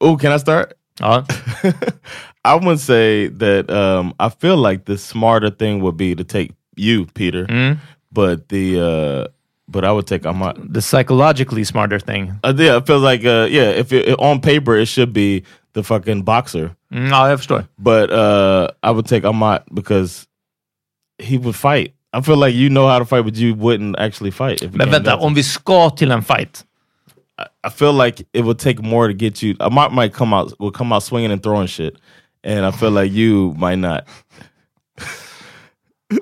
Oh, 0.00 0.16
can 0.16 0.32
I 0.32 0.38
start? 0.38 0.74
Ja. 1.00 1.22
I 2.44 2.54
would 2.54 2.80
say 2.80 3.28
that 3.28 3.70
um, 3.70 4.14
I 4.18 4.28
feel 4.30 4.56
like 4.56 4.84
the 4.84 4.96
smarter 4.98 5.50
thing 5.50 5.80
would 5.82 5.96
be 5.96 6.14
to 6.14 6.24
take 6.24 6.52
you, 6.76 7.06
Peter. 7.14 7.46
Mm. 7.46 7.78
But 8.12 8.48
the 8.48 8.80
uh, 8.80 9.28
but 9.68 9.84
I 9.84 9.92
would 9.92 10.06
take 10.06 10.26
Ahmad. 10.26 10.56
The 10.72 10.80
psychologically 10.80 11.64
smarter 11.64 12.00
thing. 12.00 12.32
Uh, 12.42 12.54
yeah, 12.56 12.76
it 12.78 12.86
feels 12.86 13.02
like 13.02 13.24
uh, 13.24 13.46
yeah. 13.50 13.70
If 13.70 13.92
it, 13.92 14.18
on 14.18 14.40
paper 14.40 14.76
it 14.76 14.86
should 14.86 15.12
be 15.12 15.42
the 15.74 15.82
fucking 15.82 16.22
boxer, 16.22 16.74
No, 16.90 17.16
I 17.16 17.28
have 17.28 17.40
a 17.40 17.42
story. 17.42 17.64
but 17.78 18.10
uh, 18.10 18.68
I 18.82 18.90
would 18.90 19.06
take 19.06 19.24
Ahmad 19.24 19.62
because 19.74 20.26
he 21.18 21.38
would 21.38 21.54
fight. 21.54 21.92
I 22.12 22.22
feel 22.22 22.38
like 22.38 22.54
you 22.54 22.70
know 22.70 22.88
how 22.88 22.98
to 22.98 23.04
fight, 23.04 23.24
but 23.24 23.36
you 23.36 23.54
wouldn't 23.54 23.98
actually 23.98 24.30
fight. 24.30 24.62
Men 24.72 24.90
vänta, 24.90 25.16
om 25.16 25.34
vi 25.34 25.42
ska 25.42 25.90
till 25.90 26.10
en 26.12 26.22
fight. 26.22 26.64
I 27.68 27.70
feel 27.70 27.92
like 27.92 28.26
it 28.32 28.46
would 28.46 28.58
take 28.58 28.82
more 28.82 29.08
to 29.08 29.12
get 29.12 29.42
you. 29.42 29.54
Ahmad 29.60 29.92
might 29.92 30.14
come 30.14 30.32
out 30.32 30.58
will 30.58 30.70
come 30.70 30.90
out 30.90 31.02
swinging 31.02 31.30
and 31.30 31.42
throwing 31.42 31.66
shit, 31.66 31.98
and 32.42 32.64
I 32.64 32.70
feel 32.70 32.90
like 32.90 33.12
you 33.12 33.54
might 33.58 33.74
not. 33.74 34.08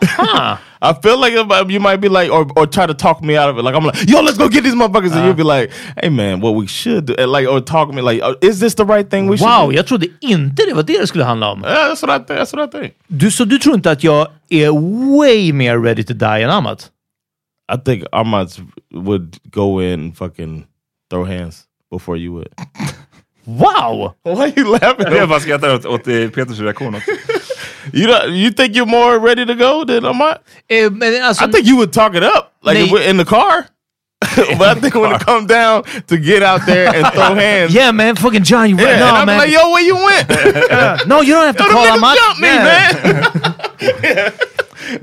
Huh. 0.03 0.57
I 0.83 0.93
feel 0.95 1.17
like 1.21 1.35
you 1.71 1.79
might 1.79 1.99
be 1.99 2.09
like, 2.09 2.33
or 2.33 2.49
or 2.57 2.67
try 2.67 2.85
to 2.85 2.95
talk 2.95 3.23
me 3.23 3.37
out 3.37 3.49
of 3.49 3.59
it. 3.59 3.63
Like 3.63 3.77
I'm 3.77 3.85
like, 3.85 4.09
yo, 4.09 4.23
let's 4.23 4.37
go 4.37 4.49
get 4.49 4.65
these 4.65 4.75
motherfuckers, 4.75 5.13
and 5.13 5.25
you'll 5.25 5.35
be 5.35 5.43
uh-huh. 5.43 5.69
like, 5.69 5.71
hey 6.03 6.09
man, 6.09 6.41
what 6.41 6.57
we 6.57 6.67
should 6.67 7.07
do, 7.07 7.15
and 7.17 7.31
like, 7.31 7.47
or 7.47 7.61
talk 7.61 7.95
me 7.95 8.03
like, 8.03 8.21
oh, 8.25 8.35
is 8.43 8.59
this 8.59 8.75
the 8.75 8.85
right 8.85 9.09
thing 9.09 9.29
we 9.29 9.37
should? 9.37 9.47
Wow, 9.47 9.71
do? 9.71 9.77
jag 9.77 9.87
trodde 9.87 10.09
inte 10.21 10.67
det 10.67 10.75
var 10.75 10.83
det 10.83 10.99
det 10.99 11.07
skulle 11.07 11.25
handla 11.25 11.51
om. 11.53 11.63
Yeah, 11.63 11.91
that's 11.91 12.03
what 12.03 12.11
I 12.11 12.25
think. 12.25 12.41
That's 12.41 12.57
what 12.57 12.75
I 12.75 12.79
think. 12.81 12.95
Du, 13.07 13.31
så 13.31 13.45
du 13.45 13.59
tror 13.59 13.75
inte 13.75 13.91
att 13.91 14.05
jag 14.05 14.29
är 14.49 14.71
way 15.17 15.53
mer 15.53 15.79
ready 15.79 16.03
to 16.03 16.13
die 16.13 16.43
än 16.43 16.51
Amat? 16.51 16.91
I 17.73 17.77
think 17.85 18.05
Ahmad 18.13 18.53
would 18.95 19.37
go 19.51 19.83
in 19.83 20.13
fucking 20.13 20.67
throw 21.11 21.25
hands 21.25 21.65
before 21.91 22.17
you 22.17 22.33
would. 22.33 22.49
Wow! 23.49 24.17
Why 24.25 24.33
are 24.33 24.53
you 24.57 24.73
laughing? 24.73 25.07
Jag 25.15 25.29
bara 25.29 25.41
skrattar 25.41 25.75
åt, 25.75 25.87
åt 25.87 26.09
eh, 26.09 26.29
Peters 26.31 26.59
reaktion 26.59 26.95
också. 26.95 27.11
you 27.93 28.07
don't, 28.09 28.35
you 28.35 28.51
think 28.51 28.75
you're 28.77 28.87
more 28.91 29.19
ready 29.21 29.47
to 29.47 29.55
go 29.55 29.85
than 29.85 30.05
Ahmad? 30.05 30.39
Eh, 30.69 30.91
men 30.91 31.23
alltså, 31.23 31.45
I 31.45 31.53
think 31.53 31.67
you 31.67 31.77
would 31.77 31.93
talk 31.93 32.15
it 32.17 32.23
up, 32.25 32.53
like 32.65 32.79
if 32.81 32.91
we're 32.91 33.11
in 33.11 33.19
the 33.19 33.25
car. 33.25 33.67
but 34.59 34.77
I 34.77 34.81
think 34.81 34.95
when 34.95 35.13
it 35.15 35.21
comes 35.21 35.47
down 35.47 35.85
to 36.09 36.17
get 36.19 36.43
out 36.43 36.67
there 36.67 36.89
and 36.89 37.07
throw 37.15 37.35
hands, 37.35 37.73
yeah 37.75 37.93
man, 37.93 38.17
fucking 38.17 38.43
John, 38.43 38.69
you 38.71 38.77
yeah, 38.79 38.99
no 38.99 39.07
and 39.07 39.17
I'm 39.17 39.27
man. 39.27 39.39
like, 39.39 39.51
yo, 39.53 39.71
where 39.71 39.85
you 39.85 39.95
went? 39.95 40.29
no, 41.07 41.21
you 41.21 41.35
don't 41.35 41.47
have 41.47 41.57
to 41.57 41.63
Yo, 41.65 41.71
call 41.71 41.87
niggas 41.87 41.97
Amat. 41.99 42.17
jumped 42.19 42.41
me, 42.41 42.49
man. 42.49 43.55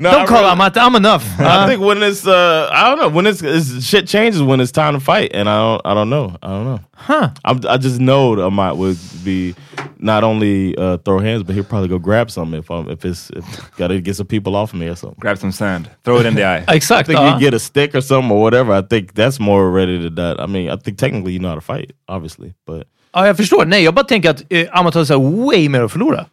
No, 0.04 0.10
I 0.10 0.14
Don't 0.14 0.28
call 0.28 0.42
really- 0.42 0.52
Amat, 0.52 0.78
I'm 0.78 0.96
enough. 0.96 1.24
I 1.40 1.68
think 1.68 1.82
when 1.82 2.04
it's 2.04 2.28
uh, 2.28 2.70
I 2.72 2.90
don't 2.90 3.00
know 3.00 3.10
when 3.16 3.26
it's, 3.28 3.42
it's 3.42 3.84
shit 3.86 4.08
changes 4.08 4.42
when 4.42 4.60
it's 4.62 4.72
time 4.72 4.94
to 4.94 5.00
fight, 5.00 5.32
and 5.34 5.48
I 5.50 5.58
don't 5.58 5.82
I 5.86 5.94
don't 5.94 6.10
know 6.10 6.36
I 6.44 6.48
don't 6.48 6.66
know. 6.66 6.80
huh. 6.96 7.30
I'm, 7.46 7.60
I 7.70 7.78
just 7.78 8.00
know 8.00 8.36
that 8.36 8.46
Amat 8.46 8.78
would 8.78 8.98
be 9.24 9.56
not 10.00 10.24
only 10.24 10.76
uh, 10.78 10.98
throw 10.98 11.20
hands, 11.20 11.44
but 11.44 11.56
he'll 11.56 11.64
probably 11.64 11.90
go 11.90 12.00
grab 12.00 12.30
something 12.30 12.60
if 12.60 12.70
I'm 12.72 12.90
if 12.92 13.06
it's 13.06 13.30
if 13.30 13.46
gotta 13.78 14.02
get 14.02 14.16
some 14.16 14.28
people 14.28 14.56
off 14.56 14.74
of 14.74 14.80
me 14.80 14.88
or 14.90 14.96
something. 14.96 15.20
Grab 15.20 15.38
some 15.38 15.52
sand, 15.52 15.90
throw 16.04 16.20
it 16.20 16.26
in 16.26 16.36
the 16.36 16.44
eye. 16.44 16.64
I 16.74 16.76
Exakt. 16.76 17.08
think 17.08 17.20
ja. 17.20 17.34
you 17.34 17.40
get 17.40 17.54
a 17.54 17.60
stick 17.60 17.96
or 17.96 18.02
something 18.02 18.32
or 18.32 18.42
whatever. 18.42 18.74
I 18.74 18.82
think 18.82 19.14
that's 19.14 19.40
more 19.40 19.72
ready 19.72 20.02
to 20.04 20.10
that. 20.16 20.40
I 20.40 20.46
mean, 20.48 20.70
I 20.70 20.76
think 20.78 20.98
technically 20.98 21.34
you 21.34 21.40
know 21.40 21.50
how 21.50 21.56
to 21.56 21.62
fight, 21.62 21.92
obviously, 22.08 22.54
but 22.68 22.84
Ja, 23.16 23.28
jag 23.28 23.38
förstår. 23.38 23.66
Nej, 23.66 23.84
jag 23.84 23.94
bara 23.94 24.06
tänker 24.06 24.30
att 24.30 24.44
eh, 24.50 24.68
Amat 24.72 24.94
har 24.94 25.06
så 25.06 25.14
här 25.14 25.46
way 25.48 25.70
mer 25.70 25.82
att 25.82 25.92
förlora. 25.92 26.26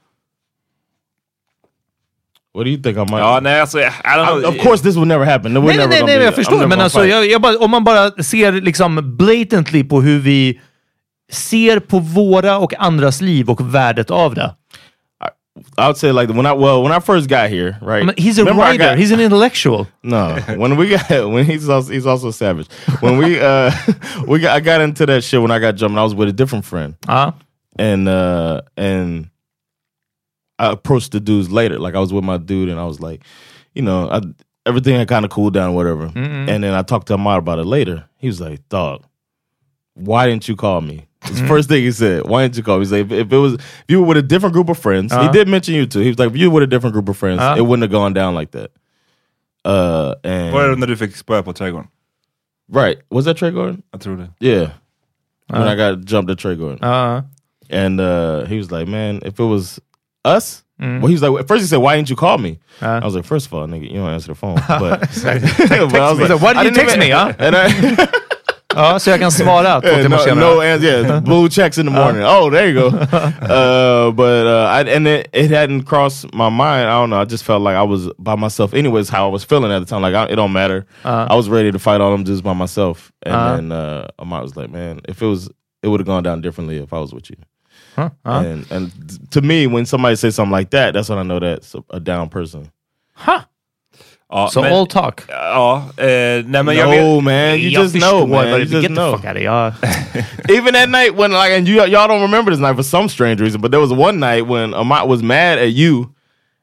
What 2.55 2.65
do 2.65 2.71
you 2.71 2.83
think 2.83 2.97
I 2.97 3.01
might? 3.01 3.21
Ja, 3.21 3.41
nej 3.43 3.61
alltså, 3.61 3.79
I 3.79 3.91
don't 4.17 4.27
know. 4.27 4.41
I- 4.43 4.45
of 4.47 4.63
course, 4.63 4.83
this 4.83 4.97
would 4.97 5.09
never 5.09 5.25
happen. 5.27 5.53
We're 5.57 5.61
Nej, 5.67 5.77
nej, 5.77 5.87
never 5.87 5.89
nej, 5.89 6.03
nej 6.07 6.19
be- 6.19 6.25
jag 6.25 6.35
förstår. 6.35 6.67
Men 6.67 6.81
alltså, 6.81 7.07
jag, 7.07 7.27
jag 7.31 7.41
bara, 7.43 7.57
om 7.59 7.71
man 7.71 7.85
bara 7.85 8.11
ser 8.11 8.53
liksom 8.53 9.17
blatantly 9.17 9.85
på 9.85 10.01
hur 10.03 10.19
vi 10.19 10.61
ser 11.33 11.79
på 11.81 11.99
våra 11.99 12.59
och 12.59 12.75
andras 12.79 13.21
liv 13.21 13.51
och 13.51 13.75
värdet 13.75 14.11
av 14.11 14.35
det. 14.35 14.55
I 15.79 15.83
would 15.83 15.97
say 15.97 16.13
like 16.13 16.33
when 16.33 16.47
I 16.47 16.55
well 16.57 16.83
when 16.83 16.93
I 16.93 17.01
first 17.01 17.29
got 17.29 17.51
here, 17.51 17.77
right? 17.83 18.07
Men 18.07 18.15
he's 18.17 18.39
a 18.39 18.45
Remember 18.45 18.63
I 18.65 18.69
writer, 18.79 18.85
got- 18.91 18.99
he's 18.99 19.13
an 19.15 19.21
intellectual. 19.21 19.87
No, 20.03 20.37
when 20.57 20.77
we 20.77 20.87
got 20.89 21.09
when 21.33 21.45
he's 21.45 21.69
also 21.69 21.93
he's 21.93 22.07
also 22.07 22.31
savage. 22.31 22.67
When 23.01 23.19
we 23.19 23.39
uh 23.41 23.71
we 24.27 24.39
got 24.39 24.57
I 24.57 24.61
got 24.61 24.81
into 24.81 25.07
that 25.07 25.23
shit 25.25 25.41
when 25.43 25.51
I 25.51 25.59
got 25.59 25.75
jumped. 25.77 25.99
I 25.99 26.03
was 26.03 26.15
with 26.15 26.29
a 26.29 26.33
different 26.33 26.65
friend, 26.65 26.95
Ja. 27.07 27.33
and 27.79 28.09
uh 28.09 28.61
and 28.77 29.27
I 30.61 30.73
approached 30.73 31.13
the 31.13 31.21
dudes 31.21 31.51
later. 31.51 31.79
Like 31.79 31.95
I 31.95 32.01
was 32.01 32.13
with 32.13 32.25
my 32.25 32.37
dude, 32.39 32.69
and 32.69 32.79
I 32.81 32.85
was 32.85 33.01
like, 33.01 33.25
you 33.75 33.83
know, 33.83 34.09
I, 34.11 34.21
everything 34.67 34.95
had 34.97 35.09
kind 35.09 35.25
of 35.25 35.31
cooled 35.31 35.55
down, 35.55 35.75
whatever. 35.75 36.11
And 36.15 36.63
then 36.65 36.75
I 36.75 36.83
talked 36.83 37.07
to 37.09 37.15
Ahmad 37.15 37.39
about 37.39 37.59
it 37.59 37.65
later. 37.67 38.05
He 38.19 38.27
was 38.27 38.41
like, 38.41 38.61
"Dog, 38.69 39.03
why 39.95 40.27
didn't 40.27 40.47
you 40.49 40.57
call 40.57 40.81
me?" 40.81 41.07
His 41.25 41.41
first 41.43 41.69
thing 41.69 41.83
he 41.85 41.93
said, 41.93 42.27
"Why 42.29 42.43
didn't 42.43 42.57
you 42.57 42.63
call 42.63 42.77
me?" 42.79 42.83
He's 42.85 42.93
like, 42.93 43.07
"If, 43.07 43.13
if 43.13 43.33
it 43.33 43.37
was 43.39 43.55
if 43.55 43.85
you 43.89 44.01
were 44.01 44.07
with 44.09 44.17
a 44.19 44.23
different 44.23 44.55
group 44.55 44.69
of 44.69 44.79
friends, 44.79 45.13
he 45.15 45.29
did 45.33 45.49
mention 45.49 45.75
you 45.75 45.87
too. 45.87 46.01
He 46.01 46.09
was 46.09 46.19
like, 46.19 46.31
if 46.31 46.37
you 46.37 46.51
were 46.51 46.55
with 46.61 46.65
a 46.65 46.67
different 46.67 46.93
group 46.95 47.09
of 47.09 47.17
friends, 47.17 47.41
Uh-huh. 47.41 47.57
it 47.59 47.63
wouldn't 47.67 47.83
have 47.83 47.91
gone 48.01 48.13
down 48.15 48.35
like 48.35 48.51
that." 48.53 48.71
Uh, 49.65 50.15
and 50.25 50.53
Var 50.53 50.69
det 50.69 50.77
när 50.77 50.87
du 50.87 50.97
fick 50.97 51.17
spöa 51.17 51.43
på 51.43 51.53
trädgården? 51.53 51.89
Right. 52.73 52.99
Was 53.11 53.25
that 53.25 53.37
Trey 53.37 53.51
Gordon? 53.51 53.83
Jag 53.93 54.01
tror 54.01 54.17
det. 54.17 54.47
Yeah. 54.47 54.71
When 55.49 55.63
I 55.69 55.75
got 55.77 56.09
jumped 56.11 56.31
at 56.31 56.39
Trey 56.39 56.55
Gordon. 56.57 56.79
Ja. 56.83 57.23
And 57.71 58.01
uh, 58.01 58.45
he 58.47 58.57
was 58.59 58.71
like, 58.71 58.89
man, 58.89 59.21
if 59.25 59.39
it 59.41 59.45
was 59.45 59.81
us, 60.25 60.65
well, 60.79 61.07
he 61.07 61.13
was 61.13 61.23
like, 61.23 61.41
at 61.41 61.47
first 61.49 61.61
he 61.63 61.67
said, 61.69 61.77
why 61.79 61.97
didn't 61.97 62.09
you 62.11 62.17
call 62.17 62.39
me? 62.39 62.59
I 62.81 63.05
was 63.05 63.15
like, 63.15 63.25
first 63.27 63.47
of 63.47 63.55
all, 63.55 63.67
nigga, 63.67 63.83
you 63.91 63.99
don't 63.99 64.09
answer 64.11 64.29
the 64.29 64.35
phone. 64.35 64.55
But, 64.69 65.01
but 65.91 65.95
I 66.01 66.13
was 66.13 66.31
like, 66.31 66.41
Why 66.41 66.53
did 66.55 66.61
I 66.61 66.63
you 66.65 66.71
text 66.71 66.97
even- 66.97 67.01
me, 67.01 67.11
huh? 67.11 67.33
And 67.39 67.55
I, 67.57 67.69
ja, 68.77 68.99
så 68.99 69.11
jag 69.11 69.21
kan 69.21 69.31
svara 69.31 69.81
två 69.81 69.89
Yeah, 69.89 70.03
timmar 70.03 70.17
no, 70.19 70.23
senare. 70.25 70.41
no 70.55 70.61
answer. 70.63 70.87
Yeah, 71.07 71.21
blue 71.21 71.49
checks 71.49 71.79
in 71.79 71.87
the 71.87 71.93
morning. 71.93 72.23
oh, 72.25 72.51
there 72.51 72.69
you 72.69 72.75
go. 72.81 72.87
uh, 72.97 74.11
but 74.13 74.47
uh, 74.47 74.67
I, 74.71 74.83
and 74.97 75.07
it, 75.09 75.29
it 75.33 75.51
hadn't 75.51 75.83
crossed 75.85 76.33
my 76.33 76.49
mind. 76.49 76.87
I 76.89 77.01
don't 77.01 77.11
know. 77.11 77.21
I 77.21 77.25
just 77.25 77.45
felt 77.45 77.63
like 77.63 77.75
I 77.77 77.83
was 77.83 78.09
by 78.19 78.37
myself. 78.37 78.73
Anyways, 78.75 79.09
how 79.09 79.25
I 79.29 79.33
was 79.33 79.45
feeling 79.45 79.73
at 79.73 79.81
the 79.81 79.87
time. 79.87 80.03
Like 80.03 80.15
I, 80.15 80.33
it 80.33 80.37
don't 80.37 80.53
matter. 80.53 80.87
I 81.05 81.35
was 81.35 81.49
ready 81.49 81.73
to 81.73 81.79
fight 81.79 82.01
all 82.01 82.13
them 82.13 82.25
just 82.25 82.43
by 82.45 82.53
myself. 82.55 83.13
And 83.27 83.35
Uh-huh. 83.35 83.57
then 83.57 83.73
uh, 83.73 84.07
Ahmad 84.19 84.43
was 84.43 84.57
like, 84.57 84.71
"Man, 84.71 85.01
if 85.09 85.21
it 85.23 85.27
was, 85.27 85.51
it 85.83 85.89
would 85.89 86.01
have 86.01 86.07
gone 86.07 86.23
down 86.23 86.41
differently 86.41 86.79
if 86.79 86.93
I 86.93 86.99
was 87.01 87.13
with 87.13 87.29
you." 87.31 87.37
Huh? 87.97 88.11
And 88.25 88.67
and 88.73 88.91
to 89.31 89.41
me, 89.41 89.67
when 89.67 89.87
somebody 89.87 90.17
says 90.17 90.35
something 90.35 90.53
like 90.53 90.71
that, 90.71 90.95
that's 90.95 91.09
when 91.09 91.19
I 91.19 91.23
know 91.23 91.39
that's 91.41 91.75
a, 91.75 91.83
a 91.91 92.01
down 92.01 92.29
person. 92.29 92.71
Huh? 93.15 93.41
Ja, 94.33 94.49
Så 94.49 94.63
men, 94.63 94.73
all 94.73 94.87
talk. 94.87 95.25
Ja, 95.29 95.83
eh, 95.97 96.45
nej 96.47 96.63
men 96.63 96.77
jag 96.77 96.89
vet... 96.89 97.25
man, 97.25 97.59
you 97.59 97.71
jag 97.71 97.83
just 97.83 97.95
know, 97.97 98.27
man. 98.27 98.49
You 98.49 98.59
just 98.59 98.71
get 98.71 98.83
the 98.83 98.95
know. 98.95 99.17
fuck 99.17 99.25
out 99.25 99.37
of 99.37 100.51
even 100.51 100.75
that 100.75 100.89
night 100.89 101.17
when 101.17 101.33
like 101.33 101.51
and 101.53 101.67
you 101.67 101.85
y'all 101.87 102.07
don't 102.09 102.23
remember 102.23 102.53
this 102.53 102.61
night 102.61 102.77
for 102.77 102.85
some 102.85 103.09
strange 103.09 103.41
reason, 103.41 103.61
but 103.61 103.73
there 103.73 103.81
was 103.81 103.93
one 103.93 104.21
night 104.21 104.47
when 104.47 104.73
Amat 104.73 105.09
was 105.09 105.21
mad 105.23 105.59
at 105.59 105.73
you, 105.73 106.15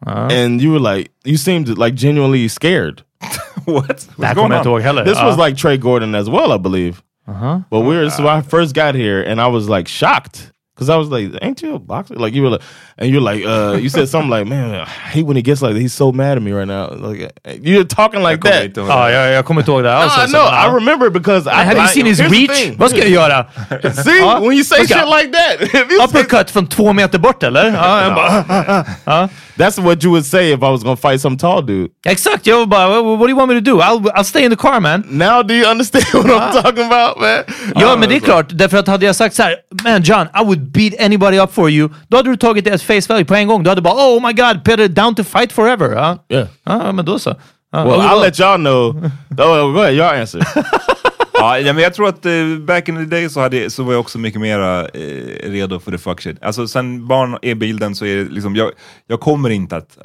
and 0.05 0.61
you 0.61 0.71
were 0.71 0.79
like 0.79 1.11
you 1.25 1.35
seemed 1.37 1.77
like 1.77 1.93
genuinely 1.95 2.47
scared. 2.47 3.03
What? 3.65 3.85
What's 3.87 4.05
going 4.15 4.35
kommer 4.35 4.55
jag 4.55 4.59
inte 4.61 4.69
on? 4.69 4.73
ihåg 4.75 4.81
heller. 4.81 5.03
This 5.03 5.17
Ja. 5.17 5.25
was 5.25 5.37
like 5.37 5.57
Trey 5.57 5.77
Gordon 5.77 6.15
as 6.15 6.29
well, 6.29 6.53
I 6.53 6.57
believe. 6.57 7.01
Uh 7.27 7.33
-huh. 7.33 7.63
But 7.69 7.81
we 7.81 7.95
were 7.97 8.09
when 8.23 8.39
I 8.39 8.41
first 8.41 8.73
got 8.75 8.95
here, 8.95 9.31
and 9.31 9.41
I 9.41 9.47
was 9.51 9.67
like 9.69 9.89
shocked 9.89 10.51
because 10.77 10.89
I 10.89 10.95
was 10.97 11.09
like, 11.09 11.33
"Ain't 11.41 11.61
you 11.63 11.73
a 11.75 11.79
boxer?" 11.79 12.15
Like 12.15 12.35
you 12.35 12.43
were 12.43 12.51
like, 12.51 12.61
and 12.97 13.09
you're 13.09 13.21
like, 13.33 13.43
uh, 13.45 13.77
you 13.81 13.89
said 13.89 14.07
something 14.13 14.29
like, 14.29 14.45
"Man, 14.47 14.75
I 14.75 14.85
hate 14.85 15.25
when 15.25 15.35
he 15.35 15.41
gets 15.41 15.61
like 15.61 15.73
that. 15.73 15.81
He's 15.81 15.93
so 15.93 16.11
mad 16.11 16.37
at 16.37 16.43
me 16.43 16.51
right 16.51 16.67
now." 16.67 16.89
Like 17.09 17.31
you're 17.63 17.83
talking 17.83 18.21
like 18.23 18.41
that. 18.43 18.77
ihåg 18.77 18.89
Ja, 18.89 19.09
jag, 19.11 19.31
jag 19.33 19.45
kommer 19.45 19.61
inte 19.61 19.71
ihåg 19.71 19.83
det 19.83 19.93
alls. 19.97 20.17
No, 20.17 20.21
alltså. 20.21 20.37
no. 20.37 20.43
I 20.43 20.75
remember 20.75 21.09
because 21.09 21.47
I 21.47 21.65
Have 21.65 21.77
you 21.77 21.87
seen 21.87 22.05
his 22.05 22.19
reach? 22.19 22.77
Vad 22.77 22.89
ska 22.89 22.99
jag 22.99 23.09
göra? 23.09 23.45
See, 24.03 24.19
Ja. 24.19 24.39
when 24.39 24.51
you 24.53 24.63
say 24.63 24.77
shit 24.87 25.07
like 25.07 25.31
that, 25.31 25.83
Uppercut 26.09 26.51
från 26.51 26.67
två 26.67 26.93
meter 26.93 27.19
bort 27.19 27.43
eller? 27.43 27.71
Ja, 27.73 28.01
jag 28.03 28.15
bara, 28.15 29.29
That's 29.57 29.79
what 29.79 30.03
you 30.03 30.11
would 30.11 30.25
say 30.25 30.51
if 30.51 30.61
I 30.63 30.69
was 30.69 30.83
gonna 30.83 30.95
fight 30.95 31.21
some 31.21 31.37
tall 31.37 31.61
dude. 31.61 31.89
exakt, 32.05 32.47
jag 32.47 32.69
bara, 32.69 33.01
what, 33.01 33.19
do 33.19 33.29
you 33.29 33.35
want 33.37 33.49
me 33.49 33.55
to 33.55 33.71
do? 33.71 33.79
I'll, 33.81 34.11
I'll 34.15 34.23
stay 34.23 34.43
in 34.43 34.51
the 34.51 34.57
car 34.57 34.79
man. 34.79 35.03
Now 35.09 35.41
do 35.43 35.53
you 35.53 35.65
understand 35.71 36.05
what 36.13 36.25
I'm 36.25 36.41
ah. 36.41 36.61
talking 36.61 36.85
about, 36.85 37.19
man? 37.19 37.43
Ja, 37.75 37.93
Uh, 37.93 37.99
men 37.99 38.09
det 38.09 38.15
är 38.15 38.19
klart. 38.19 38.45
Därför 38.49 38.77
att 38.77 38.87
hade 38.87 39.05
jag 39.05 39.15
sagt 39.15 39.35
så 39.35 39.43
här, 39.43 39.55
man 39.83 40.01
John, 40.01 40.27
I 40.41 40.43
would 40.43 40.71
beat 40.71 40.93
anybody 41.01 41.37
up 41.39 41.53
for 41.53 41.69
you. 41.69 41.89
Då 42.07 42.17
hade 42.17 42.29
du 42.29 42.35
tagit 42.37 42.65
det 42.65 42.73
as 42.73 42.83
face 42.83 43.07
value 43.09 43.25
på 43.25 43.35
en 43.35 43.47
gång. 43.47 43.63
Du 43.63 43.69
hade 43.69 43.81
bara, 43.81 43.93
oh 43.93 44.27
my 44.27 44.33
god, 44.33 44.63
Peter, 44.63 44.87
down 44.87 45.15
to 45.15 45.23
fight 45.23 45.51
forever. 45.51 45.91
Ja, 45.95 46.17
Yeah. 46.29 46.47
ja 46.65 46.91
men 46.91 47.05
då 47.05 47.19
så. 47.19 47.35
Ja, 47.71 47.83
Well, 47.83 48.01
I'll 48.01 48.21
let 48.21 48.39
y'all 48.39 48.57
know. 48.57 48.95
Oh, 49.39 49.73
go 49.73 49.79
ahead, 49.79 49.93
y'all 49.93 50.21
answer. 50.21 50.41
ja, 51.39 51.73
men 51.73 51.83
jag 51.83 51.93
tror 51.93 52.09
att 52.09 52.25
eh, 52.25 52.57
back 52.59 52.89
in 52.89 52.95
the 52.95 53.15
day 53.15 53.29
så, 53.29 53.39
hade, 53.39 53.69
så 53.69 53.83
var 53.83 53.93
jag 53.93 53.99
också 53.99 54.19
mycket 54.19 54.41
mer 54.41 54.59
eh, 54.93 55.49
redo 55.49 55.79
för 55.79 55.91
the 55.91 55.97
fuck 55.97 56.21
shit. 56.21 56.43
Alltså 56.43 56.67
sen 56.67 57.07
barn 57.07 57.37
är 57.41 57.55
bilden 57.55 57.95
så 57.95 58.05
är 58.05 58.15
det 58.15 58.23
liksom, 58.23 58.55
jag, 58.55 58.71
jag 59.07 59.19
kommer 59.19 59.49
inte 59.49 59.77
att 59.77 59.97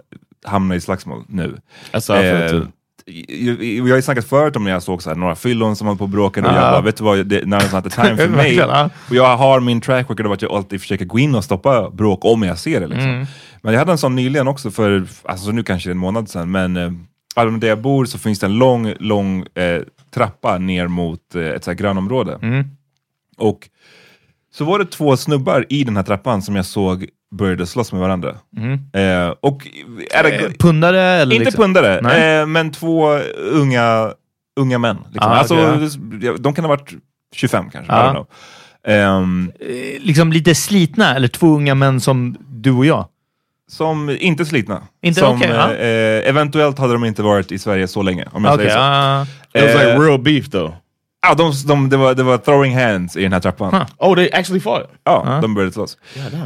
hamna 0.45 0.75
i 0.75 0.81
slagsmål 0.81 1.25
nu. 1.29 1.57
Feel 1.93 2.51
too. 2.51 2.67
jag, 3.07 3.89
har 3.89 3.97
ju 3.97 4.03
snackat 4.03 4.25
förut 4.25 4.57
om 4.57 4.65
när 4.65 4.71
jag 4.71 4.83
såg 4.83 5.03
så 5.03 5.11
här, 5.11 5.17
några 5.17 5.35
fyllon 5.35 5.77
som 5.77 5.87
höll 5.87 5.97
på 5.97 6.05
och 6.05 6.11
bråkade 6.11 6.49
och 6.49 6.55
Ja. 6.55 6.61
jag 6.63 6.73
bara, 6.73 6.81
vet 6.81 6.97
du 6.97 7.05
vad, 7.05 7.27
det, 7.27 7.47
now 7.47 7.63
is 7.63 7.73
not 7.73 7.85
the 7.85 7.91
time 7.91 8.17
för 8.17 8.29
mig. 8.29 8.63
Och 9.09 9.15
jag 9.17 9.37
har 9.37 9.61
min 9.61 9.81
track 9.81 10.11
record 10.11 10.27
av 10.27 10.33
att 10.33 10.43
jag 10.43 10.53
alltid 10.53 10.81
försöker 10.81 11.05
gå 11.05 11.19
in 11.19 11.35
och 11.35 11.45
stoppa 11.45 11.91
bråk 11.91 12.25
om 12.25 12.43
jag 12.43 12.59
ser 12.59 12.81
det. 12.81 12.87
Liksom. 12.87 13.11
Mm. 13.11 13.27
Men 13.63 13.73
jag 13.73 13.79
hade 13.79 13.93
en 13.93 13.99
sån 13.99 14.15
nyligen 14.17 14.49
också 14.49 14.71
för, 14.71 15.05
alltså 15.25 15.51
nu 15.51 15.63
kanske 15.63 15.89
det 15.89 15.91
är 15.91 15.95
en 15.95 15.99
månad 15.99 16.29
sedan, 16.29 16.51
men 16.51 16.77
eh, 16.77 16.93
alltså, 17.35 17.59
där 17.59 17.69
jag 17.69 17.81
bor 17.81 18.05
så 18.05 18.19
finns 18.19 18.39
det 18.39 18.47
en 18.47 18.59
lång, 18.59 18.95
lång 18.99 19.47
eh, 19.55 19.83
trappa 20.15 20.59
ner 20.59 20.87
mot 20.89 21.35
eh, 21.35 21.43
ett 21.43 21.65
så 21.65 21.71
här 21.71 21.77
grönområde. 21.79 22.39
Mm. 22.43 22.65
Och 23.39 23.69
så 24.55 24.65
var 24.65 24.79
det 24.79 24.85
två 24.85 25.17
snubbar 25.17 25.67
i 25.69 25.85
den 25.85 25.97
här 25.97 26.03
trappan 26.05 26.43
som 26.43 26.57
jag 26.57 26.65
såg 26.65 27.07
började 27.35 27.67
slåss 27.67 27.93
med 27.93 28.01
varandra. 28.01 28.29
Eh, 28.93 29.35
och 29.41 29.67
är 30.15 30.23
det, 30.23 30.31
Mm. 30.31 30.47
Eh, 30.47 30.53
Pundare 30.59 31.01
eller? 31.03 31.35
inte 31.37 31.45
liksom? 31.45 31.63
pundare, 31.65 32.41
eh, 32.41 32.47
men 32.47 32.71
två 32.73 33.09
unga, 33.53 34.13
unga 34.61 34.79
män. 34.79 34.97
Liksom. 35.13 35.33
Ah, 35.33 35.35
alltså, 35.37 35.55
okej, 35.55 36.35
De 36.39 36.55
kan 36.55 36.65
ha 36.65 36.69
varit 36.69 36.95
25 37.35 37.71
kanske. 37.71 37.93
Ehm, 38.87 39.53
Eh, 39.61 40.01
Liksom 40.01 40.33
lite 40.33 40.55
slitna, 40.55 41.17
eller 41.17 41.29
två 41.29 41.47
unga 41.47 41.75
män 41.75 42.01
som 42.01 42.37
du 42.49 42.71
och 42.73 42.87
jag? 42.87 43.09
som 43.71 44.11
inte 44.21 44.45
slitna. 44.45 44.83
Inte? 45.03 45.21
som, 45.21 45.37
Okej, 45.37 45.51
ja. 45.51 45.73
eh, 45.75 46.29
eventuellt 46.29 46.79
hade 46.79 46.93
de 46.93 47.05
inte 47.05 47.23
varit 47.23 47.53
i 47.53 47.59
Sverige 47.59 47.89
så 47.89 48.03
länge. 48.03 48.27
Om 48.33 48.45
jag 48.45 48.55
Okej, 48.55 48.67
säger 48.67 48.77
så. 48.79 48.83
ah. 48.85 49.27
It 49.55 49.63
was 49.63 49.75
like 49.75 49.91
Eh, 49.93 50.01
real 50.01 50.19
beef 50.19 50.51
though. 50.51 50.75
Ja, 51.29 51.35
de, 51.35 51.53
de, 51.67 51.89
det, 51.89 51.97
var, 51.97 52.15
det 52.15 52.23
var 52.23 52.39
throwing 52.39 52.75
hands 52.77 53.17
i 53.17 53.23
den 53.23 53.33
här 53.33 53.41
trappan. 53.41 53.75
Huh. 53.75 53.85
Oh, 53.99 54.15
they 54.17 54.31
actually 54.33 54.61
fought. 54.61 54.91
Ja, 55.05 55.39
de 55.43 55.55
började 55.55 55.73
slåss. 55.73 55.97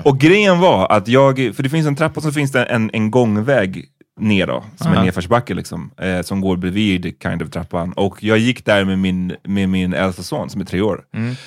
Och 0.04 0.18
grejen 0.18 0.58
var 0.58 0.92
att 0.92 1.08
jag, 1.08 1.36
för 1.56 1.62
det 1.62 1.68
finns 1.68 1.86
en 1.86 1.96
trappa 1.96 2.14
och 2.16 2.22
så 2.22 2.32
finns 2.32 2.52
det 2.52 2.64
en, 2.64 2.90
en 2.92 3.10
gångväg 3.10 3.84
ner 4.20 4.46
då, 4.46 4.64
som 4.76 4.92
Ja. 4.92 4.98
är 5.00 5.04
nedförsbacke 5.04 5.54
liksom, 5.54 5.90
eh, 6.00 6.22
som 6.22 6.40
går 6.40 6.56
bredvid 6.56 7.16
kind 7.22 7.42
of 7.42 7.50
trappan. 7.50 7.92
Och 7.92 8.24
jag 8.24 8.38
gick 8.38 8.64
där 8.64 8.84
med 8.84 8.98
min, 8.98 9.36
med 9.42 9.68
min 9.68 9.94
äldsta 9.94 10.22
son 10.22 10.50
som 10.50 10.60
är 10.60 10.64
tre 10.64 10.80
år. 10.80 11.00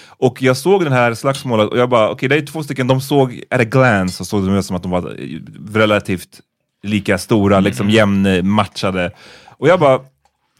Och 0.07 0.41
jag 0.41 0.57
såg 0.57 0.83
den 0.83 0.93
här 0.93 1.13
slagsmålet 1.13 1.69
och 1.69 1.77
jag 1.77 1.89
bara, 1.89 2.09
okej 2.09 2.29
det 2.29 2.35
är 2.37 2.41
två 2.45 2.63
stycken, 2.63 2.87
de 2.87 3.01
såg, 3.01 3.41
at 3.49 3.61
a 3.61 3.63
glance, 3.63 4.17
så 4.17 4.25
såg 4.25 4.45
de 4.45 4.55
ut 4.55 4.65
som 4.65 4.75
att 4.75 4.83
de 4.83 4.91
var 4.91 4.99
eh, 4.99 5.39
relativt 5.79 6.39
lika 6.83 7.17
stora, 7.17 7.59
liksom 7.59 7.89
jämnmatchade. 7.89 9.11
Och 9.57 9.67
jag 9.67 9.79
bara, 9.79 9.99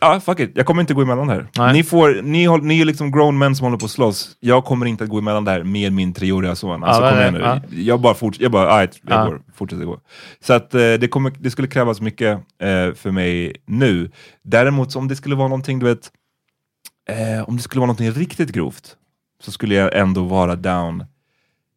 Ja, 0.02 0.20
fuck 0.20 0.40
it. 0.40 0.52
Jag 0.56 0.66
kommer 0.66 0.82
inte 0.82 0.94
gå 0.94 1.02
emellan 1.02 1.30
här. 1.30 1.48
Nej. 1.58 1.74
Ni, 1.74 1.84
får, 1.84 2.22
ni, 2.22 2.46
håll, 2.46 2.64
ni 2.64 2.82
är 2.82 2.86
liksom 2.86 3.12
grown 3.12 3.38
men 3.38 3.56
som 3.56 3.64
håller 3.66 3.78
på 3.78 3.86
att 3.86 3.92
slåss. 3.92 4.36
Jag 4.40 4.66
kommer 4.66 4.86
inte 4.86 5.04
att 5.04 5.10
gå 5.10 5.18
emellan 5.18 5.46
där 5.46 5.64
med 5.64 5.94
min 5.94 6.14
treåriga 6.14 6.56
son. 6.56 6.84
Alltså, 6.84 7.04
Ja, 7.04 7.10
kom 7.10 7.20
igen 7.20 7.62
nu. 7.70 7.82
Jag 7.84 8.02
bara, 8.02 8.14
forts 8.14 8.40
jag 8.40 8.52
bara, 8.52 8.80
right, 8.82 9.00
jag 9.08 9.20
Ja. 9.20 9.26
går, 9.26 9.42
fortsätter 9.56 9.86
gå. 9.86 10.00
Så 10.40 10.54
att 10.54 10.74
eh, 10.74 10.80
det, 10.80 11.10
kommer, 11.12 11.34
det 11.40 11.52
skulle 11.52 11.68
krävas 11.68 12.02
mycket 12.02 12.32
eh, 12.62 12.94
för 12.96 13.12
mig 13.12 13.56
nu. 13.68 14.12
Däremot 14.44 14.96
om 14.96 15.08
det 15.08 15.16
skulle 15.16 15.36
vara 15.36 15.48
någonting, 15.48 15.80
du 15.80 15.86
vet, 15.86 16.12
eh, 17.10 17.50
om 17.50 17.56
det 17.58 17.64
skulle 17.64 17.80
vara 17.80 17.88
någonting 17.88 18.12
riktigt 18.12 18.52
grovt, 18.52 18.96
så 19.44 19.52
skulle 19.52 19.76
jag 19.76 19.98
ändå 19.98 20.24
vara 20.24 20.56
down. 20.56 21.06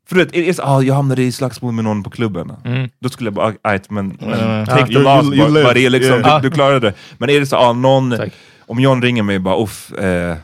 För 0.08 0.16
du 0.16 0.24
vet, 0.24 0.34
är 0.36 0.42
det 0.46 0.54
så, 0.54 0.62
ah, 0.62 0.82
jag 0.82 0.94
hamnade 0.94 1.22
i 1.22 1.32
slagsmål 1.32 1.72
med 1.72 1.84
någon 1.84 2.02
på 2.02 2.10
klubben. 2.10 2.52
Mm. 2.64 2.88
Då 3.00 3.08
skulle 3.08 3.26
jag 3.26 3.34
bara, 3.34 3.54
ah, 3.62 3.70
right, 3.72 3.90
men, 3.90 4.16
men 4.20 4.32
Mm. 4.40 4.66
take 4.66 4.80
Ja. 4.80 4.86
the 4.86 4.92
You- 4.92 5.02
loss, 5.02 5.26
you- 5.26 5.78
you 5.78 5.90
liksom, 5.90 6.14
Yeah. 6.20 6.42
du, 6.42 6.48
du 6.48 6.54
klarade 6.54 6.80
det. 6.80 6.94
Men 7.18 7.30
är 7.30 7.40
det 7.40 7.46
så, 7.46 7.56
ah, 7.56 7.72
någon, 7.72 8.16
Tack. 8.16 8.32
om 8.66 8.80
John 8.80 9.02
ringer 9.02 9.22
mig 9.22 9.38
bara, 9.38 9.62
uff, 9.62 9.92
eh, 9.92 10.36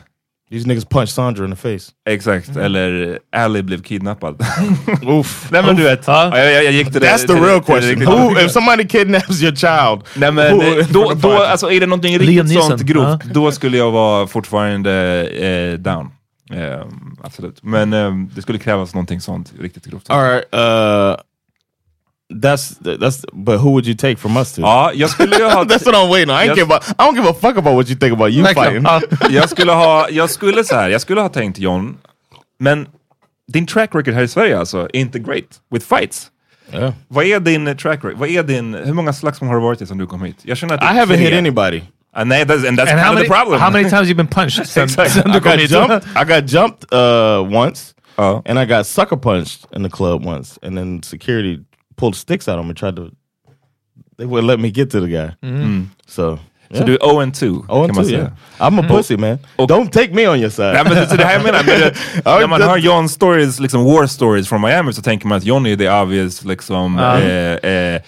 These 0.51 0.67
niggas 0.67 0.85
punched 0.85 1.09
Sandra 1.09 1.45
in 1.45 1.51
the 1.51 1.57
face. 1.57 1.91
exakt, 2.09 2.57
eller 2.57 3.19
Ali 3.35 3.63
blev 3.63 3.81
kidnappad. 3.81 4.45
Oof. 5.03 5.47
Nej 5.51 5.63
men 5.63 5.75
du 5.75 5.83
vet, 5.83 6.03
ja, 6.07 6.37
jag, 6.37 6.53
jag, 6.53 6.63
jag 6.63 6.71
gick 6.73 6.91
till 6.91 7.01
det. 7.01 7.07
That's 7.07 7.17
the 7.17 7.27
till 7.27 7.35
det- 7.35 7.41
real 7.47 7.63
till 7.63 7.73
det 7.75 7.79
question. 7.81 7.99
riktigt- 7.99 8.39
Who, 8.39 8.45
if 8.45 8.51
somebody 8.51 8.87
kidnaps 8.87 9.41
your 9.43 9.55
child, 9.55 10.01
Nej 10.15 10.31
men 10.31 10.53
who- 10.59 10.79
eh, 10.79 10.87
då, 10.89 11.13
då, 11.15 11.43
alltså 11.43 11.71
är 11.71 11.79
det 11.79 11.85
någonting 11.85 12.19
riktigt 12.19 12.63
sånt 12.63 12.81
grovt, 12.81 13.23
då 13.23 13.51
skulle 13.51 13.77
jag 13.77 13.91
vara 13.91 14.27
fortfarande 14.27 14.93
eh, 15.27 15.79
down. 15.79 16.09
Eh, 16.49 16.85
absolut. 17.23 17.63
Men 17.63 17.93
eh, 17.93 18.13
det 18.35 18.41
skulle 18.41 18.59
krävas 18.59 18.93
någonting 18.93 19.21
sånt 19.21 19.53
riktigt 19.59 19.85
grovt. 19.85 20.09
all 20.09 20.21
right, 20.23 20.45
uh, 20.53 21.15
that's 22.43 22.79
that's. 22.99 23.25
But 23.33 23.59
who 23.59 23.69
would 23.71 23.85
you 23.87 23.95
take 23.97 24.15
from 24.15 24.37
us 24.37 24.53
two? 24.53 24.61
Ja, 24.61 24.91
jag 24.93 25.09
skulle 25.09 25.35
ju 25.37 25.43
ha... 25.43 25.63
that's 25.69 25.85
what 25.85 25.95
I'm 25.95 26.09
waiting 26.09 26.29
on. 26.29 26.35
I, 26.35 26.39
ain't 26.39 26.47
Yes. 26.47 26.57
give 26.57 26.75
a, 26.75 26.79
I 26.99 27.03
don't 27.07 27.15
give 27.15 27.29
a 27.29 27.33
fuck 27.33 27.57
about 27.57 27.75
what 27.75 27.89
you 27.89 27.95
think 27.99 28.13
about 28.13 28.31
you 28.31 28.45
fighting. 28.45 28.83
Ja. 28.83 29.01
jag 29.29 29.49
skulle 29.49 29.71
ha, 29.71 30.09
jag 30.09 30.29
skulle 30.29 30.63
så 30.63 30.75
här, 30.75 30.89
jag 30.89 31.01
skulle 31.01 31.21
ha 31.21 31.29
tänkt 31.29 31.59
John, 31.59 31.97
men 32.59 32.87
din 33.47 33.65
track 33.65 33.95
record 33.95 34.13
här 34.13 34.23
i 34.23 34.27
Sverige 34.27 34.59
alltså, 34.59 34.79
är 34.79 34.95
inte 34.95 35.19
great 35.19 35.61
with 35.71 35.85
fights. 35.95 36.31
Yeah. 36.73 36.93
Vad 37.07 37.25
är 37.25 37.39
din 37.39 37.65
track 37.77 38.05
record? 38.05 38.17
Vad 38.19 38.29
är 38.29 38.43
din, 38.43 38.73
hur 38.73 38.93
många 38.93 39.13
slagsmål 39.13 39.47
har 39.47 39.55
du 39.55 39.61
varit 39.61 39.81
i 39.81 39.87
sen 39.87 39.97
du 39.97 40.07
kom 40.07 40.21
hit? 40.23 40.37
Jag 40.43 40.57
känner 40.57 40.73
att 40.75 40.81
I 40.81 40.99
haven't 40.99 41.15
hit 41.15 41.33
anybody. 41.33 41.81
Nej, 42.15 42.43
that's, 42.45 42.63
and 42.67 42.77
that's 42.77 42.89
And 42.91 42.99
kind 42.99 42.99
how 42.99 43.09
of 43.09 43.15
many, 43.15 43.27
the 43.27 43.33
problem. 43.33 43.59
how 43.61 43.69
many 43.69 43.89
times 43.95 44.09
you 44.09 44.15
been 44.15 44.27
punched 44.27 44.65
sen, 44.67 44.83
Exakt. 44.83 45.11
sen 45.11 45.29
I 45.31 45.39
got 45.39 45.59
jumped. 45.59 46.07
I 46.15 46.23
got 46.25 46.45
jumped 46.45 46.85
uh, 46.93 47.43
once, 47.43 47.93
Ja. 48.17 48.41
and 48.45 48.59
I 48.59 48.65
got 48.65 48.85
sucker 48.85 49.17
punched 49.17 49.65
in 49.75 49.83
the 49.83 49.89
club 49.89 50.25
once, 50.25 50.57
and 50.63 50.75
then 50.77 51.01
security 51.03 51.59
pulled 51.95 52.15
sticks 52.15 52.47
out 52.47 52.59
on 52.59 52.67
me. 52.67 52.73
Tried 52.73 52.95
to, 52.95 53.11
they 54.17 54.25
wouldn't 54.25 54.47
let 54.47 54.59
me 54.59 54.71
get 54.71 54.89
to 54.91 54.99
the 55.01 55.07
guy. 55.07 55.29
So, 56.07 56.39
Så 56.71 56.75
yeah. 56.75 56.85
du 56.85 56.93
är 56.93 57.07
0 57.13 57.19
and 57.21 57.33
2 57.35 57.65
Oh, 57.69 57.85
kan 57.87 57.95
man 57.95 58.03
too, 58.05 58.09
säga. 58.09 58.17
yeah. 58.19 58.67
I'm 58.67 58.79
a 58.79 58.87
pussy, 58.87 59.17
man. 59.17 59.39
Don't 59.57 59.89
take 59.91 60.13
me 60.13 60.27
on 60.27 60.39
your 60.39 60.49
side. 60.51 60.73
Nej, 60.73 60.83
men 60.83 60.93
det, 60.95 61.07
så 61.07 61.15
det 61.15 61.25
här 61.25 61.33
jag 61.33 61.43
menar, 61.43 61.63
men 61.65 61.93
när 62.41 62.47
man 62.47 62.59
det- 62.59 62.65
hör 62.65 62.77
John 62.77 63.09
stories, 63.09 63.59
liksom 63.59 63.83
war 63.85 64.07
stories 64.07 64.47
från 64.49 64.61
Miami 64.61 64.93
så 64.93 65.01
tänker 65.01 65.27
man 65.27 65.37
att 65.37 65.43
John 65.45 65.65
är 65.65 65.75
the 65.75 65.89
obvious 65.89 66.45
liksom, 66.45 66.99
eh, 66.99 67.71
eh, 67.71 68.01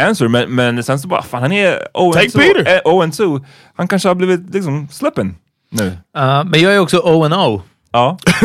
answer. 0.00 0.28
Men, 0.28 0.54
men 0.54 0.82
sen 0.84 0.98
så 0.98 1.08
bara, 1.08 1.22
fan 1.22 1.42
han 1.42 1.52
är 1.52 1.88
0 1.94 2.12
Take 2.12 2.24
and 2.24 2.32
2. 2.32 2.38
Peter. 2.38 2.74
Eh, 2.86 2.92
0 2.92 3.02
and 3.02 3.14
2. 3.16 3.40
Han 3.76 3.88
kanske 3.88 4.08
har 4.08 4.14
blivit 4.14 4.54
liksom 4.54 4.88
släppen 4.90 5.36
nu. 5.70 5.98
Ja, 6.14 6.44
men 6.44 6.60
jag 6.60 6.74
är 6.74 6.78
också 6.78 6.98
O&O. 6.98 7.62
Ja, 7.92 8.18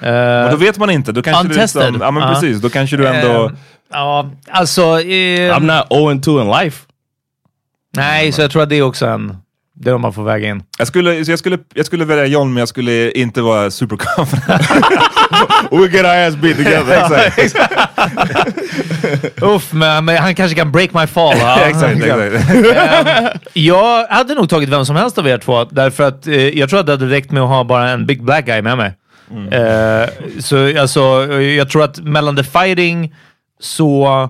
Ja. 0.00 0.44
och 0.44 0.50
då 0.50 0.56
vet 0.56 0.78
man 0.78 0.90
inte. 0.90 1.12
Då 1.12 1.22
kanske 1.22 1.42
du 1.44 1.48
Untested. 1.54 1.82
liksom, 1.82 2.00
ja 2.02 2.10
men 2.10 2.22
Ja. 2.22 2.28
precis, 2.34 2.60
då 2.62 2.70
kanske 2.70 2.96
du 2.96 3.06
ändå... 3.08 3.44
Eh, 3.46 3.50
Ja, 3.90 4.30
alltså... 4.50 4.82
eh, 5.00 5.56
I'm 5.56 5.76
not 5.78 5.90
0 5.90 6.10
and 6.10 6.22
2 6.24 6.40
in 6.42 6.50
life. 6.50 6.86
nej, 7.96 8.32
så 8.32 8.40
jag 8.42 8.50
tror 8.50 8.62
att 8.62 8.68
det 8.68 8.76
är 8.76 8.82
också 8.82 9.06
en... 9.06 9.36
Det 9.80 9.90
är 9.90 9.92
de 9.92 10.02
man 10.02 10.12
får 10.12 10.24
väga 10.24 10.48
in. 10.48 10.62
Jag 10.78 10.86
skulle, 10.88 11.14
jag, 11.14 11.38
skulle, 11.38 11.58
jag 11.74 11.86
skulle 11.86 12.04
välja 12.04 12.26
John, 12.26 12.52
men 12.52 12.60
jag 12.60 12.68
skulle 12.68 13.10
inte 13.10 13.42
vara 13.42 13.70
super 13.70 13.96
confident. 13.96 14.62
We'll 15.70 15.88
get 15.88 16.04
our 16.04 16.28
ass 16.28 16.36
beat 16.36 16.56
together. 16.56 17.32
Uff, 19.54 19.72
men, 19.72 20.04
men 20.04 20.16
han 20.16 20.34
kanske 20.34 20.56
kan 20.56 20.72
break 20.72 20.94
my 20.94 21.06
fall. 21.06 21.36
Ja. 21.38 21.60
exakt, 21.68 22.02
exakt. 22.02 23.48
Jag 23.52 24.06
hade 24.06 24.34
nog 24.34 24.48
tagit 24.48 24.68
vem 24.68 24.84
som 24.84 24.96
helst 24.96 25.18
av 25.18 25.28
er 25.28 25.38
två, 25.38 25.64
därför 25.64 26.04
att 26.04 26.26
eh, 26.26 26.58
jag 26.58 26.70
tror 26.70 26.80
att 26.80 26.86
det 26.86 26.92
hade 26.92 27.10
räckt 27.10 27.30
med 27.30 27.42
att 27.42 27.48
ha 27.48 27.64
bara 27.64 27.90
en 27.90 28.06
big 28.06 28.24
black 28.24 28.46
guy 28.46 28.62
med 28.62 28.76
mig. 28.76 28.94
Eh, 29.50 30.08
så 30.40 30.80
alltså, 30.80 31.32
jag 31.32 31.70
tror 31.70 31.84
att 31.84 31.98
mellan 31.98 32.36
the 32.36 32.44
fighting 32.44 33.14
så... 33.60 34.22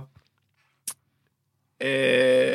Eh, 1.81 2.48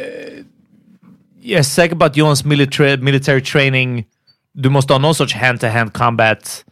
jag 1.43 1.59
är 1.59 1.63
säker 1.63 1.95
på 1.95 2.05
att 2.05 2.17
Johns 2.17 2.45
military, 2.45 2.97
military 2.97 3.41
training, 3.41 4.05
du 4.53 4.69
måste 4.69 4.93
ha 4.93 4.99
någon 4.99 5.15
sorts 5.15 5.33
hand-to-hand 5.35 5.93
combat. 5.93 6.65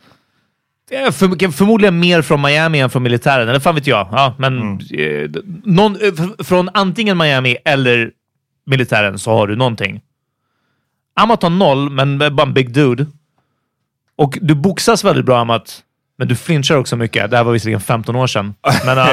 Eh, 0.91 1.11
För, 1.11 1.51
förmodligen 1.51 1.99
mer 1.99 2.21
från 2.21 2.41
Miami 2.41 2.79
än 2.79 2.89
från 2.89 3.03
militären, 3.03 3.49
eller 3.49 3.59
fan 3.59 3.75
vet 3.75 3.87
jag. 3.87 4.07
Ja, 4.11 4.35
men 4.39 4.79
eh, 4.93 5.29
någon, 5.63 5.95
eh, 5.95 6.43
från 6.43 6.69
antingen 6.73 7.17
Miami 7.17 7.57
eller 7.65 8.11
militären 8.65 9.19
så 9.19 9.31
har 9.31 9.47
du 9.47 9.55
någonting. 9.55 10.01
Amat 11.15 11.43
har 11.43 11.49
noll, 11.49 11.89
men 11.89 12.17
bara 12.17 12.41
en 12.47 12.53
big 12.53 12.73
dude. 12.73 13.05
Och 14.15 14.37
du 14.41 14.55
boxas 14.55 15.03
väldigt 15.03 15.25
bra 15.25 15.39
Amat, 15.39 15.83
men 16.21 16.27
du 16.27 16.35
flinchar 16.35 16.75
också 16.77 16.95
mycket. 16.95 17.31
Det 17.31 17.37
här 17.37 17.43
var 17.43 17.51
visserligen 17.53 17.81
15 17.81 18.15
år 18.15 18.27
sedan. 18.27 18.53
Men, 18.85 18.97
uh, 18.97 19.11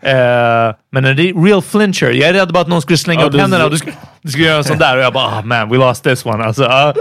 eh, 0.00 0.74
men 0.92 1.04
en 1.04 1.16
re- 1.18 1.44
real 1.44 1.62
flincher. 1.62 2.06
Jag 2.10 2.28
är 2.28 2.32
rädd 2.32 2.52
bara 2.52 2.60
att 2.60 2.68
någon 2.68 2.82
skulle 2.82 2.96
slänga 2.98 3.20
Ja, 3.20 3.26
upp 3.26 3.32
du- 3.32 3.38
händerna 3.40 3.64
och 3.64 3.70
du 3.70 3.76
skulle, 3.78 3.96
du 4.22 4.30
skulle 4.30 4.46
göra 4.46 4.58
en 4.58 4.64
sån 4.64 4.78
där 4.78 4.96
och 4.96 5.02
jag 5.02 5.12
bara 5.12 5.26
oh, 5.40 5.44
man, 5.44 5.68
we 5.68 5.76
lost 5.76 6.04
this 6.04 6.26
one. 6.26 6.44
Alltså, 6.44 6.62
uh, 6.64 6.92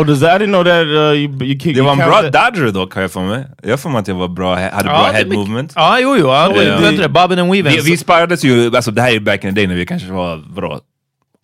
oh, 0.00 0.04
does 0.06 0.20
that? 0.20 0.40
I 0.40 0.44
didn't 0.44 0.52
know 0.52 0.64
that 0.64 0.86
uh, 0.86 0.92
you, 0.92 1.42
you 1.44 1.58
kick. 1.60 1.76
Det 1.76 1.82
var 1.82 1.92
you 1.96 2.02
en 2.02 2.08
bra 2.08 2.22
dodger 2.22 2.72
dock, 2.72 2.94
har 2.94 3.02
jag 3.02 3.10
för 3.12 3.20
mig. 3.20 3.44
Jag 3.62 3.80
för 3.80 3.88
mig 3.90 3.98
att 4.00 4.08
jag 4.08 4.14
var 4.14 4.28
bra, 4.28 4.54
hade 4.54 4.84
bra 4.84 5.08
är 5.08 5.12
head 5.12 5.24
mycket- 5.24 5.38
movement. 5.38 5.72
Ja, 5.76 5.98
jo, 6.00 6.16
jo. 6.20 6.26
Ja, 6.26 6.52
Ja. 6.56 6.78
vet 6.78 6.90
du 6.90 6.96
det? 6.96 7.08
Bobbin 7.08 7.38
and 7.38 7.52
weaving. 7.52 7.72
Vi, 7.72 7.90
vi 7.90 7.96
sparrades 7.96 8.44
ju, 8.44 8.76
alltså 8.76 8.90
det 8.90 9.02
här 9.02 9.12
är 9.14 9.20
back 9.20 9.44
in 9.44 9.54
the 9.54 9.60
day 9.60 9.66
när 9.66 9.74
vi 9.74 9.86
kanske 9.86 10.12
var, 10.12 10.42
vadå, 10.54 10.80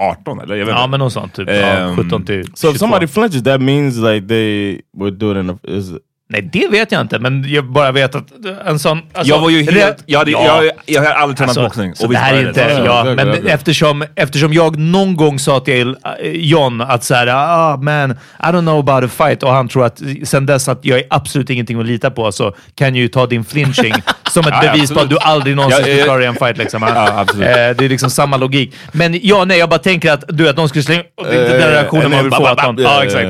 18 0.03 0.41
eller? 0.41 0.55
Jag 0.57 0.66
vet 0.66 0.74
ja, 0.74 0.78
inte. 0.80 0.91
men 0.91 1.01
något 1.01 1.12
sånt. 1.12 1.34
Typ. 1.34 1.49
ja, 1.49 1.55
Ehm, 1.55 1.97
17 1.97 2.24
till 2.24 2.45
So 2.45 2.51
if 2.51 2.61
22. 2.61 2.78
somebody 2.78 3.07
flinches, 3.07 3.43
that 3.43 3.61
means 3.61 3.97
like 3.97 4.28
they 4.28 4.80
would 4.99 5.14
do 5.18 5.30
it 5.32 5.36
in 5.45 5.51
a 5.51 5.57
is 5.62 5.91
Nej, 6.29 6.49
det 6.53 6.68
vet 6.68 6.93
jag 6.93 7.01
inte, 7.01 7.18
men 7.18 7.45
jag 7.49 7.64
bara 7.64 7.93
vet 7.93 8.14
att 8.14 8.24
en 8.66 8.79
sån... 8.79 9.03
Alltså, 9.12 9.35
jag 9.35 9.41
var 9.41 9.51
ju 9.51 9.62
helt... 9.72 10.03
Jag, 10.07 10.18
hade, 10.18 10.31
Ja. 10.31 10.62
jag, 10.64 10.72
jag 10.87 11.03
har 11.03 11.11
aldrig 11.11 11.37
tränat 11.39 11.49
Alltså, 11.49 11.62
boxning. 11.62 11.95
Så 11.95 12.09
vi 12.09 12.14
det 12.14 12.20
här 12.20 12.35
är 12.35 12.49
inte... 12.49 12.61
Ja, 12.85 13.07
Ja, 13.09 13.14
men. 13.14 13.47
Eftersom, 13.47 14.05
eftersom 14.14 14.53
jag 14.53 14.79
någon 14.79 15.16
gång 15.16 15.39
sa 15.39 15.61
till 15.61 15.89
eh, 15.89 16.31
John 16.33 16.81
att 16.81 17.05
så 17.05 17.14
här, 17.14 17.27
ah 17.27 17.77
man, 17.77 18.11
I 18.11 18.14
don't 18.43 18.61
know 18.61 18.79
about 18.79 19.05
a 19.05 19.24
fight 19.27 19.43
och 19.43 19.51
han 19.53 19.68
tror 19.68 19.85
att 19.87 20.03
sen 20.24 20.47
dess 20.47 20.68
att 20.68 20.79
jag 20.85 20.99
är 20.99 21.05
absolut 21.11 21.51
ingenting 21.51 21.81
att 21.81 21.87
lita 21.87 22.11
på 22.11 22.33
så 22.33 22.55
kan 22.74 22.89
jag 22.95 22.97
ju 23.03 23.09
ta 23.09 23.27
din 23.27 23.45
flinching 23.45 23.95
som 24.31 24.47
ett 24.47 24.55
Ja, 24.62 24.72
bevis 24.72 24.91
på 24.93 24.99
att 25.01 25.05
absolut. 25.05 25.11
du 25.22 25.27
aldrig 25.29 25.57
någonsin 25.57 25.83
skulle 25.83 26.03
klara 26.03 26.24
en 26.27 26.35
fight. 26.35 26.59
Liksom. 26.59 26.83
Ja, 26.83 27.20
absolut. 27.20 27.49
Eh, 27.49 27.55
det 27.55 27.85
är 27.85 27.89
liksom 27.89 28.11
samma 28.11 28.37
logik. 28.37 28.74
Men 28.93 29.18
ja, 29.22 29.45
nej, 29.45 29.59
jag 29.59 29.68
bara 29.68 29.79
tänker 29.79 30.12
att 30.12 30.24
du 30.29 30.45
vet, 30.45 30.57
de 30.57 30.68
skulle 30.68 30.83
slänga... 30.83 31.03
Och 31.16 31.24
det 31.24 31.31
är 31.37 31.43
inte 31.43 31.59
den 31.59 31.70
reaktionen 31.70 32.05
eh, 32.05 32.11
man 32.11 32.24
vill 32.24 32.33
få. 32.33 32.47
Att 32.47 32.79
ja, 32.81 33.05
exakt. 33.05 33.29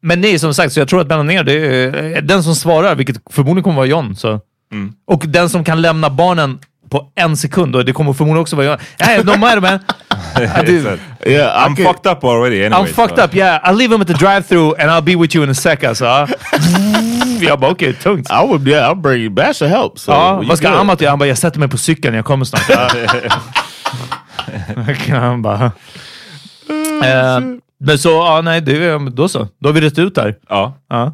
men 0.00 0.20
nej, 0.20 0.38
som 0.38 0.54
sagt, 0.54 0.72
så 0.72 0.80
jag 0.80 0.88
tror 0.88 1.00
att 1.00 1.06
mellan 1.08 1.30
er, 1.30 1.44
det 1.44 1.52
är 1.52 1.91
den 2.22 2.42
som 2.42 2.54
svarar, 2.54 2.94
vilket 2.94 3.16
förmodligen 3.30 3.62
kommer 3.64 3.76
vara 3.76 3.86
John. 3.86 4.16
Så. 4.16 4.40
Mm. 4.72 4.92
Och 5.06 5.24
den 5.26 5.48
som 5.48 5.64
kan 5.64 5.82
lämna 5.82 6.10
barnen 6.10 6.58
på 6.90 7.12
en 7.14 7.36
sekund, 7.36 7.76
och 7.76 7.84
det 7.84 7.92
kommer 7.92 8.12
förmodligen 8.12 8.40
också 8.42 8.56
vara 8.56 8.66
John. 8.66 8.78
Hey, 8.98 9.22
no 9.24 9.36
matter 9.36 9.60
man. 9.60 9.78
Yeah, 11.26 11.66
I'm 11.68 11.76
can- 11.76 11.84
fucked 11.84 12.12
up 12.12 12.24
already 12.24 12.56
I'm 12.62 12.66
anyway. 12.74 12.92
fucked 12.92 13.16
so. 13.18 13.24
up, 13.24 13.34
yeah. 13.34 13.60
I'll 13.68 13.74
leave 13.76 13.94
him 13.94 14.00
at 14.02 14.06
the 14.08 14.14
drive-through 14.14 14.74
and 14.80 14.90
I'll 14.90 15.00
be 15.02 15.16
with 15.16 15.36
you 15.36 15.44
in 15.44 15.50
a 15.50 15.54
sec 15.54 15.84
alltså. 15.84 16.04
jag 17.40 17.60
bara 17.60 17.70
okej, 17.70 17.94
tungt. 17.94 18.30
I 18.30 18.46
would, 18.46 18.68
yeah, 18.68 18.90
I'll 18.90 19.00
bring 19.00 19.20
you. 19.22 19.30
Bash 19.30 19.62
will 19.62 19.70
help. 19.70 19.98
So 19.98 20.12
Ja, 20.12 20.42
vad 20.48 20.58
ska. 20.58 20.68
Amat 20.68 21.00
göra? 21.00 21.10
Han 21.10 21.18
bara, 21.18 21.28
jag 21.28 21.38
sätter 21.38 21.58
mig 21.58 21.68
på 21.68 21.78
cykeln, 21.78 22.14
jag 22.16 22.24
kommer 22.24 22.44
snart. 22.44 22.62
Ja. 25.08 25.16
Han 25.20 25.42
bara... 25.42 25.64
Eh, 27.04 27.40
men 27.80 27.98
så, 27.98 28.08
ja 28.08 28.40
nej, 28.44 28.60
det, 28.60 28.84
är- 28.84 29.10
då 29.10 29.28
så. 29.28 29.48
Då 29.60 29.68
har 29.68 29.72
vi 29.74 29.80
rätt 29.80 29.98
ut 29.98 30.14
där. 30.14 30.34
Ja. 30.48 30.76
Ja. 30.90 31.12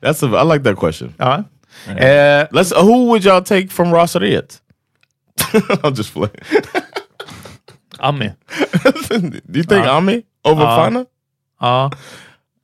That's 0.00 0.22
a, 0.22 0.26
I 0.26 0.42
like 0.42 0.62
that 0.64 0.76
question. 0.76 1.14
ja. 1.18 1.44
Eh, 1.88 2.46
Let's. 2.52 2.72
Uh, 2.72 2.82
who 2.82 3.06
would 3.06 3.24
y'all 3.24 3.42
take 3.42 3.70
from 3.70 3.92
Rosseriet? 3.92 4.60
I'll 5.84 5.92
just 5.92 6.12
play. 6.12 6.28
Ami. 8.00 8.32
Do 9.08 9.40
you 9.58 9.62
think 9.62 9.86
Ami 9.86 10.24
over 10.44 10.62
Uh, 10.64 10.76
Fana? 10.78 11.06
Ja. 11.60 11.90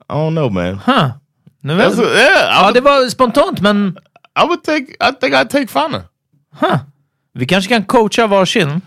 I 0.08 0.14
don't 0.14 0.34
know, 0.34 0.48
man. 0.50 0.76
Huh. 0.76 1.12
Nu 1.62 1.74
a, 1.98 2.02
yeah, 2.02 2.48
I, 2.50 2.60
ja, 2.60 2.64
would, 2.64 2.74
det 2.74 2.80
var 2.84 3.08
spontant, 3.10 3.60
men 3.60 3.98
I 4.36 4.44
would 4.44 4.62
take. 4.64 4.96
I 5.00 5.10
think 5.12 5.34
I'd 5.34 5.50
take 5.50 5.68
Fana. 5.68 6.04
huh. 6.52 6.78
vi 7.34 7.46
kanske 7.46 7.68
kan 7.68 7.84
coacha 7.84 8.26
varsin. 8.26 8.80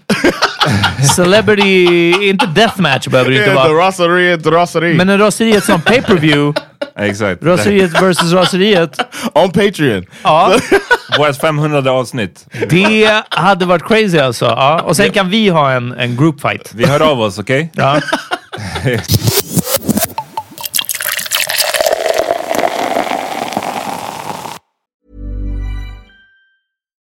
Celebrity, 1.16 2.12
inte 2.30 2.46
deathmatch 2.46 3.08
behöver 3.08 3.32
det 3.32 3.38
inte 3.38 3.50
the 3.50 3.56
vara. 3.56 3.68
The 3.68 4.50
Rosseriet 4.50 4.98
Men 4.98 5.10
en 5.10 5.20
raseriet 5.20 5.64
som 5.64 5.82
pay-per-view, 5.82 6.54
Exakt. 7.00 7.44
raseriet 7.44 8.02
versus 8.02 8.34
raseriet. 8.34 9.00
on 9.34 9.52
Patreon. 9.52 10.06
Ja, 10.24 10.54
Vårt 11.18 11.36
500 11.36 11.92
avsnitt. 11.92 12.46
det 12.70 13.24
hade 13.30 13.66
varit 13.66 13.88
crazy 13.88 14.18
alltså. 14.18 14.46
Ja. 14.46 14.82
Och 14.82 14.96
sen 14.96 15.12
kan 15.12 15.30
vi 15.30 15.50
ha 15.50 15.72
en, 15.72 15.92
en 15.92 16.16
group 16.18 16.42
fight. 16.42 16.72
Vi 16.74 16.86
hör 16.86 17.00
av 17.12 17.22
oss, 17.22 17.40
okej? 17.40 17.72
Ja. 17.76 18.02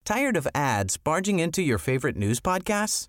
Tired 0.04 0.36
of 0.36 0.46
ads 0.54 0.96
barging 0.98 1.40
into 1.40 1.62
your 1.62 1.78
favorite 1.78 2.16
news 2.16 2.40
podcasts? 2.40 3.08